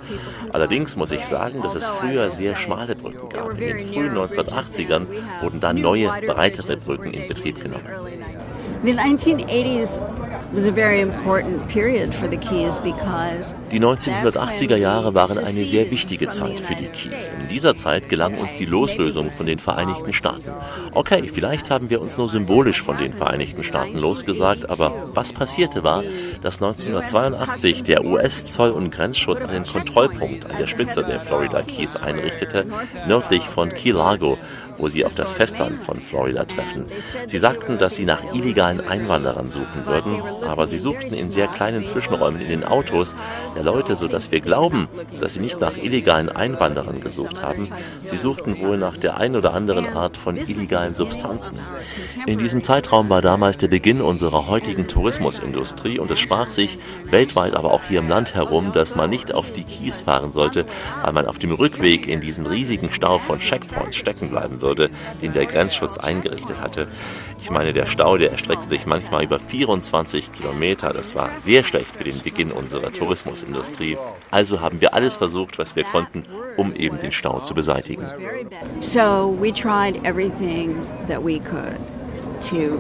Allerdings 0.55 0.97
muss 0.97 1.13
ich 1.13 1.27
sagen, 1.27 1.61
dass 1.61 1.75
es 1.75 1.91
früher 1.91 2.31
sehr 2.31 2.57
schmale 2.57 2.97
Brücken 2.97 3.29
gab. 3.29 3.51
In 3.51 3.59
den 3.59 3.87
frühen 3.87 4.17
1980ern 4.31 5.07
wurden 5.41 5.61
dann 5.61 5.81
neue, 5.81 6.09
breitere 6.27 6.77
Brücken 6.77 7.13
in 7.13 7.27
Betrieb 7.29 7.61
genommen. 7.61 7.85
The 8.83 8.93
1980s 8.93 10.01
was 10.53 10.67
a 10.67 10.73
very 10.73 11.01
important 11.01 11.69
period 11.69 12.13
for 12.15 12.29
the 12.29 12.37
Keys 12.37 12.79
because 12.79 13.55
Die 13.71 13.79
1980er 13.79 14.77
Jahre 14.77 15.15
waren 15.15 15.39
eine 15.39 15.65
sehr 15.65 15.91
wichtige 15.91 16.31
Zeit 16.31 16.61
für 16.61 16.75
die 16.75 16.89
Keys. 16.89 17.31
In 17.41 17.49
dieser 17.49 17.77
Zeit 17.77 18.09
gelang 18.09 18.37
uns 18.37 18.57
die 18.57 18.65
Loslösung 18.65 19.31
von 19.31 19.47
den 19.47 19.61
Vereinigten 19.61 20.13
Staaten. 20.13 20.51
Okay, 20.93 21.31
vielleicht 21.33 21.71
haben 21.71 21.89
wir 21.89 22.01
uns 22.01 22.19
nur 22.19 22.29
symbolisch 22.29 22.83
von 22.83 22.99
den 22.99 23.13
Vereinigten 23.13 23.63
Staaten 23.63 23.97
losgesagt, 23.97 24.69
aber 24.69 25.11
was 25.15 25.33
passierte 25.33 25.85
war, 25.85 26.03
dass 26.43 26.61
1982 26.61 27.85
der 27.85 28.05
US-Zoll- 28.05 28.73
und 28.73 28.91
Grenzschutz 28.91 29.45
einen 29.45 29.67
Kontrollpunkt 29.67 30.51
an 30.51 30.57
der 30.57 30.67
Spitze 30.67 31.05
der 31.05 31.21
Florida 31.21 31.63
Keys 31.63 31.95
einrichtete, 31.95 32.67
nördlich 33.07 33.45
von 33.45 33.69
Key 33.69 33.93
Largo, 33.93 34.37
wo 34.81 34.89
sie 34.89 35.05
auf 35.05 35.15
das 35.15 35.33
Festland 35.33 35.81
von 35.81 36.01
Florida 36.01 36.45
treffen. 36.45 36.85
Sie 37.27 37.39
sagten, 37.39 37.79
dass 37.79 37.97
sie 37.97 38.05
nach 38.05 38.35
illegalen 38.35 38.81
Einwanderern 38.81 39.51
suchen 39.51 39.87
würden, 39.87 40.23
aber 40.47 40.67
sie 40.67 40.79
suchten 40.79 41.15
in 41.15 41.31
sehr 41.31 41.49
kleinen 41.49 41.85
Zwischenräumen 41.85 42.41
in 42.41 42.49
den 42.49 42.65
Autos 42.65 43.15
der 43.55 43.63
Leute, 43.63 43.95
sodass 43.97 44.31
wir 44.31 44.41
glauben, 44.41 44.89
dass 45.19 45.35
sie 45.35 45.41
nicht 45.41 45.61
nach 45.61 45.77
illegalen 45.77 46.29
Einwanderern 46.29 47.01
gesucht 47.01 47.43
haben. 47.43 47.69
Sie 48.05 48.17
suchten 48.17 48.59
wohl 48.61 48.79
nach 48.79 48.97
der 48.97 49.19
ein 49.19 49.37
oder 49.37 49.55
anderen 49.55 49.87
Art 49.87 50.17
von 50.17 50.37
illegalen 50.37 50.95
Substanzen. 50.95 51.59
In 52.27 52.39
diesem 52.39 52.63
Zeitraum 52.63 53.09
war 53.11 53.23
damals 53.23 53.57
der 53.59 53.69
Beginn 53.69 54.01
unserer 54.01 54.47
heutigen 54.47 54.89
Tourismusindustrie 54.89 55.99
und 55.99 56.11
es 56.11 56.19
sprach 56.19 56.51
sich 56.51 56.79
weltweit, 57.05 57.55
aber 57.55 57.73
auch 57.73 57.83
hier 57.85 58.01
im 58.01 58.09
Land 58.09 58.35
herum, 58.35 58.73
dass 58.73 58.97
man 58.97 59.11
nicht 59.11 59.35
auf 59.35 59.53
die 59.53 59.65
Keys 59.65 60.01
fahren 60.01 60.33
sollte, 60.33 60.65
weil 61.03 61.13
man 61.13 61.27
auf 61.27 61.39
dem 61.39 61.53
Rückweg 61.53 62.09
in 62.09 62.21
diesen 62.21 62.47
riesigen 62.47 62.91
Stau 62.91 63.19
von 63.19 63.39
Checkpoints 63.39 63.97
stecken 63.97 64.31
bleiben 64.31 64.63
würde, 64.63 64.70
den 64.75 65.33
der 65.33 65.47
Grenzschutz 65.47 65.97
eingerichtet 65.97 66.61
hatte. 66.61 66.89
Ich 67.41 67.51
meine, 67.51 67.73
der 67.73 67.87
Stau, 67.87 68.19
der 68.19 68.33
erstreckte 68.33 68.69
sich 68.69 68.87
manchmal 68.87 69.25
über 69.25 69.39
24 69.39 70.33
Kilometer. 70.33 70.93
Das 70.93 71.15
war 71.15 71.31
sehr 71.39 71.65
schlecht 71.65 71.97
für 71.97 72.05
den 72.05 72.21
Beginn 72.21 72.53
unserer 72.53 72.93
Tourismusindustrie. 72.93 73.97
Also 74.31 74.61
haben 74.61 74.81
wir 74.81 74.95
alles 74.95 75.17
versucht, 75.17 75.59
was 75.59 75.75
wir 75.77 75.85
konnten, 75.85 76.25
um 76.57 76.75
eben 76.75 76.99
den 76.99 77.13
Stau 77.13 77.41
zu 77.41 77.55
beseitigen. 77.55 78.07
so 78.81 79.37
we 79.41 79.53
tried 79.53 80.05
everything 80.05 80.77
that 81.07 81.23
we 81.23 81.39
could 81.39 81.79
to 82.41 82.79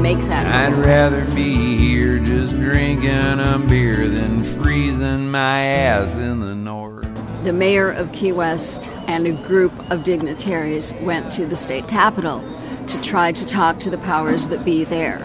make 0.00 0.18
that 0.28 0.46
I'd 0.46 0.84
rather 0.84 1.24
be 1.34 1.76
here 1.76 2.18
just 2.18 2.54
drinking 2.54 3.40
a 3.40 3.58
beer 3.68 4.08
than 4.08 4.42
freezing 4.42 5.30
my 5.30 5.60
ass 5.60 6.14
in 6.16 6.40
the 6.40 6.54
north. 6.54 7.03
The 7.44 7.52
mayor 7.52 7.90
of 7.90 8.10
Key 8.12 8.32
West 8.32 8.88
and 9.06 9.26
a 9.26 9.32
group 9.32 9.70
of 9.90 10.02
dignitaries 10.02 10.94
went 11.02 11.30
to 11.32 11.44
the 11.44 11.54
state 11.54 11.86
capitol 11.88 12.42
to 12.86 13.02
try 13.02 13.32
to 13.32 13.44
talk 13.44 13.78
to 13.80 13.90
the 13.90 13.98
powers 13.98 14.48
that 14.48 14.64
be 14.64 14.84
there. 14.84 15.18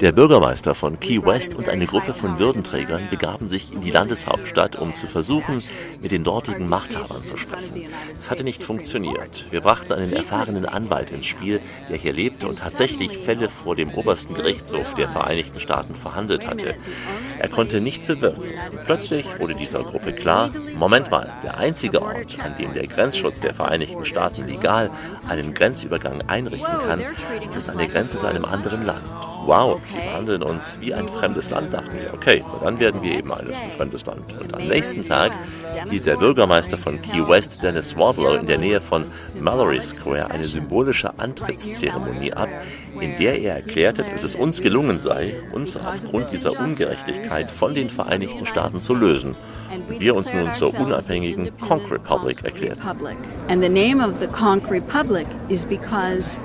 Der 0.00 0.12
Bürgermeister 0.12 0.74
von 0.74 1.00
Key 1.00 1.24
West 1.24 1.54
und 1.54 1.68
eine 1.68 1.86
Gruppe 1.86 2.14
von 2.14 2.38
Würdenträgern 2.38 3.08
begaben 3.10 3.46
sich 3.46 3.72
in 3.72 3.80
die 3.80 3.90
Landeshauptstadt, 3.90 4.76
um 4.76 4.94
zu 4.94 5.06
versuchen, 5.06 5.62
mit 6.00 6.12
den 6.12 6.24
dortigen 6.24 6.68
Machthabern 6.68 7.24
zu 7.24 7.36
sprechen. 7.36 7.86
Es 8.18 8.30
hatte 8.30 8.44
nicht 8.44 8.62
funktioniert. 8.62 9.46
Wir 9.50 9.60
brachten 9.60 9.92
einen 9.92 10.12
erfahrenen 10.12 10.66
Anwalt 10.66 11.10
ins 11.10 11.26
Spiel, 11.26 11.60
der 11.88 11.96
hier 11.96 12.12
lebte 12.12 12.48
und 12.48 12.58
tatsächlich 12.58 13.18
Fälle 13.18 13.48
vor 13.48 13.76
dem 13.76 13.92
obersten 13.92 14.34
Gerichtshof 14.34 14.94
der 14.94 15.08
Vereinigten 15.08 15.60
Staaten 15.60 15.94
verhandelt 15.94 16.46
hatte. 16.46 16.74
Er 17.38 17.48
konnte 17.48 17.80
nichts 17.80 18.06
bewirken. 18.06 18.42
Und 18.72 18.80
plötzlich 18.84 19.38
wurde 19.38 19.54
dieser 19.54 19.82
Gruppe 19.82 20.12
klar, 20.12 20.50
Moment 20.74 21.10
mal, 21.10 21.32
der 21.42 21.58
einzige 21.58 22.02
Ort, 22.02 22.38
an 22.40 22.54
dem 22.56 22.72
der 22.74 22.86
Grenzschutz 22.86 23.40
der 23.40 23.54
Vereinigten 23.54 24.04
Staaten 24.04 24.46
legal 24.46 24.90
einen 25.28 25.54
Grenzübergang 25.54 26.22
einrichten 26.28 26.78
kann, 26.78 27.02
ist 27.46 27.70
an 27.70 27.78
der 27.78 27.88
Grenze 27.88 28.18
zu 28.18 28.26
einem 28.26 28.44
anderen 28.44 28.82
Land. 28.82 29.04
wow, 29.46 29.65
sie 29.84 29.96
behandeln 29.96 30.42
uns 30.42 30.78
wie 30.80 30.94
ein 30.94 31.08
fremdes 31.08 31.50
Land, 31.50 31.74
dachten 31.74 31.96
wir. 31.98 32.12
Okay, 32.14 32.42
dann 32.62 32.78
werden 32.80 33.02
wir 33.02 33.18
eben 33.18 33.32
eines 33.32 33.60
ein 33.60 33.70
fremdes 33.70 34.06
Land. 34.06 34.22
Und 34.40 34.54
am 34.54 34.66
nächsten 34.66 35.04
Tag 35.04 35.32
hielt 35.90 36.06
der 36.06 36.16
Bürgermeister 36.16 36.78
von 36.78 37.00
Key 37.00 37.26
West, 37.26 37.62
Dennis 37.62 37.96
Wardlow, 37.96 38.34
in 38.34 38.46
der 38.46 38.58
Nähe 38.58 38.80
von 38.80 39.04
Mallory 39.40 39.82
Square 39.82 40.30
eine 40.30 40.48
symbolische 40.48 41.18
Antrittszeremonie 41.18 42.32
ab, 42.32 42.48
in 43.00 43.16
der 43.16 43.40
er 43.40 43.56
erklärte, 43.56 44.04
dass 44.04 44.22
es 44.22 44.34
uns 44.34 44.60
gelungen 44.60 45.00
sei, 45.00 45.34
uns 45.52 45.76
aufgrund 45.76 46.32
dieser 46.32 46.58
Ungerechtigkeit 46.58 47.48
von 47.48 47.74
den 47.74 47.90
Vereinigten 47.90 48.46
Staaten 48.46 48.80
zu 48.80 48.94
lösen 48.94 49.34
und 49.88 50.00
wir 50.00 50.16
uns 50.16 50.32
nun 50.32 50.52
zur 50.52 50.78
unabhängigen 50.78 51.50
Conch 51.60 51.90
Republic 51.90 52.44
erklärten. 52.44 52.82
And 53.48 53.62
the 53.62 53.68
name 53.68 54.00
of 54.00 54.18
the 54.20 54.26
Conch 54.26 54.68
Republic 54.70 55.26
is 55.48 55.64
because 55.64 56.38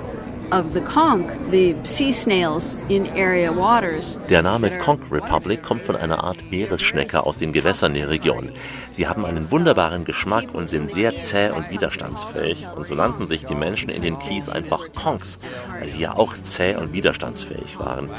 of 0.52 0.74
the 0.74 0.80
conch, 0.80 1.30
the 1.50 1.74
sea 1.82 2.12
snails 2.12 2.76
in 2.88 3.06
area 3.16 3.50
waters. 3.50 4.18
Der 4.28 4.42
Name 4.42 4.70
Conch 4.78 5.10
Republic 5.10 5.62
kommt 5.62 5.82
von 5.82 5.96
einer 5.96 6.22
Art 6.22 6.50
Meeresschnecke 6.50 7.24
aus 7.24 7.38
den 7.38 7.52
Gewässern 7.52 7.94
der 7.94 8.10
Region. 8.10 8.52
Sie 8.90 9.08
haben 9.08 9.24
einen 9.24 9.50
wunderbaren 9.50 10.04
Geschmack 10.04 10.54
und 10.54 10.68
sind 10.68 10.90
sehr 10.90 11.18
zäh 11.18 11.50
und 11.50 11.70
widerstandsfähig. 11.70 12.66
Und 12.76 12.86
so 12.86 12.94
nannten 12.94 13.28
sich 13.28 13.46
die 13.46 13.54
Menschen 13.54 13.88
in 13.88 14.02
den 14.02 14.18
Keys 14.18 14.48
einfach 14.48 14.92
Conchs, 14.92 15.38
weil 15.80 15.88
sie 15.88 16.02
ja 16.02 16.16
auch 16.16 16.34
zäh 16.42 16.76
und 16.76 16.92
widerstandsfähig 16.92 17.78
waren. 17.78 18.10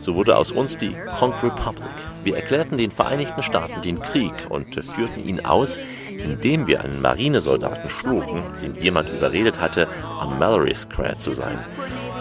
So 0.00 0.14
wurde 0.14 0.36
aus 0.36 0.50
uns 0.50 0.76
die 0.76 0.96
Conch 1.18 1.42
Republic. 1.42 1.90
Wir 2.24 2.36
erklärten 2.36 2.78
den 2.78 2.90
Vereinigten 2.90 3.42
Staaten 3.42 3.82
den 3.82 4.00
Krieg 4.00 4.32
und 4.48 4.74
führten 4.74 5.24
ihn 5.24 5.44
aus, 5.44 5.78
indem 6.08 6.66
wir 6.66 6.82
einen 6.82 7.00
Marinesoldaten 7.00 7.90
schlugen, 7.90 8.44
den 8.60 8.74
jemand 8.74 9.10
überredet 9.10 9.60
hatte, 9.60 9.88
am 10.20 10.38
Mallory 10.38 10.74
Square 10.74 11.18
zu 11.18 11.32
sein. 11.32 11.58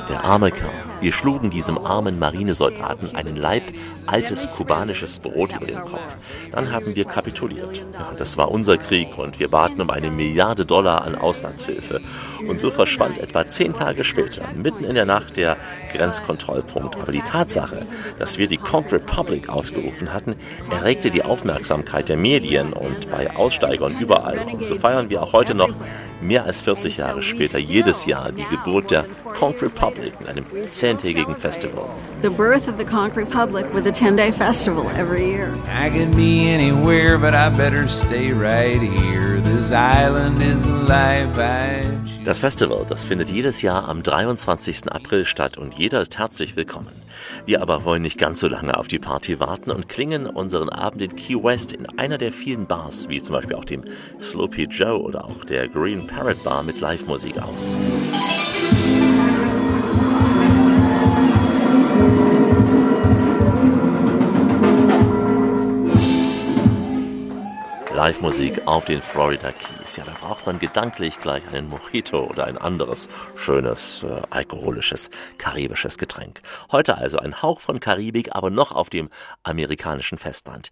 Der 0.09 0.23
arme 0.23 0.51
Kerl. 0.51 0.90
Wir 1.01 1.13
schlugen 1.13 1.49
diesem 1.49 1.79
armen 1.79 2.19
Marinesoldaten 2.19 3.15
einen 3.15 3.35
Laib 3.35 3.63
altes 4.05 4.51
kubanisches 4.51 5.17
Brot 5.17 5.55
über 5.55 5.65
den 5.65 5.81
Kopf. 5.81 6.15
Dann 6.51 6.71
haben 6.71 6.95
wir 6.95 7.05
kapituliert. 7.05 7.83
Ja, 7.93 8.13
das 8.15 8.37
war 8.37 8.51
unser 8.51 8.77
Krieg 8.77 9.17
und 9.17 9.39
wir 9.39 9.47
baten 9.47 9.81
um 9.81 9.89
eine 9.89 10.11
Milliarde 10.11 10.63
Dollar 10.63 11.03
an 11.03 11.15
Auslandshilfe. 11.15 12.01
Und 12.47 12.59
so 12.59 12.69
verschwand 12.69 13.17
etwa 13.17 13.47
zehn 13.47 13.73
Tage 13.73 14.03
später, 14.03 14.43
mitten 14.55 14.83
in 14.83 14.93
der 14.93 15.05
Nacht, 15.05 15.37
der 15.37 15.57
Grenzkontrollpunkt. 15.91 16.97
Aber 16.97 17.11
die 17.11 17.21
Tatsache, 17.21 17.87
dass 18.19 18.37
wir 18.37 18.47
die 18.47 18.57
Conch 18.57 18.93
Republic 18.93 19.49
ausgerufen 19.49 20.13
hatten, 20.13 20.35
erregte 20.69 21.09
die 21.09 21.23
Aufmerksamkeit 21.23 22.09
der 22.09 22.17
Medien 22.17 22.73
und 22.73 23.09
bei 23.09 23.35
Aussteigern 23.35 23.97
überall. 23.99 24.37
Und 24.53 24.67
so 24.67 24.75
feiern 24.75 25.09
wir 25.09 25.23
auch 25.23 25.33
heute 25.33 25.55
noch, 25.55 25.73
mehr 26.21 26.45
als 26.45 26.61
40 26.61 26.97
Jahre 26.97 27.23
später, 27.23 27.57
jedes 27.57 28.05
Jahr 28.05 28.31
die 28.31 28.45
Geburt 28.45 28.91
der 28.91 29.05
Conch 29.33 29.61
Republic 29.61 30.13
in 30.19 30.27
einem 30.27 30.45
zehntägigen 30.91 31.35
Festival. 31.35 31.89
The 32.21 32.29
birth 32.29 32.67
of 32.67 32.77
the 32.77 32.85
Conch 32.85 33.15
Republic 33.15 33.65
with 33.73 33.87
a 33.87 33.91
10-day 33.91 34.31
festival 34.31 34.89
every 34.97 35.25
year. 35.25 35.53
I 35.67 35.89
could 35.89 36.15
be 36.15 36.49
anywhere, 36.49 37.17
but 37.17 37.33
I 37.33 37.49
better 37.49 37.87
stay 37.87 38.31
right 38.31 38.81
here. 38.81 39.39
This 39.39 39.71
island 39.71 40.41
is 40.41 40.65
alive. 40.65 41.39
I 41.39 41.81
Das 42.23 42.39
Festival, 42.39 42.85
das 42.87 43.05
findet 43.05 43.31
jedes 43.31 43.63
Jahr 43.63 43.89
am 43.89 44.03
23. 44.03 44.91
April 44.91 45.25
statt 45.25 45.57
und 45.57 45.73
jeder 45.75 46.01
ist 46.01 46.19
herzlich 46.19 46.55
willkommen. 46.55 46.89
Wir 47.45 47.61
aber 47.61 47.83
wollen 47.83 48.03
nicht 48.03 48.19
ganz 48.19 48.41
so 48.41 48.47
lange 48.47 48.77
auf 48.77 48.87
die 48.87 48.99
Party 48.99 49.39
warten 49.39 49.71
und 49.71 49.89
klingen 49.89 50.27
unseren 50.27 50.69
Abend 50.69 51.01
in 51.01 51.15
Key 51.15 51.41
West 51.41 51.71
in 51.71 51.87
einer 51.97 52.19
der 52.19 52.31
vielen 52.31 52.67
Bars, 52.67 53.09
wie 53.09 53.21
zum 53.21 53.33
Beispiel 53.33 53.55
auch 53.55 53.65
dem 53.65 53.83
Sloppy 54.19 54.65
Joe 54.65 55.01
oder 55.01 55.25
auch 55.25 55.45
der 55.45 55.67
Green 55.67 56.05
Parrot 56.05 56.43
Bar 56.43 56.61
mit 56.61 56.79
Live-Musik 56.79 57.41
aus. 57.41 57.75
Live-Musik 68.01 68.63
auf 68.65 68.85
den 68.85 68.99
Florida 68.99 69.51
Keys. 69.51 69.95
Ja, 69.95 70.03
da 70.03 70.13
braucht 70.19 70.47
man 70.47 70.57
gedanklich 70.57 71.19
gleich 71.19 71.43
einen 71.53 71.69
Mojito 71.69 72.25
oder 72.25 72.45
ein 72.45 72.57
anderes 72.57 73.07
schönes, 73.35 74.01
äh, 74.01 74.23
alkoholisches, 74.31 75.11
karibisches 75.37 75.99
Getränk. 75.99 76.41
Heute 76.71 76.97
also 76.97 77.19
ein 77.19 77.43
Hauch 77.43 77.61
von 77.61 77.79
Karibik, 77.79 78.35
aber 78.35 78.49
noch 78.49 78.71
auf 78.71 78.89
dem 78.89 79.11
amerikanischen 79.43 80.17
Festland. 80.17 80.69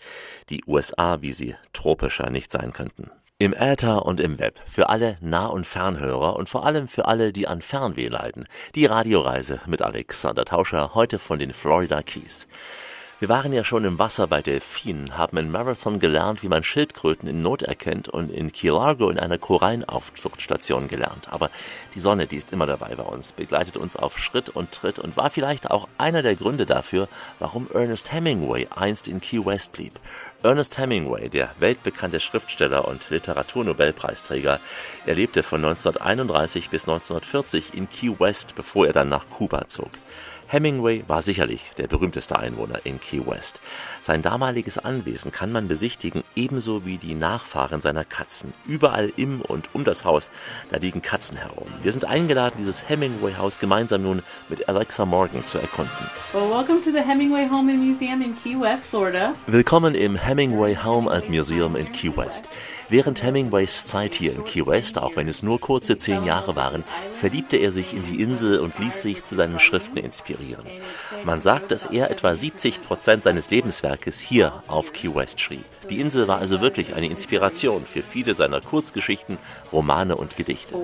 Die 0.50 0.64
USA, 0.66 1.22
wie 1.22 1.32
sie 1.32 1.56
tropischer 1.72 2.32
nicht 2.32 2.52
sein 2.52 2.74
könnten. 2.74 3.12
Im 3.38 3.54
Äther 3.54 4.08
und 4.08 4.20
im 4.20 4.40
Web. 4.40 4.60
Für 4.66 4.90
alle 4.90 5.16
Nah- 5.22 5.46
und 5.46 5.68
Fernhörer 5.68 6.36
und 6.36 6.50
vor 6.50 6.66
allem 6.66 6.88
für 6.88 7.06
alle, 7.06 7.32
die 7.32 7.48
an 7.48 7.62
Fernweh 7.62 8.08
leiden. 8.08 8.48
Die 8.74 8.88
Radioreise 8.88 9.62
mit 9.68 9.84
Alexander 9.84 10.46
Tauscher, 10.46 10.96
heute 10.96 11.20
von 11.20 11.38
den 11.38 11.54
Florida 11.54 12.02
Keys. 12.02 12.48
Wir 13.20 13.28
waren 13.28 13.52
ja 13.52 13.66
schon 13.66 13.84
im 13.84 14.00
Wasser 14.00 14.28
bei 14.28 14.42
Delfinen, 14.42 15.18
haben 15.18 15.36
in 15.36 15.52
Marathon 15.52 16.00
gelernt, 16.00 16.42
wie 16.42 16.48
man 16.48 16.64
Schildkröten 16.64 17.28
in 17.28 17.42
Not 17.42 17.64
erkennt 17.64 18.08
und 18.08 18.32
in 18.32 18.54
Key 18.54 18.70
Largo 18.70 19.10
in 19.10 19.20
einer 19.20 19.38
Korallenaufzuchtstation 19.38 20.88
gelernt. 20.88 21.28
Aber 21.30 21.50
die 21.96 22.00
Sonne, 22.00 22.28
die 22.28 22.38
ist 22.38 22.54
immer 22.54 22.66
dabei 22.66 22.96
bei 22.96 23.04
uns, 23.04 23.34
begleitet 23.34 23.76
uns 23.76 23.98
auf 23.98 24.18
Schritt 24.18 24.48
und 24.48 24.72
Tritt 24.72 25.00
und 25.00 25.18
war 25.18 25.32
vielleicht 25.32 25.70
auch 25.70 25.90
einer 25.98 26.22
der 26.22 26.38
Gründe 26.38 26.66
dafür, 26.66 27.10
warum 27.40 27.68
Ernest 27.74 28.14
Hemingway 28.14 28.70
einst 28.74 29.10
in 29.10 29.20
Key 29.20 29.46
West 29.46 29.74
blieb. 29.74 30.00
Ernest 30.42 30.78
Hemingway, 30.78 31.28
der 31.28 31.50
weltbekannte 31.60 32.22
Schriftsteller 32.22 32.88
und 32.88 33.10
Literaturnobelpreisträger, 33.10 34.62
er 35.06 35.16
lebte 35.16 35.44
von 35.44 35.66
1931 35.66 36.70
bis 36.70 36.84
1940 36.84 37.74
in 37.74 37.90
Key 37.90 38.18
West, 38.18 38.56
bevor 38.56 38.88
er 38.88 38.94
dann 38.94 39.10
nach 39.10 39.30
Kuba 39.30 39.68
zog. 39.68 39.92
Hemingway 40.52 41.04
war 41.08 41.22
sicherlich 41.22 41.70
der 41.78 41.86
berühmteste 41.86 42.40
Einwohner 42.40 42.80
in 42.84 43.00
Key 43.00 43.22
West. 43.24 43.62
Sein 44.02 44.24
damaliges 44.24 44.80
Anwesen 44.80 45.32
kann 45.32 45.52
man 45.52 45.68
besichtigen, 45.68 46.24
ebenso 46.36 46.88
wie 46.88 46.98
die 46.98 47.14
Nachfahren 47.14 47.82
seiner 47.82 48.04
Katzen. 48.04 48.52
Überall 48.66 49.14
im 49.16 49.42
und 49.42 49.70
um 49.76 49.84
das 49.84 50.06
Haus, 50.06 50.32
da 50.72 50.78
liegen 50.78 51.04
Katzen 51.04 51.38
herum. 51.38 51.68
Wir 51.84 51.92
sind 51.92 52.06
eingeladen, 52.06 52.56
dieses 52.58 52.90
Hemingway-Haus 52.90 53.60
gemeinsam 53.60 54.02
nun 54.02 54.24
mit 54.50 54.68
Alexa 54.68 55.06
Morgan 55.06 55.46
zu 55.46 55.60
erkunden. 55.60 56.10
Well, 56.34 56.50
welcome 56.50 56.82
to 56.82 56.90
the 56.90 57.04
Hemingway 57.08 57.48
Home 57.48 57.72
and 57.72 57.86
Museum 57.86 58.24
in 58.24 58.36
Key 58.42 58.60
West, 58.60 58.88
Florida. 58.88 59.36
Willkommen 59.46 59.94
im 59.94 60.16
Hemingway 60.16 60.76
Home 60.84 61.12
and 61.12 61.30
Museum 61.30 61.76
in 61.76 61.92
Key 61.92 62.18
West. 62.18 62.50
Während 62.92 63.22
Hemingways 63.22 63.86
Zeit 63.86 64.16
hier 64.16 64.34
in 64.34 64.44
Key 64.46 64.66
West, 64.66 64.98
auch 64.98 65.16
wenn 65.16 65.28
es 65.28 65.44
nur 65.44 65.60
kurze 65.60 66.00
zehn 66.00 66.24
Jahre 66.24 66.56
waren, 66.56 66.84
verliebte 67.14 67.58
er 67.58 67.70
sich 67.70 67.94
in 67.94 68.02
die 68.02 68.20
Insel 68.20 68.58
und 68.58 68.80
ließ 68.80 69.04
sich 69.04 69.26
zu 69.26 69.36
seinen 69.36 69.60
Schriften 69.60 69.98
inspirieren. 70.40 70.66
Man 71.26 71.42
sagt, 71.42 71.72
dass 71.72 71.86
er 71.86 72.12
etwa 72.12 72.36
70 72.36 72.82
Prozent 72.82 73.24
seines 73.24 73.50
Lebenswerkes 73.50 74.20
hier 74.20 74.64
auf 74.68 74.94
Key 74.94 75.14
West 75.14 75.40
schrieb. 75.40 75.64
Die 75.90 76.00
Insel 76.00 76.28
war 76.28 76.40
also 76.40 76.62
wirklich 76.62 76.94
eine 76.94 77.08
Inspiration 77.08 77.86
für 77.86 78.04
viele 78.04 78.36
seiner 78.36 78.62
Kurzgeschichten, 78.62 79.38
Romane 79.72 80.16
und 80.16 80.36
Gedichte. 80.36 80.76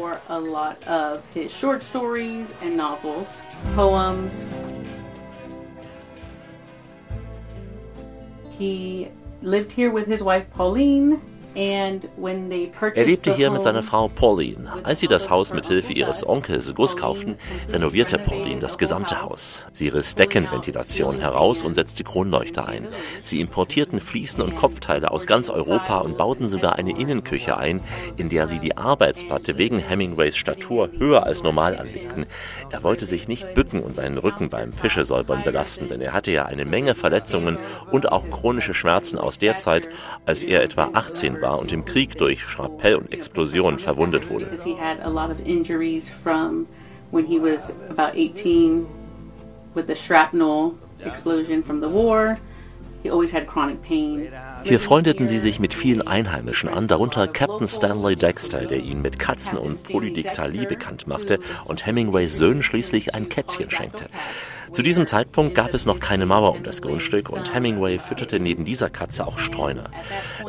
He 8.58 9.10
lived 9.41 9.74
here 9.74 9.91
with 9.91 10.06
his 10.06 10.24
wife 10.24 10.45
Pauline. 10.56 11.20
Er 11.56 13.06
lebte 13.06 13.34
hier 13.34 13.49
mit 13.49 13.62
seiner 13.62 13.82
Frau 13.82 14.10
Pauline. 14.10 14.84
Als 14.84 14.99
sie 14.99 15.08
das 15.08 15.30
Haus 15.30 15.53
mit 15.53 15.66
Hilfe 15.66 15.93
ihres 15.93 16.28
Onkels 16.28 16.76
Gus 16.76 16.97
kauften, 16.97 17.38
renovierte 17.72 18.18
Pauline 18.18 18.60
das 18.60 18.78
gesamte 18.78 19.22
Haus. 19.22 19.66
Sie 19.72 19.88
riss 19.88 20.16
Deckenventilation 20.16 21.20
heraus 21.20 21.64
und 21.64 21.76
setzte 21.76 22.03
Kronleuchter 22.03 22.68
ein. 22.68 22.89
Sie 23.24 23.39
importierten 23.39 24.01
Fliesen 24.01 24.41
und 24.41 24.56
Kopfteile 24.56 25.12
aus 25.12 25.28
ganz 25.28 25.49
Europa 25.49 25.99
und 25.99 26.18
bauten 26.18 26.49
sogar 26.49 26.76
eine 26.76 26.99
Innenküche 26.99 27.56
ein, 27.56 27.80
in 28.18 28.28
der 28.28 28.49
sie 28.49 28.60
die 28.60 28.76
Arbeitsplatte 28.76 29.58
wegen 29.58 29.80
Hemingways 29.80 30.36
Statur 30.36 30.89
höher 30.97 31.24
als 31.24 31.41
normal 31.41 31.78
anlegten. 31.78 32.26
Er 32.70 32.84
wollte 32.84 33.06
sich 33.06 33.30
nicht 33.30 33.53
bücken 33.53 33.82
und 33.82 33.95
seinen 33.95 34.18
Rücken 34.18 34.49
beim 34.49 34.74
Fischesäubern 34.74 35.43
belasten, 35.43 35.88
denn 35.88 36.01
er 36.01 36.12
hatte 36.12 36.32
ja 36.32 36.47
eine 36.47 36.66
Menge 36.66 36.95
Verletzungen 36.95 37.58
und 37.91 38.12
auch 38.12 38.30
chronische 38.30 38.74
Schmerzen 38.74 39.18
aus 39.18 39.38
der 39.38 39.58
Zeit, 39.58 39.88
als 40.26 40.43
er 40.43 40.62
etwa 40.62 40.89
18 40.91 41.41
war 41.41 41.45
und 41.54 41.72
im 41.72 41.86
Krieg 41.86 42.18
durch 42.18 42.41
Schrapell 42.43 42.96
und 42.96 43.12
Explosionen 43.12 43.80
verwundet 43.80 44.30
wurde. 44.30 44.46
because 44.46 44.64
he 44.64 44.76
had 44.76 45.00
a 45.04 45.10
lot 45.10 45.30
of 45.30 45.39
injuries 45.46 46.10
from 46.10 46.68
when 47.12 47.26
he 47.26 47.39
was 47.39 47.72
about 47.89 48.16
18 48.16 48.86
with 49.74 49.88
the 49.88 49.96
shrapnel 49.96 50.74
explosion 51.04 51.64
from 51.64 51.82
the 51.82 51.88
war. 51.88 52.38
He 53.04 53.12
always 53.12 53.32
had 53.32 53.46
chronic 53.46 53.84
pain. 53.84 54.30
Hier 54.64 54.80
freundeten 54.80 55.28
sie 55.28 55.38
sich 55.38 55.60
mit 55.60 55.76
vielen 55.76 56.02
Einheimischen 56.08 56.70
an, 56.70 56.88
darunter 56.88 57.28
Captain 57.28 57.68
Stanley 57.68 58.16
Dexter, 58.16 58.66
der 58.66 58.80
ihn 58.80 59.04
mit 59.04 59.20
Katzen 59.20 59.60
und 59.60 59.84
Polydiktalie 59.84 60.66
bekannt 60.66 61.06
machte 61.06 61.39
und 61.66 61.86
Hemingways 61.86 62.36
Söhnen 62.36 62.64
schließlich 62.64 63.14
ein 63.14 63.30
Kätzchen 63.30 63.70
schenkte. 63.70 64.06
Zu 64.72 64.82
diesem 64.82 65.05
Zeitpunkt 65.05 65.55
gab 65.55 65.74
es 65.74 65.86
noch 65.86 65.99
keine 65.99 66.26
Mauer 66.26 66.53
um 66.53 66.63
das 66.63 66.82
Grundstück 66.82 67.30
und 67.30 67.53
Hemingway 67.53 67.99
fütterte 67.99 68.39
neben 68.39 68.66
dieser 68.66 68.89
Katze 68.89 69.26
auch 69.26 69.39
Streuner. 69.39 69.86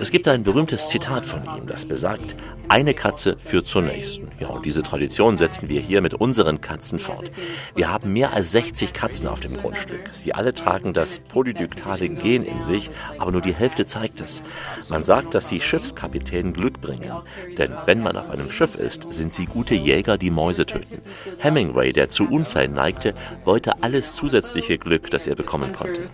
Es 0.00 0.10
gibt 0.10 0.28
ein 0.28 0.42
berühmtes 0.42 0.88
Zitat 0.88 1.26
von 1.26 1.44
ihm, 1.44 1.66
das 1.66 1.86
besagt, 1.86 2.36
eine 2.68 2.94
Katze 2.94 3.36
führt 3.38 3.66
zur 3.66 3.82
nächsten. 3.82 4.28
Ja, 4.40 4.48
und 4.48 4.66
diese 4.66 4.82
Tradition 4.82 5.36
setzen 5.36 5.68
wir 5.68 5.80
hier 5.80 6.00
mit 6.00 6.14
unseren 6.14 6.60
Katzen 6.60 6.98
fort. 6.98 7.30
Wir 7.76 7.92
haben 7.92 8.12
mehr 8.12 8.32
als 8.32 8.50
60 8.52 8.92
Katzen 8.92 9.28
auf 9.28 9.38
dem 9.38 9.56
Grundstück. 9.56 10.08
Sie 10.10 10.34
alle 10.34 10.52
tragen 10.52 10.92
das 10.92 11.20
polydyktale 11.20 12.08
Gen 12.08 12.42
in 12.42 12.64
sich, 12.64 12.90
aber 13.18 13.30
nur 13.30 13.40
die 13.40 13.54
Hälfte 13.54 13.86
zeigt 13.86 14.20
es. 14.20 14.42
Man 14.88 15.04
sagt, 15.04 15.34
dass 15.34 15.48
sie 15.48 15.60
Schiffskapitänen 15.60 16.52
Glück 16.52 16.80
bringen. 16.80 17.12
Denn 17.56 17.70
wenn 17.86 18.02
man 18.02 18.16
auf 18.16 18.30
einem 18.30 18.50
Schiff 18.50 18.74
ist, 18.74 19.12
sind 19.12 19.32
sie 19.32 19.46
gute 19.46 19.74
Jäger, 19.74 20.18
die 20.18 20.30
Mäuse 20.30 20.66
töten. 20.66 21.02
Hemingway, 21.38 21.92
der 21.92 22.08
zu 22.08 22.28
Unfällen 22.28 22.74
neigte, 22.74 23.14
wollte 23.44 23.82
alles 23.82 24.05
zusätzliche 24.14 24.78
Glück, 24.78 25.10
das 25.10 25.26
er 25.26 25.34
bekommen 25.34 25.72
konnte. 25.72 26.08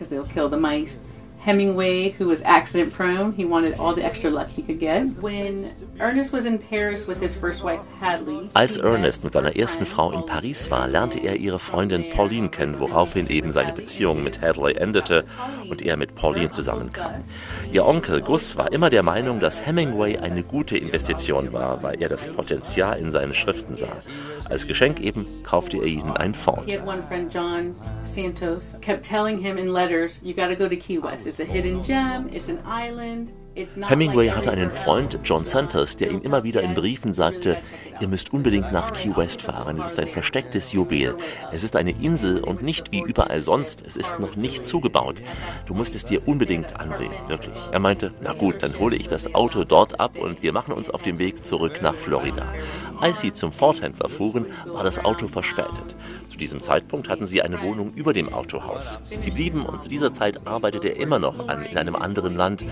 Hemingway, 1.45 2.15
who 2.19 2.29
was 2.29 2.41
accident 2.43 2.95
prone, 2.95 3.33
he 3.33 3.45
wanted 3.45 3.77
all 3.77 3.97
the 3.97 4.05
extra 4.05 4.31
luck 4.31 4.47
he 4.49 4.63
could 4.63 4.79
get. 4.79 5.09
When 5.21 5.75
Ernest 5.99 6.33
was 6.33 6.47
in 6.47 6.59
Paris 6.59 7.09
with 7.09 7.21
his 7.21 7.35
first 7.35 7.65
wife 7.65 7.81
Hadley. 8.01 8.49
Als 8.55 8.77
Ernest 8.77 9.25
mit 9.25 9.33
seiner 9.33 9.57
ersten 9.57 9.85
Frau 9.85 10.13
in 10.13 10.25
Paris 10.25 10.71
war, 10.71 10.87
lernte 10.87 11.19
er 11.19 11.37
ihre 11.37 11.59
Freundin 11.59 12.11
Pauline 12.11 12.49
kennen, 12.49 12.79
woraufhin 12.79 13.29
eben 13.29 13.51
seine 13.51 13.73
Beziehung 13.73 14.23
mit 14.23 14.41
Hadley 14.41 14.75
endete 14.75 15.25
und 15.69 15.83
er 15.83 15.97
mit 15.97 16.15
Pauline 16.15 16.51
zusammenkam. 16.51 17.11
Ihr 17.73 17.87
Onkel 17.87 18.21
Gus 18.21 18.57
war 18.57 18.73
immer 18.73 18.89
der 18.89 19.03
Meinung, 19.03 19.41
dass 19.41 19.67
Hemingway 19.67 20.19
eine 20.19 20.45
gute 20.45 20.79
Investition 20.79 21.53
war, 21.53 21.83
weil 21.83 22.01
er 22.01 22.09
das 22.09 22.29
Potenzial 22.29 23.01
in 23.01 23.11
seinen 23.11 23.35
Schriften 23.35 23.75
sah. 23.75 23.97
Als 24.49 24.67
Geschenk 24.67 25.01
eben 25.01 25.27
kaufte 25.43 25.79
er 25.79 25.87
ihnen 25.87 26.13
ein 26.13 26.35
Ford. 26.35 26.71
Hemingway 33.89 34.29
hatte 34.31 34.51
einen 34.51 34.71
Freund, 34.71 35.19
John 35.25 35.45
Santos, 35.45 35.97
der 35.97 36.11
ihm 36.11 36.23
immer 36.23 36.43
wieder 36.43 36.63
in 36.63 36.75
Briefen 36.75 37.13
sagte, 37.13 37.59
ihr 38.03 38.09
müsst 38.09 38.33
unbedingt 38.33 38.73
nach 38.73 38.91
Key 38.93 39.17
West 39.17 39.43
fahren, 39.43 39.79
es 39.79 39.87
ist 39.87 39.99
ein 40.01 40.09
verstecktes 40.09 40.73
Juwel. 40.73 41.17
Es 41.53 41.63
ist 41.63 41.77
eine 41.77 41.93
Insel 41.93 42.43
und 42.43 42.61
nicht 42.61 42.91
wie 42.91 43.01
überall 43.01 43.41
sonst, 43.41 43.85
es 43.87 43.97
ist 43.97 44.19
noch 44.19 44.35
nicht 44.35 44.67
zugebaut. 44.67 45.23
Du 45.67 45.75
musst 45.75 45.95
es 45.95 46.05
dir 46.05 46.27
unbedingt 46.27 46.81
ansehen, 46.81 47.13
wirklich. 47.29 47.55
Er 47.71 47.79
meinte, 47.79 48.13
na 48.21 48.33
gut, 48.33 48.63
dann 48.63 48.77
hole 48.81 48.97
ich 48.97 49.07
das 49.07 49.37
Auto 49.37 49.63
dort 49.63 50.01
ab 50.01 50.19
und 50.19 50.43
wir 50.43 50.53
machen 50.53 50.75
uns 50.75 50.91
auf 50.91 51.03
den 51.03 51.21
Weg 51.21 51.45
zurück 51.45 51.79
nach 51.81 51.95
Florida. 51.95 52.45
Als 53.01 53.21
sie 53.21 53.33
zum 53.33 53.53
Ford-Händler 53.53 54.09
fuhren, 54.09 54.47
war 54.67 54.83
das 54.83 55.05
Auto 55.05 55.29
verspätet. 55.29 55.95
Zu 56.33 56.39
diesem 56.39 56.61
Zeitpunkt 56.61 57.11
hatten 57.11 57.27
sie 57.27 57.43
eine 57.43 57.61
Wohnung 57.61 57.93
über 57.95 58.15
dem 58.15 58.33
Autohaus. 58.33 59.01
Sie 59.19 59.31
blieben 59.31 59.67
und 59.67 59.83
zu 59.83 59.91
dieser 59.91 60.13
Zeit 60.13 60.47
arbeitete 60.47 60.89
er 60.89 60.97
immer 60.97 61.19
noch 61.19 61.47
an, 61.47 61.67
in 61.67 61.77
einem 61.77 61.95
anderen 61.95 62.37
Land, 62.37 62.65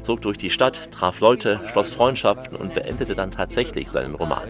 zog 0.00 0.20
durch 0.20 0.36
die 0.36 0.50
Stadt, 0.50 0.92
traf 0.92 1.20
Leute, 1.20 1.62
schloss 1.72 1.94
Freundschaften 1.94 2.54
und 2.58 2.74
beendete 2.74 3.14
dann 3.14 3.30
tatsächlich 3.30 3.88
seinen 3.88 4.16
Roman. 4.16 4.46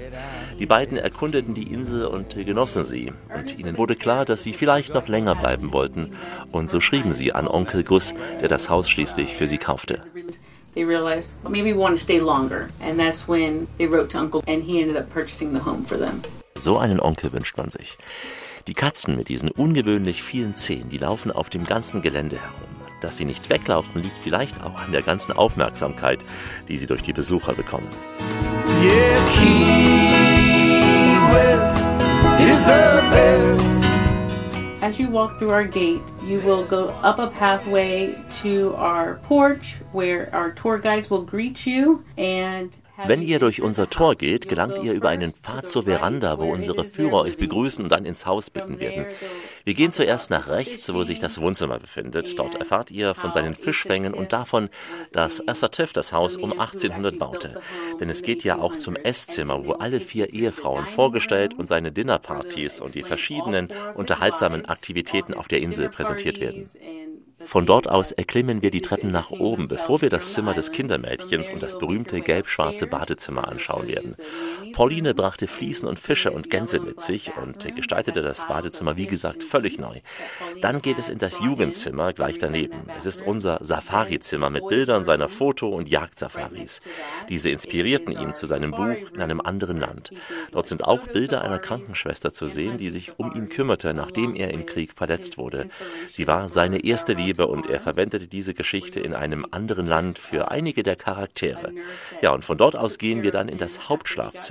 Die 0.58 0.66
beiden 0.66 0.98
erkundeten 0.98 1.54
die 1.54 1.72
Insel 1.72 2.06
und 2.06 2.34
genossen 2.34 2.84
sie. 2.84 3.12
Und 3.32 3.56
ihnen 3.56 3.78
wurde 3.78 3.94
klar, 3.94 4.24
dass 4.24 4.42
sie 4.42 4.52
vielleicht 4.52 4.94
noch 4.94 5.06
länger 5.06 5.36
bleiben 5.36 5.72
wollten. 5.72 6.16
Und 6.50 6.68
so 6.68 6.80
schrieben 6.80 7.12
sie 7.12 7.32
an 7.32 7.46
Onkel 7.46 7.84
Gus, 7.84 8.14
der 8.40 8.48
das 8.48 8.68
Haus 8.68 8.90
schließlich 8.90 9.36
für 9.36 9.46
sie 9.46 9.58
kaufte. 9.58 10.02
They 10.74 10.84
realized 10.84 11.36
well, 11.44 11.52
maybe 11.52 11.72
we 11.72 11.78
want 11.78 11.96
to 11.96 12.02
stay 12.02 12.18
longer, 12.18 12.66
and 12.80 12.98
that's 12.98 13.28
when 13.28 13.68
they 13.78 13.86
wrote 13.88 14.08
to 14.08 14.18
Uncle, 14.18 14.42
and 14.48 14.64
he 14.64 14.82
ended 14.82 14.96
up 14.96 15.08
purchasing 15.14 15.52
the 15.52 15.64
home 15.64 15.84
for 15.86 15.96
them. 15.96 16.20
So 16.56 16.78
einen 16.78 17.00
Onkel 17.00 17.32
wünscht 17.32 17.56
man 17.56 17.70
sich. 17.70 17.96
Die 18.66 18.74
Katzen 18.74 19.14
mit 19.14 19.28
diesen 19.28 19.48
ungewöhnlich 19.48 20.24
vielen 20.24 20.56
Zähnen, 20.56 20.88
die 20.88 20.98
laufen 20.98 21.30
auf 21.30 21.48
dem 21.48 21.62
ganzen 21.62 22.02
Gelände 22.02 22.40
herum. 22.40 22.68
Dass 23.00 23.16
sie 23.16 23.24
nicht 23.24 23.48
weglaufen, 23.48 24.02
liegt 24.02 24.18
vielleicht 24.18 24.60
auch 24.60 24.80
an 24.80 24.90
der 24.90 25.02
ganzen 25.02 25.32
Aufmerksamkeit, 25.34 26.24
die 26.66 26.76
sie 26.76 26.86
durch 26.86 27.02
die 27.02 27.12
Besucher 27.12 27.54
bekommen. 27.54 27.86
Yeah, 28.82 29.24
Key 29.26 29.54
West 31.30 31.80
is 32.40 32.58
the 32.58 33.02
best. 33.08 33.64
As 34.82 34.98
you 34.98 35.10
walk 35.10 35.38
through 35.38 35.52
our 35.52 35.64
gate, 35.64 36.02
you 36.26 36.40
will 36.40 36.64
go 36.64 36.88
up 37.04 37.20
a 37.20 37.28
pathway 37.28 38.16
to 38.42 38.74
our 38.74 39.20
porch 39.28 39.76
where 39.92 40.28
our 40.34 40.52
tour 40.52 40.78
guides 40.80 41.08
will 41.08 41.22
greet 41.22 41.64
you 41.66 42.02
and 42.18 42.72
Wenn 43.04 43.22
ihr 43.22 43.38
durch 43.38 43.62
unser 43.62 43.90
Tor 43.90 44.14
geht, 44.14 44.48
gelangt 44.48 44.82
ihr 44.82 44.92
über 44.92 45.08
einen 45.08 45.32
Pfad 45.32 45.68
zur 45.68 45.84
Veranda, 45.84 46.38
wo 46.38 46.50
unsere 46.50 46.84
Führer 46.84 47.22
euch 47.22 47.36
begrüßen 47.36 47.84
und 47.84 47.90
dann 47.90 48.04
ins 48.04 48.26
Haus 48.26 48.50
bitten 48.50 48.80
werden. 48.80 49.06
Wir 49.64 49.74
gehen 49.74 49.92
zuerst 49.92 50.30
nach 50.30 50.48
rechts, 50.48 50.92
wo 50.94 51.02
sich 51.02 51.18
das 51.18 51.40
Wohnzimmer 51.40 51.78
befindet. 51.78 52.38
Dort 52.38 52.54
erfahrt 52.54 52.90
ihr 52.90 53.14
von 53.14 53.32
seinen 53.32 53.54
Fischfängen 53.54 54.14
und 54.14 54.32
davon, 54.32 54.68
dass 55.12 55.46
Assertif 55.46 55.92
das 55.92 56.12
Haus 56.12 56.36
um 56.36 56.52
1800 56.52 57.18
baute. 57.18 57.60
Denn 58.00 58.08
es 58.08 58.22
geht 58.22 58.44
ja 58.44 58.58
auch 58.58 58.76
zum 58.76 58.96
Esszimmer, 58.96 59.64
wo 59.66 59.72
alle 59.72 60.00
vier 60.00 60.32
Ehefrauen 60.32 60.86
vorgestellt 60.86 61.54
und 61.54 61.66
seine 61.68 61.92
Dinnerpartys 61.92 62.80
und 62.80 62.94
die 62.94 63.02
verschiedenen 63.02 63.68
unterhaltsamen 63.94 64.66
Aktivitäten 64.66 65.34
auf 65.34 65.48
der 65.48 65.60
Insel 65.60 65.88
präsentiert 65.88 66.40
werden. 66.40 66.70
Von 67.44 67.66
dort 67.66 67.88
aus 67.88 68.12
erklimmen 68.12 68.62
wir 68.62 68.70
die 68.70 68.80
Treppen 68.80 69.10
nach 69.10 69.30
oben, 69.30 69.68
bevor 69.68 70.00
wir 70.00 70.08
das 70.08 70.32
Zimmer 70.32 70.54
des 70.54 70.72
Kindermädchens 70.72 71.50
und 71.50 71.62
das 71.62 71.78
berühmte 71.78 72.20
gelb-schwarze 72.22 72.86
Badezimmer 72.86 73.46
anschauen 73.48 73.88
werden. 73.88 74.16
Pauline 74.72 75.14
brachte 75.14 75.46
Fliesen 75.46 75.88
und 75.88 75.98
Fische 75.98 76.30
und 76.30 76.50
Gänse 76.50 76.80
mit 76.80 77.00
sich 77.00 77.32
und 77.36 77.74
gestaltete 77.74 78.22
das 78.22 78.46
Badezimmer, 78.46 78.96
wie 78.96 79.06
gesagt, 79.06 79.44
völlig 79.44 79.78
neu. 79.78 80.00
Dann 80.60 80.82
geht 80.82 80.98
es 80.98 81.08
in 81.08 81.18
das 81.18 81.40
Jugendzimmer 81.40 82.12
gleich 82.12 82.38
daneben. 82.38 82.88
Es 82.96 83.06
ist 83.06 83.22
unser 83.22 83.58
Safari-Zimmer 83.62 84.50
mit 84.50 84.66
Bildern 84.68 85.04
seiner 85.04 85.28
Foto- 85.28 85.68
und 85.68 85.88
Jagdsafaris. 85.88 86.80
Diese 87.28 87.50
inspirierten 87.50 88.12
ihn 88.12 88.34
zu 88.34 88.46
seinem 88.46 88.70
Buch 88.70 89.12
in 89.14 89.22
einem 89.22 89.40
anderen 89.40 89.78
Land. 89.78 90.10
Dort 90.52 90.68
sind 90.68 90.84
auch 90.84 91.06
Bilder 91.06 91.42
einer 91.42 91.58
Krankenschwester 91.58 92.32
zu 92.32 92.46
sehen, 92.46 92.78
die 92.78 92.90
sich 92.90 93.18
um 93.18 93.32
ihn 93.34 93.48
kümmerte, 93.48 93.94
nachdem 93.94 94.34
er 94.34 94.50
im 94.50 94.66
Krieg 94.66 94.92
verletzt 94.92 95.38
wurde. 95.38 95.68
Sie 96.12 96.26
war 96.26 96.48
seine 96.48 96.84
erste 96.84 97.12
Liebe 97.12 97.46
und 97.46 97.68
er 97.68 97.80
verwendete 97.80 98.26
diese 98.26 98.54
Geschichte 98.54 99.00
in 99.00 99.14
einem 99.14 99.46
anderen 99.50 99.86
Land 99.86 100.18
für 100.18 100.50
einige 100.50 100.82
der 100.82 100.96
Charaktere. 100.96 101.72
Ja, 102.22 102.32
und 102.32 102.44
von 102.44 102.58
dort 102.58 102.76
aus 102.76 102.98
gehen 102.98 103.22
wir 103.22 103.30
dann 103.30 103.48
in 103.48 103.58
das 103.58 103.88
Hauptschlafzimmer, 103.88 104.45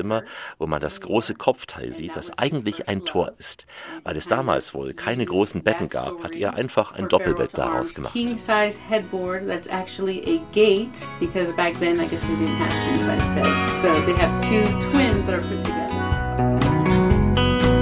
wo 0.58 0.68
man 0.68 0.82
das 0.82 1.02
große 1.02 1.36
Kopfteil 1.36 1.92
sieht, 1.92 2.16
das 2.16 2.38
eigentlich 2.38 2.88
ein 2.88 3.06
Tor 3.06 3.34
ist. 3.38 3.66
Weil 4.04 4.18
es 4.18 4.28
damals 4.28 4.74
wohl 4.74 4.94
keine 4.94 5.26
großen 5.26 5.64
Betten 5.64 5.90
gab, 5.90 6.24
hat 6.24 6.36
er 6.36 6.56
einfach 6.56 6.94
ein 6.94 7.08
Doppelbett 7.08 7.58
daraus 7.58 7.94
gemacht. 7.94 8.14
King 8.14 8.38
size 8.38 8.78
headboard 8.90 9.48
that's 9.48 9.68
actually 9.70 10.22
a 10.26 10.40
gate 10.54 11.08
because 11.20 11.54
back 11.54 11.74
then 11.80 12.00
I 12.00 12.08
guess 12.08 12.24
they 12.24 12.36
didn't 12.36 12.58
have 12.58 12.72
king 12.72 13.00
size 13.04 13.28
beds. 13.36 13.82
So 13.82 13.92
they 14.06 14.14
have 14.14 14.44
two 14.44 14.64
twins 14.90 15.26
that 15.26 15.36
are 15.36 15.42
put 15.42 15.64
together. 15.64 15.96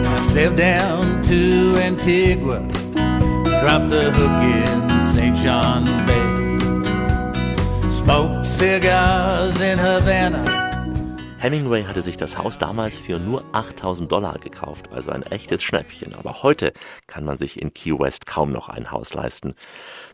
I 0.07 0.22
sailed 0.22 0.55
down 0.55 1.22
to 1.24 1.78
Antigua, 1.78 2.59
dropped 3.61 3.89
the 3.89 4.11
hook 4.11 4.43
in 4.43 5.03
St. 5.03 5.36
John 5.38 5.86
Bay, 6.05 7.89
smoked 7.89 8.45
cigars 8.45 9.61
in 9.61 9.78
Havana. 9.78 10.62
Hemingway 11.44 11.84
hatte 11.84 12.02
sich 12.02 12.16
das 12.16 12.38
Haus 12.38 12.58
damals 12.58 13.00
für 13.00 13.20
nur 13.20 13.44
8000 13.52 14.10
Dollar 14.10 14.39
gekauft, 14.39 14.94
also 14.94 15.12
ein 15.12 15.24
echtes 15.24 15.62
Schnäppchen. 15.62 16.16
Aber 16.16 16.41
heute 16.41 16.72
kann 17.06 17.26
man 17.26 17.38
sich 17.38 17.62
in 17.62 17.74
Key 17.74 18.00
West 18.00 18.26
kaum 18.26 18.54
noch 18.54 18.70
ein 18.70 18.91
Haus 18.91 19.14
leisten. 19.14 19.54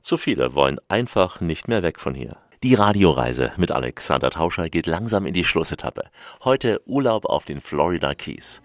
Zu 0.01 0.17
viele 0.17 0.55
wollen 0.55 0.79
einfach 0.87 1.39
nicht 1.39 1.67
mehr 1.67 1.83
weg 1.83 1.99
von 1.99 2.15
hier. 2.15 2.37
Die 2.63 2.73
Radioreise 2.73 3.51
mit 3.57 3.71
Alexander 3.71 4.31
Tauscher 4.31 4.69
geht 4.69 4.87
langsam 4.87 5.27
in 5.27 5.35
die 5.35 5.45
Schlussetappe. 5.45 6.05
Heute 6.43 6.81
Urlaub 6.87 7.25
auf 7.25 7.45
den 7.45 7.61
Florida 7.61 8.15
Keys. 8.15 8.63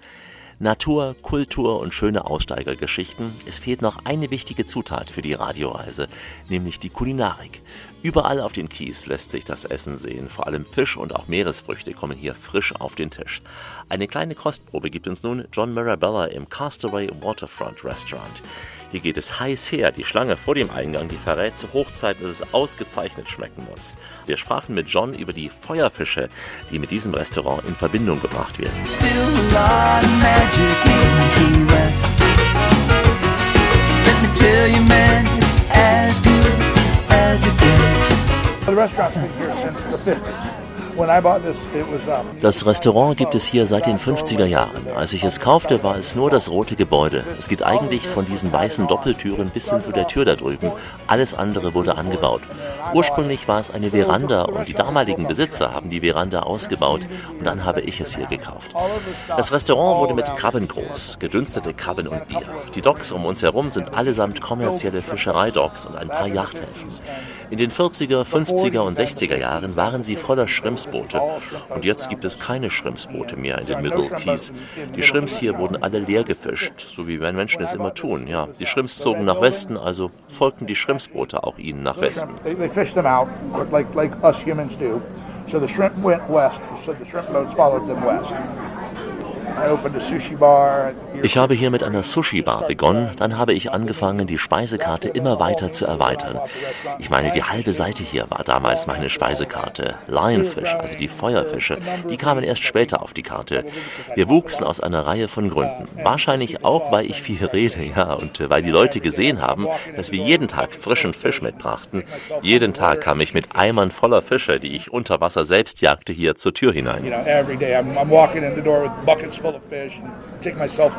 Natur, 0.59 1.17
Kultur 1.21 1.81
und 1.81 1.95
schöne 1.95 2.27
Aussteigergeschichten. 2.27 3.33
Es 3.47 3.59
fehlt 3.59 3.83
noch 3.83 4.05
eine 4.05 4.31
wichtige 4.31 4.65
Zutat 4.65 5.11
für 5.11 5.23
die 5.23 5.35
Radioreise, 5.35 6.09
nämlich 6.49 6.79
die 6.79 6.91
Kulinarik. 6.91 7.63
Überall 8.03 8.41
auf 8.41 8.53
den 8.53 8.69
Kies 8.69 9.07
lässt 9.07 9.31
sich 9.31 9.45
das 9.45 9.65
Essen 9.65 9.97
sehen. 9.97 10.29
Vor 10.29 10.47
allem 10.47 10.67
Fisch 10.67 10.97
und 10.97 11.15
auch 11.15 11.27
Meeresfrüchte 11.27 11.95
kommen 11.95 12.19
hier 12.19 12.35
frisch 12.35 12.75
auf 12.79 12.95
den 12.95 13.11
Tisch. 13.11 13.43
Eine 13.89 14.07
kleine 14.07 14.35
Kostprobe 14.35 14.91
gibt 14.91 15.09
uns 15.09 15.23
nun 15.23 15.49
John 15.53 15.73
Mirabella 15.73 16.27
im 16.27 16.49
Castaway 16.49 17.09
Waterfront 17.23 17.85
Restaurant. 17.85 18.43
Hier 18.95 19.01
geht 19.01 19.17
es 19.17 19.41
heiß 19.41 19.73
her. 19.73 19.91
Die 19.91 20.05
Schlange 20.05 20.37
vor 20.37 20.55
dem 20.55 20.71
Eingang, 20.71 21.09
die 21.09 21.17
verrät 21.17 21.59
zu 21.59 21.73
Hochzeiten, 21.73 22.23
dass 22.23 22.31
es 22.31 22.55
ausgezeichnet 22.55 23.29
schmecken 23.29 23.67
muss. 23.69 23.97
Wir 24.25 24.37
sprachen 24.37 24.73
mit 24.77 24.89
John 24.89 25.15
über 25.15 25.33
die 25.33 25.49
Feuerfische, 25.49 26.29
die 26.71 26.79
mit 26.79 26.93
diesem 26.93 27.13
Restaurant 27.13 27.65
in 27.65 27.75
Verbindung 27.75 28.21
gebracht 28.21 28.57
werden. 28.61 28.87
Still 28.87 29.09
a 29.09 29.99
lot 29.99 30.05
of 30.05 30.11
magic 30.23 30.77
in 30.85 31.31
Key 31.33 31.75
West. 31.75 32.05
Let 34.07 34.23
me 34.23 34.29
tell 34.39 34.69
you, 34.69 34.81
man, 34.85 35.39
it's 35.39 35.61
as 35.73 36.23
good 36.23 36.79
as 37.11 37.45
it 37.45 37.59
gets. 37.59 38.65
The 38.65 38.77
restaurant's 38.77 39.17
been 39.17 39.33
here 39.41 39.57
since 39.57 40.05
the 40.05 40.13
50s. 40.13 40.54
Das 42.41 42.67
Restaurant 42.67 43.17
gibt 43.17 43.35
es 43.35 43.47
hier 43.47 43.67
seit 43.67 43.87
den 43.87 43.99
50er 43.99 44.45
Jahren. 44.45 44.87
Als 44.97 45.13
ich 45.13 45.25
es 45.25 45.41
kaufte, 45.41 45.83
war 45.83 45.97
es 45.97 46.15
nur 46.15 46.31
das 46.31 46.51
rote 46.51 46.77
Gebäude. 46.77 47.25
Es 47.39 47.49
geht 47.49 47.63
eigentlich 47.63 48.07
von 48.07 48.25
diesen 48.25 48.53
weißen 48.53 48.87
Doppeltüren 48.87 49.51
bis 49.51 49.71
hin 49.71 49.81
zu 49.81 49.93
der 49.93 50.07
Tür 50.07 50.25
da 50.25 50.37
drüben. 50.37 50.73
Alles 51.07 51.35
andere 51.35 51.75
wurde 51.75 51.97
angebaut. 51.97 52.43
Ursprünglich 52.93 53.49
war 53.49 53.61
es 53.61 53.71
eine 53.71 53.91
Veranda 53.91 54.43
und 54.43 54.69
die 54.69 54.75
damaligen 54.75 55.27
Besitzer 55.27 55.73
haben 55.73 55.91
die 55.91 56.01
Veranda 56.01 56.41
ausgebaut 56.41 57.03
und 57.39 57.45
dann 57.45 57.65
habe 57.65 57.81
ich 57.81 58.01
es 58.01 58.15
hier 58.15 58.27
gekauft. 58.27 58.75
Das 59.29 59.53
Restaurant 59.53 59.99
wurde 59.99 60.15
mit 60.15 60.27
Krabben 60.37 60.69
groß, 60.69 61.19
gedünstete 61.19 61.75
Krabben 61.75 62.09
und 62.09 62.29
Bier. 62.29 62.43
Die 62.75 62.83
Docks 62.83 63.13
um 63.13 63.25
uns 63.25 63.43
herum 63.43 63.71
sind 63.71 63.95
allesamt 63.95 64.41
kommerzielle 64.41 65.03
Fischereidocks 65.03 65.87
und 65.87 65.97
ein 65.97 66.09
paar 66.09 66.29
Yachthäfen. 66.29 66.91
In 67.51 67.59
den 67.59 67.71
40er, 67.71 68.25
50er 68.25 68.81
und 68.81 68.99
60er 68.99 69.37
Jahren 69.37 69.77
waren 69.77 70.03
sie 70.03 70.17
voller 70.17 70.49
Schrimpsboote. 70.49 71.21
Und 71.69 71.85
jetzt 71.85 72.09
gibt 72.09 72.25
es 72.25 72.39
keine 72.39 72.71
Schrimpsboote 72.71 73.37
mehr 73.37 73.59
in 73.59 73.67
den 73.67 73.83
Middle 73.83 74.09
Keys. 74.09 74.53
Die 74.97 75.03
Shrimps 75.03 75.37
hier 75.37 75.59
wurden 75.59 75.83
alle 75.83 75.99
leer 75.99 76.25
gefischt, 76.25 76.87
so 76.89 77.07
wie 77.07 77.21
wir 77.21 77.33
Menschen 77.33 77.63
es 77.63 77.75
immer 77.75 77.95
tun. 77.95 78.27
Ja, 78.27 78.49
die 78.59 78.67
Shrimps 78.67 78.99
zogen 78.99 79.25
nach 79.25 79.41
Westen, 79.41 79.77
also 79.77 80.11
folgten 80.29 80.67
die 80.67 80.75
Shrimpsboote 80.75 81.45
auch 81.45 81.59
ihnen 81.59 81.83
nach 81.83 82.01
Westen. 82.01 82.33
So 85.47 85.61
the 85.61 85.69
shrimp 85.69 85.97
went 85.99 86.29
west, 86.29 86.61
so 86.83 86.93
the 86.93 87.05
shrimp 87.05 87.29
boats 87.29 87.55
followed 87.55 87.87
them 87.87 88.03
west. 88.03 88.33
I 88.33 89.67
opened 89.67 89.95
a 89.95 90.01
sushi 90.01 90.37
bar. 90.37 90.95
Ich 91.23 91.37
habe 91.37 91.55
hier 91.55 91.71
mit 91.71 91.83
einer 91.83 92.03
Sushi-Bar 92.03 92.67
begonnen, 92.67 93.11
dann 93.17 93.39
habe 93.39 93.53
ich 93.53 93.71
angefangen, 93.71 94.27
die 94.27 94.39
Speisekarte 94.39 95.09
immer 95.09 95.41
weiter 95.41 95.73
zu 95.73 95.87
erweitern. 95.87 96.41
Ich 96.99 97.11
meine, 97.11 97.33
die 97.33 97.43
halbe 97.43 97.73
Seite 97.73 98.03
hier 98.03 98.27
war 98.31 98.45
damals 98.45 98.87
meine 98.87 99.09
Speisekarte. 99.09 99.97
Lionfish, 100.07 100.75
also 100.75 100.97
die 100.97 101.09
Feuerfische, 101.09 101.79
die 102.09 102.17
kamen 102.17 102.45
erst 102.45 102.63
später 102.63 103.03
auf 103.03 103.15
die 103.15 103.23
Karte. 103.23 103.65
Wir 104.15 104.29
wuchsen 104.29 104.65
aus 104.65 104.81
einer 104.81 105.07
Reihe 105.07 105.29
von 105.29 105.49
Gründen. 105.49 105.89
Wahrscheinlich 106.03 106.65
auch, 106.65 106.93
weil 106.93 107.07
ich 107.07 107.23
viel 107.23 107.45
rede, 107.45 107.83
ja, 107.83 108.13
und 108.13 108.49
weil 108.51 108.63
die 108.63 108.71
Leute 108.71 109.01
gesehen 109.01 109.41
haben, 109.41 109.67
dass 109.97 110.13
wir 110.13 110.19
jeden 110.19 110.49
Tag 110.49 110.73
frischen 110.73 111.15
Fisch 111.15 111.43
mitbrachten. 111.43 112.05
Jeden 112.43 112.75
Tag 112.75 113.01
kam 113.01 113.21
ich 113.21 113.35
mit 113.35 113.55
Eimern 113.55 113.91
voller 113.91 114.23
Fische, 114.23 114.61
die 114.61 114.75
ich 114.75 114.93
unter 114.93 115.21
Wasser 115.21 115.45
selbst 115.45 115.81
jagte, 115.81 116.13
hier 116.13 116.35
zur 116.35 116.55
Tür 116.55 116.73
hinein. 116.73 117.05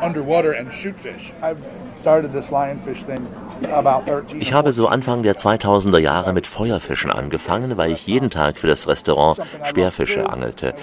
underwater 0.06 0.52
and 0.52 0.72
shoot 0.72 0.98
fish. 0.98 1.32
I've 1.42 1.62
started 1.98 2.32
this 2.32 2.50
lionfish 2.50 3.02
thing 3.02 3.26
Ich 4.38 4.52
habe 4.52 4.72
so 4.72 4.88
Anfang 4.88 5.22
der 5.22 5.36
2000er 5.36 5.98
Jahre 5.98 6.32
mit 6.32 6.46
Feuerfischen 6.46 7.10
angefangen, 7.10 7.76
weil 7.76 7.90
ich 7.90 8.06
jeden 8.06 8.30
Tag 8.30 8.58
für 8.58 8.66
das 8.66 8.86
Restaurant 8.86 9.38
Speerfische 9.64 10.28
angelte. 10.28 10.74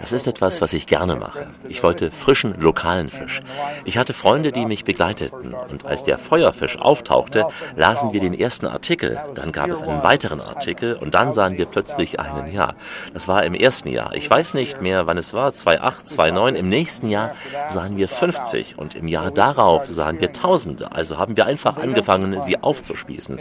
Das 0.00 0.12
ist 0.12 0.26
etwas, 0.26 0.60
was 0.60 0.72
ich 0.72 0.86
gerne 0.86 1.16
mache. 1.16 1.48
Ich 1.68 1.82
wollte 1.82 2.10
frischen, 2.10 2.54
lokalen 2.60 3.08
Fisch. 3.08 3.42
Ich 3.84 3.98
hatte 3.98 4.12
Freunde, 4.12 4.52
die 4.52 4.66
mich 4.66 4.84
begleiteten. 4.84 5.54
Und 5.54 5.86
als 5.86 6.02
der 6.02 6.18
Feuerfisch 6.18 6.78
auftauchte, 6.78 7.46
lasen 7.76 8.12
wir 8.12 8.20
den 8.20 8.38
ersten 8.38 8.66
Artikel. 8.66 9.20
Dann 9.34 9.52
gab 9.52 9.70
es 9.70 9.82
einen 9.82 10.02
weiteren 10.02 10.40
Artikel 10.40 10.94
und 10.94 11.14
dann 11.14 11.32
sahen 11.32 11.58
wir 11.58 11.66
plötzlich 11.66 12.20
einen, 12.20 12.52
ja, 12.52 12.74
das 13.14 13.28
war 13.28 13.44
im 13.44 13.54
ersten 13.54 13.88
Jahr. 13.88 14.14
Ich 14.14 14.28
weiß 14.28 14.54
nicht 14.54 14.80
mehr, 14.80 15.06
wann 15.06 15.18
es 15.18 15.34
war, 15.34 15.52
2008, 15.52 16.08
2009. 16.08 16.54
Im 16.56 16.68
nächsten 16.68 17.08
Jahr 17.08 17.32
sahen 17.68 17.96
wir 17.96 18.08
50 18.08 18.78
und 18.78 18.94
im 18.94 19.08
Jahr 19.08 19.30
darauf 19.30 19.86
sahen 19.88 20.20
wir 20.20 20.32
Tausende. 20.32 20.92
Also 20.92 21.18
haben 21.18 21.36
wir 21.36 21.46
einfach 21.46 21.76
angefangen, 21.76 22.21
sie 22.42 22.62
aufzuspießen. 22.62 23.40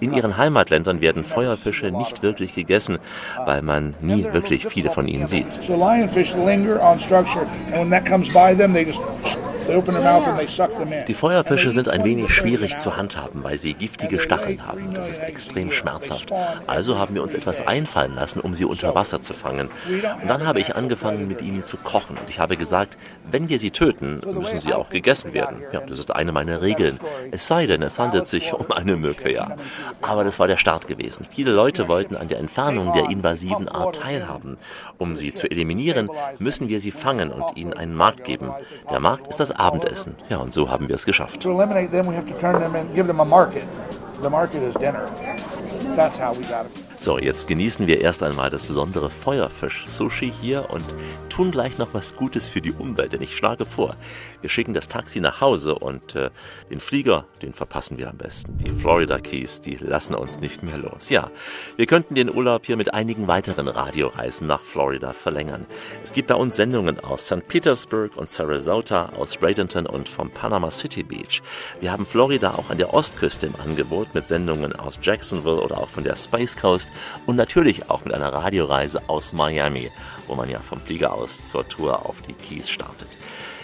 In 0.00 0.12
ihren 0.12 0.36
Heimatländern 0.36 1.00
werden 1.00 1.24
Feuerfische 1.24 1.90
nicht 1.90 2.22
wirklich 2.22 2.54
gegessen, 2.54 2.98
weil 3.44 3.62
man 3.62 3.94
nie 4.00 4.24
wirklich 4.32 4.66
viele 4.66 4.90
von 4.90 5.08
ihnen 5.08 5.26
sieht. 5.26 5.52
So 5.52 5.76
Die 11.08 11.14
Feuerfische 11.14 11.70
sind 11.70 11.88
ein 11.88 12.04
wenig 12.04 12.30
schwierig 12.30 12.78
zu 12.78 12.96
handhaben, 12.96 13.44
weil 13.44 13.56
sie 13.56 13.74
giftige 13.74 14.20
Stacheln 14.20 14.66
haben. 14.66 14.94
Das 14.94 15.10
ist 15.10 15.22
extrem 15.22 15.70
schmerzhaft. 15.70 16.32
Also 16.66 16.98
haben 16.98 17.14
wir 17.14 17.22
uns 17.22 17.34
etwas 17.34 17.66
einfallen 17.66 18.14
lassen, 18.14 18.40
um 18.40 18.54
sie 18.54 18.64
unter 18.64 18.94
Wasser 18.94 19.20
zu 19.20 19.32
fangen. 19.32 19.68
Und 20.22 20.28
dann 20.28 20.46
habe 20.46 20.60
ich 20.60 20.74
angefangen, 20.76 21.28
mit 21.28 21.42
ihnen 21.42 21.64
zu 21.64 21.76
kochen. 21.76 22.18
Und 22.18 22.28
ich 22.28 22.38
habe 22.38 22.56
gesagt, 22.56 22.98
wenn 23.30 23.48
wir 23.48 23.58
sie 23.58 23.70
töten, 23.70 24.20
müssen 24.32 24.60
sie 24.60 24.74
auch 24.74 24.90
gegessen 24.90 25.32
werden. 25.32 25.62
Ja, 25.72 25.80
das 25.80 25.98
ist 25.98 26.14
eine 26.14 26.32
meiner 26.32 26.62
Regeln. 26.62 26.98
Es 27.30 27.46
sei 27.46 27.66
denn, 27.66 27.82
es 27.82 27.98
handelt 27.98 28.26
sich 28.26 28.52
um 28.52 28.70
eine 28.72 28.96
Mücke, 28.96 29.32
ja. 29.32 29.56
Aber 30.00 30.24
das 30.24 30.38
war 30.38 30.48
der 30.48 30.56
Start 30.56 30.86
gewesen. 30.86 31.26
Viele 31.30 31.52
Leute 31.52 31.88
wollten 31.88 32.16
an 32.16 32.28
der 32.28 32.38
Entfernung 32.38 32.92
der 32.92 33.10
invasiven 33.10 33.68
Art 33.68 33.96
teilhaben. 33.96 34.58
Um 34.98 35.16
sie 35.16 35.32
zu 35.32 35.50
eliminieren, 35.50 36.10
müssen 36.38 36.68
wir 36.68 36.80
sie 36.80 36.90
fangen 36.90 37.30
und 37.30 37.56
ihnen 37.56 37.72
einen 37.72 37.94
Markt 37.94 38.24
geben. 38.24 38.50
Der 38.90 39.00
Markt 39.00 39.28
ist 39.28 39.40
das 39.40 39.51
Abendessen. 39.54 40.16
Ja, 40.28 40.38
und 40.38 40.52
so 40.52 40.70
haben 40.70 40.88
wir 40.88 40.96
es 40.96 41.04
geschafft. 41.04 41.42
The 44.22 44.30
market 44.30 44.62
is 44.62 44.74
dinner. 44.74 45.04
That's 45.96 46.16
how 46.16 46.32
we 46.32 46.42
got 46.44 46.66
it. 46.66 46.91
So, 47.02 47.18
jetzt 47.18 47.48
genießen 47.48 47.88
wir 47.88 48.00
erst 48.00 48.22
einmal 48.22 48.48
das 48.48 48.68
besondere 48.68 49.10
Feuerfisch-Sushi 49.10 50.32
hier 50.40 50.70
und 50.70 50.84
tun 51.28 51.50
gleich 51.50 51.76
noch 51.76 51.94
was 51.94 52.14
Gutes 52.14 52.48
für 52.48 52.60
die 52.60 52.70
Umwelt, 52.70 53.12
denn 53.12 53.22
ich 53.22 53.36
schlage 53.36 53.66
vor, 53.66 53.96
wir 54.40 54.48
schicken 54.48 54.72
das 54.72 54.86
Taxi 54.86 55.18
nach 55.18 55.40
Hause 55.40 55.74
und 55.74 56.14
äh, 56.14 56.30
den 56.70 56.78
Flieger, 56.78 57.24
den 57.40 57.54
verpassen 57.54 57.98
wir 57.98 58.08
am 58.08 58.18
besten. 58.18 58.56
Die 58.58 58.70
Florida 58.70 59.18
Keys, 59.18 59.60
die 59.60 59.74
lassen 59.74 60.14
uns 60.14 60.38
nicht 60.38 60.62
mehr 60.62 60.78
los. 60.78 61.08
Ja, 61.08 61.32
wir 61.76 61.86
könnten 61.86 62.14
den 62.14 62.32
Urlaub 62.32 62.66
hier 62.66 62.76
mit 62.76 62.94
einigen 62.94 63.26
weiteren 63.26 63.66
Radioreisen 63.66 64.46
nach 64.46 64.60
Florida 64.60 65.12
verlängern. 65.12 65.66
Es 66.04 66.12
gibt 66.12 66.28
bei 66.28 66.36
uns 66.36 66.54
Sendungen 66.54 67.00
aus 67.00 67.26
St. 67.26 67.48
Petersburg 67.48 68.16
und 68.16 68.30
Sarasota, 68.30 69.10
aus 69.16 69.38
Bradenton 69.38 69.86
und 69.86 70.08
vom 70.08 70.30
Panama 70.30 70.70
City 70.70 71.02
Beach. 71.02 71.42
Wir 71.80 71.90
haben 71.90 72.06
Florida 72.06 72.52
auch 72.52 72.70
an 72.70 72.78
der 72.78 72.94
Ostküste 72.94 73.46
im 73.46 73.56
Angebot 73.56 74.14
mit 74.14 74.28
Sendungen 74.28 74.72
aus 74.76 75.00
Jacksonville 75.02 75.60
oder 75.60 75.78
auch 75.78 75.88
von 75.88 76.04
der 76.04 76.14
Space 76.14 76.56
Coast 76.56 76.91
und 77.26 77.36
natürlich 77.36 77.90
auch 77.90 78.04
mit 78.04 78.14
einer 78.14 78.32
Radioreise 78.32 79.02
aus 79.08 79.32
Miami, 79.32 79.90
wo 80.26 80.34
man 80.34 80.50
ja 80.50 80.58
vom 80.60 80.80
Flieger 80.80 81.12
aus 81.12 81.48
zur 81.48 81.68
Tour 81.68 82.06
auf 82.06 82.22
die 82.22 82.34
Keys 82.34 82.70
startet. 82.70 83.08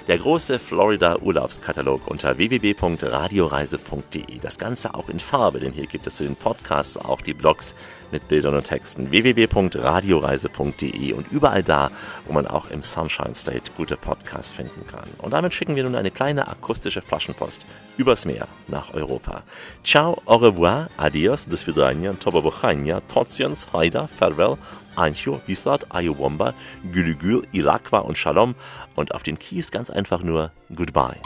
Der 0.09 0.19
große 0.19 0.59
Florida 0.59 1.19
Urlaubskatalog 1.21 2.07
unter 2.07 2.39
www.radioreise.de. 2.39 4.39
Das 4.41 4.59
Ganze 4.59 4.95
auch 4.95 5.11
in 5.11 5.21
Farbe, 5.21 5.61
denn 5.61 5.75
hier 5.75 5.87
gibt 5.87 6.07
es 6.07 6.17
zu 6.17 6.23
den 6.23 6.35
Podcasts 6.35 6.97
auch 6.97 7.21
die 7.21 7.35
Blogs 7.35 7.75
mit 8.11 8.29
Bildern 8.29 8.55
und 8.55 8.65
Texten. 8.65 9.11
www.radioreise.de 9.11 11.13
und 11.13 11.31
überall 11.31 11.63
da, 11.63 11.91
wo 12.27 12.33
man 12.33 12.47
auch 12.47 12.71
im 12.71 12.83
Sunshine 12.83 13.35
State 13.35 13.73
gute 13.77 13.97
Podcasts 13.97 14.55
finden 14.55 14.87
kann. 14.87 15.09
Und 15.19 15.33
damit 15.33 15.55
schicken 15.55 15.77
wir 15.77 15.85
nun 15.85 15.95
eine 15.95 16.11
kleine 16.11 16.49
akustische 16.49 17.03
Flaschenpost 17.03 17.65
übers 17.97 18.25
Meer 18.25 18.49
nach 18.69 18.95
Europa. 18.95 19.43
Ciao, 19.85 20.21
au 20.27 20.37
revoir, 20.37 20.89
adios, 20.97 21.47
do 21.47 21.57
svidania, 21.57 22.13
toba 22.15 22.41
bochania, 22.41 23.01
totziens, 23.09 23.69
haida, 23.73 24.09
farewell, 24.19 24.57
Ancho, 24.97 25.41
Wislat, 25.47 25.87
Ayowomba, 25.91 26.55
Gülügül, 26.93 27.47
Ilakwa 27.53 28.01
und 28.01 28.19
Shalom 28.19 28.55
und 28.97 29.15
auf 29.15 29.23
den 29.23 29.39
Kies 29.39 29.71
ganz 29.71 29.91
einfach 29.91 30.23
nur 30.23 30.51
Goodbye. 30.75 31.21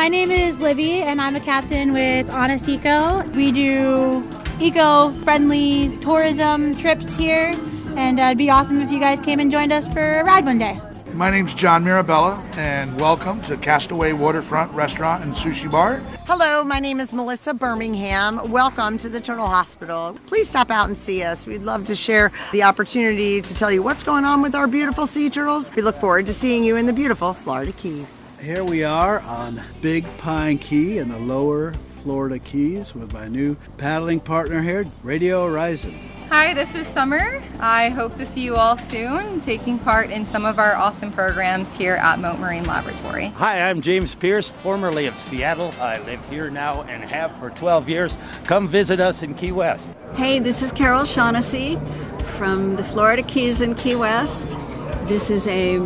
Hi, 0.00 0.04
my 0.04 0.08
name 0.08 0.30
is 0.30 0.56
Livy, 0.56 1.02
and 1.02 1.20
I'm 1.20 1.36
a 1.36 1.40
captain 1.40 1.92
with 1.92 2.32
Honest 2.32 2.66
Eco. 2.66 3.22
We 3.32 3.52
do 3.52 4.26
eco-friendly 4.58 5.98
tourism 5.98 6.74
trips 6.74 7.12
here, 7.12 7.52
and 7.96 8.18
uh, 8.18 8.22
it'd 8.22 8.38
be 8.38 8.48
awesome 8.48 8.80
if 8.80 8.90
you 8.90 8.98
guys 8.98 9.20
came 9.20 9.40
and 9.40 9.52
joined 9.52 9.74
us 9.74 9.86
for 9.92 10.20
a 10.20 10.24
ride 10.24 10.46
one 10.46 10.58
day. 10.58 10.80
My 11.12 11.30
name's 11.30 11.52
John 11.52 11.84
Mirabella, 11.84 12.42
and 12.54 12.98
welcome 12.98 13.42
to 13.42 13.58
Castaway 13.58 14.14
Waterfront 14.14 14.72
Restaurant 14.72 15.22
and 15.22 15.34
Sushi 15.34 15.70
Bar. 15.70 15.98
Hello, 16.26 16.64
my 16.64 16.80
name 16.80 16.98
is 16.98 17.12
Melissa 17.12 17.52
Birmingham. 17.52 18.50
Welcome 18.50 18.96
to 18.96 19.10
the 19.10 19.20
Turtle 19.20 19.48
Hospital. 19.48 20.16
Please 20.24 20.48
stop 20.48 20.70
out 20.70 20.88
and 20.88 20.96
see 20.96 21.22
us. 21.22 21.46
We'd 21.46 21.60
love 21.60 21.84
to 21.88 21.94
share 21.94 22.32
the 22.52 22.62
opportunity 22.62 23.42
to 23.42 23.54
tell 23.54 23.70
you 23.70 23.82
what's 23.82 24.02
going 24.02 24.24
on 24.24 24.40
with 24.40 24.54
our 24.54 24.66
beautiful 24.66 25.06
sea 25.06 25.28
turtles. 25.28 25.70
We 25.76 25.82
look 25.82 25.96
forward 25.96 26.24
to 26.24 26.32
seeing 26.32 26.64
you 26.64 26.76
in 26.76 26.86
the 26.86 26.94
beautiful 26.94 27.34
Florida 27.34 27.72
Keys. 27.72 28.16
Here 28.42 28.64
we 28.64 28.84
are 28.84 29.20
on 29.20 29.60
Big 29.82 30.06
Pine 30.16 30.56
Key 30.56 30.96
in 30.96 31.10
the 31.10 31.18
lower 31.18 31.74
Florida 32.02 32.38
Keys 32.38 32.94
with 32.94 33.12
my 33.12 33.28
new 33.28 33.54
paddling 33.76 34.18
partner 34.18 34.62
here, 34.62 34.86
Radio 35.02 35.46
Horizon. 35.46 35.92
Hi, 36.30 36.54
this 36.54 36.74
is 36.74 36.86
Summer. 36.86 37.42
I 37.60 37.90
hope 37.90 38.16
to 38.16 38.24
see 38.24 38.40
you 38.40 38.56
all 38.56 38.78
soon, 38.78 39.42
taking 39.42 39.78
part 39.78 40.10
in 40.10 40.24
some 40.24 40.46
of 40.46 40.58
our 40.58 40.74
awesome 40.74 41.12
programs 41.12 41.76
here 41.76 41.96
at 41.96 42.18
Moat 42.18 42.38
Marine 42.38 42.64
Laboratory. 42.64 43.26
Hi, 43.26 43.60
I'm 43.60 43.82
James 43.82 44.14
Pierce, 44.14 44.48
formerly 44.48 45.04
of 45.04 45.16
Seattle. 45.16 45.74
I 45.78 46.00
live 46.06 46.26
here 46.30 46.48
now 46.48 46.80
and 46.84 47.04
have 47.04 47.36
for 47.36 47.50
12 47.50 47.90
years. 47.90 48.16
Come 48.44 48.66
visit 48.68 49.00
us 49.00 49.22
in 49.22 49.34
Key 49.34 49.52
West. 49.52 49.90
Hey, 50.14 50.38
this 50.38 50.62
is 50.62 50.72
Carol 50.72 51.04
Shaughnessy 51.04 51.78
from 52.38 52.76
the 52.76 52.84
Florida 52.84 53.22
Keys 53.22 53.60
in 53.60 53.74
Key 53.74 53.96
West. 53.96 54.48
This 55.06 55.30
is 55.30 55.46
a 55.48 55.78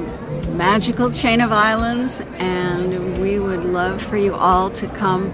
magical 0.57 1.11
chain 1.11 1.40
of 1.40 1.50
islands, 1.50 2.20
and 2.38 3.18
we 3.18 3.38
would 3.38 3.64
love 3.64 4.00
for 4.02 4.16
you 4.16 4.34
all 4.34 4.70
to 4.70 4.86
come 4.98 5.30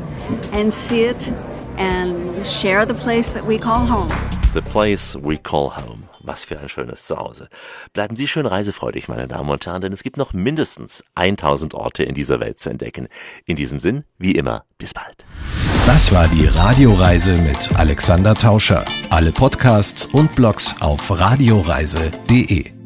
and 0.52 0.72
see 0.72 1.04
it 1.04 1.32
and 1.76 2.46
share 2.46 2.86
the 2.86 2.94
place 2.94 3.32
that 3.32 3.44
we 3.44 3.58
call 3.58 3.84
home. 3.86 4.10
The 4.52 4.62
Place 4.62 5.16
We 5.16 5.38
Call 5.38 5.76
Home. 5.76 6.08
Was 6.22 6.44
für 6.44 6.58
ein 6.58 6.68
schönes 6.68 7.06
Zuhause. 7.06 7.48
Bleiben 7.92 8.16
Sie 8.16 8.26
schön 8.26 8.46
reisefreudig, 8.46 9.08
meine 9.08 9.28
Damen 9.28 9.48
und 9.48 9.64
Herren, 9.64 9.80
denn 9.80 9.92
es 9.92 10.02
gibt 10.02 10.16
noch 10.16 10.32
mindestens 10.32 11.04
1000 11.14 11.74
Orte 11.74 12.02
in 12.02 12.14
dieser 12.14 12.40
Welt 12.40 12.58
zu 12.58 12.68
entdecken. 12.68 13.06
In 13.46 13.56
diesem 13.56 13.78
Sinn, 13.78 14.04
wie 14.18 14.32
immer, 14.32 14.64
bis 14.76 14.92
bald. 14.92 15.24
Das 15.86 16.12
war 16.12 16.28
die 16.28 16.46
Radioreise 16.46 17.36
mit 17.38 17.70
Alexander 17.76 18.34
Tauscher. 18.34 18.84
Alle 19.10 19.32
Podcasts 19.32 20.06
und 20.06 20.34
Blogs 20.34 20.74
auf 20.80 21.10
radioreise.de. 21.10 22.79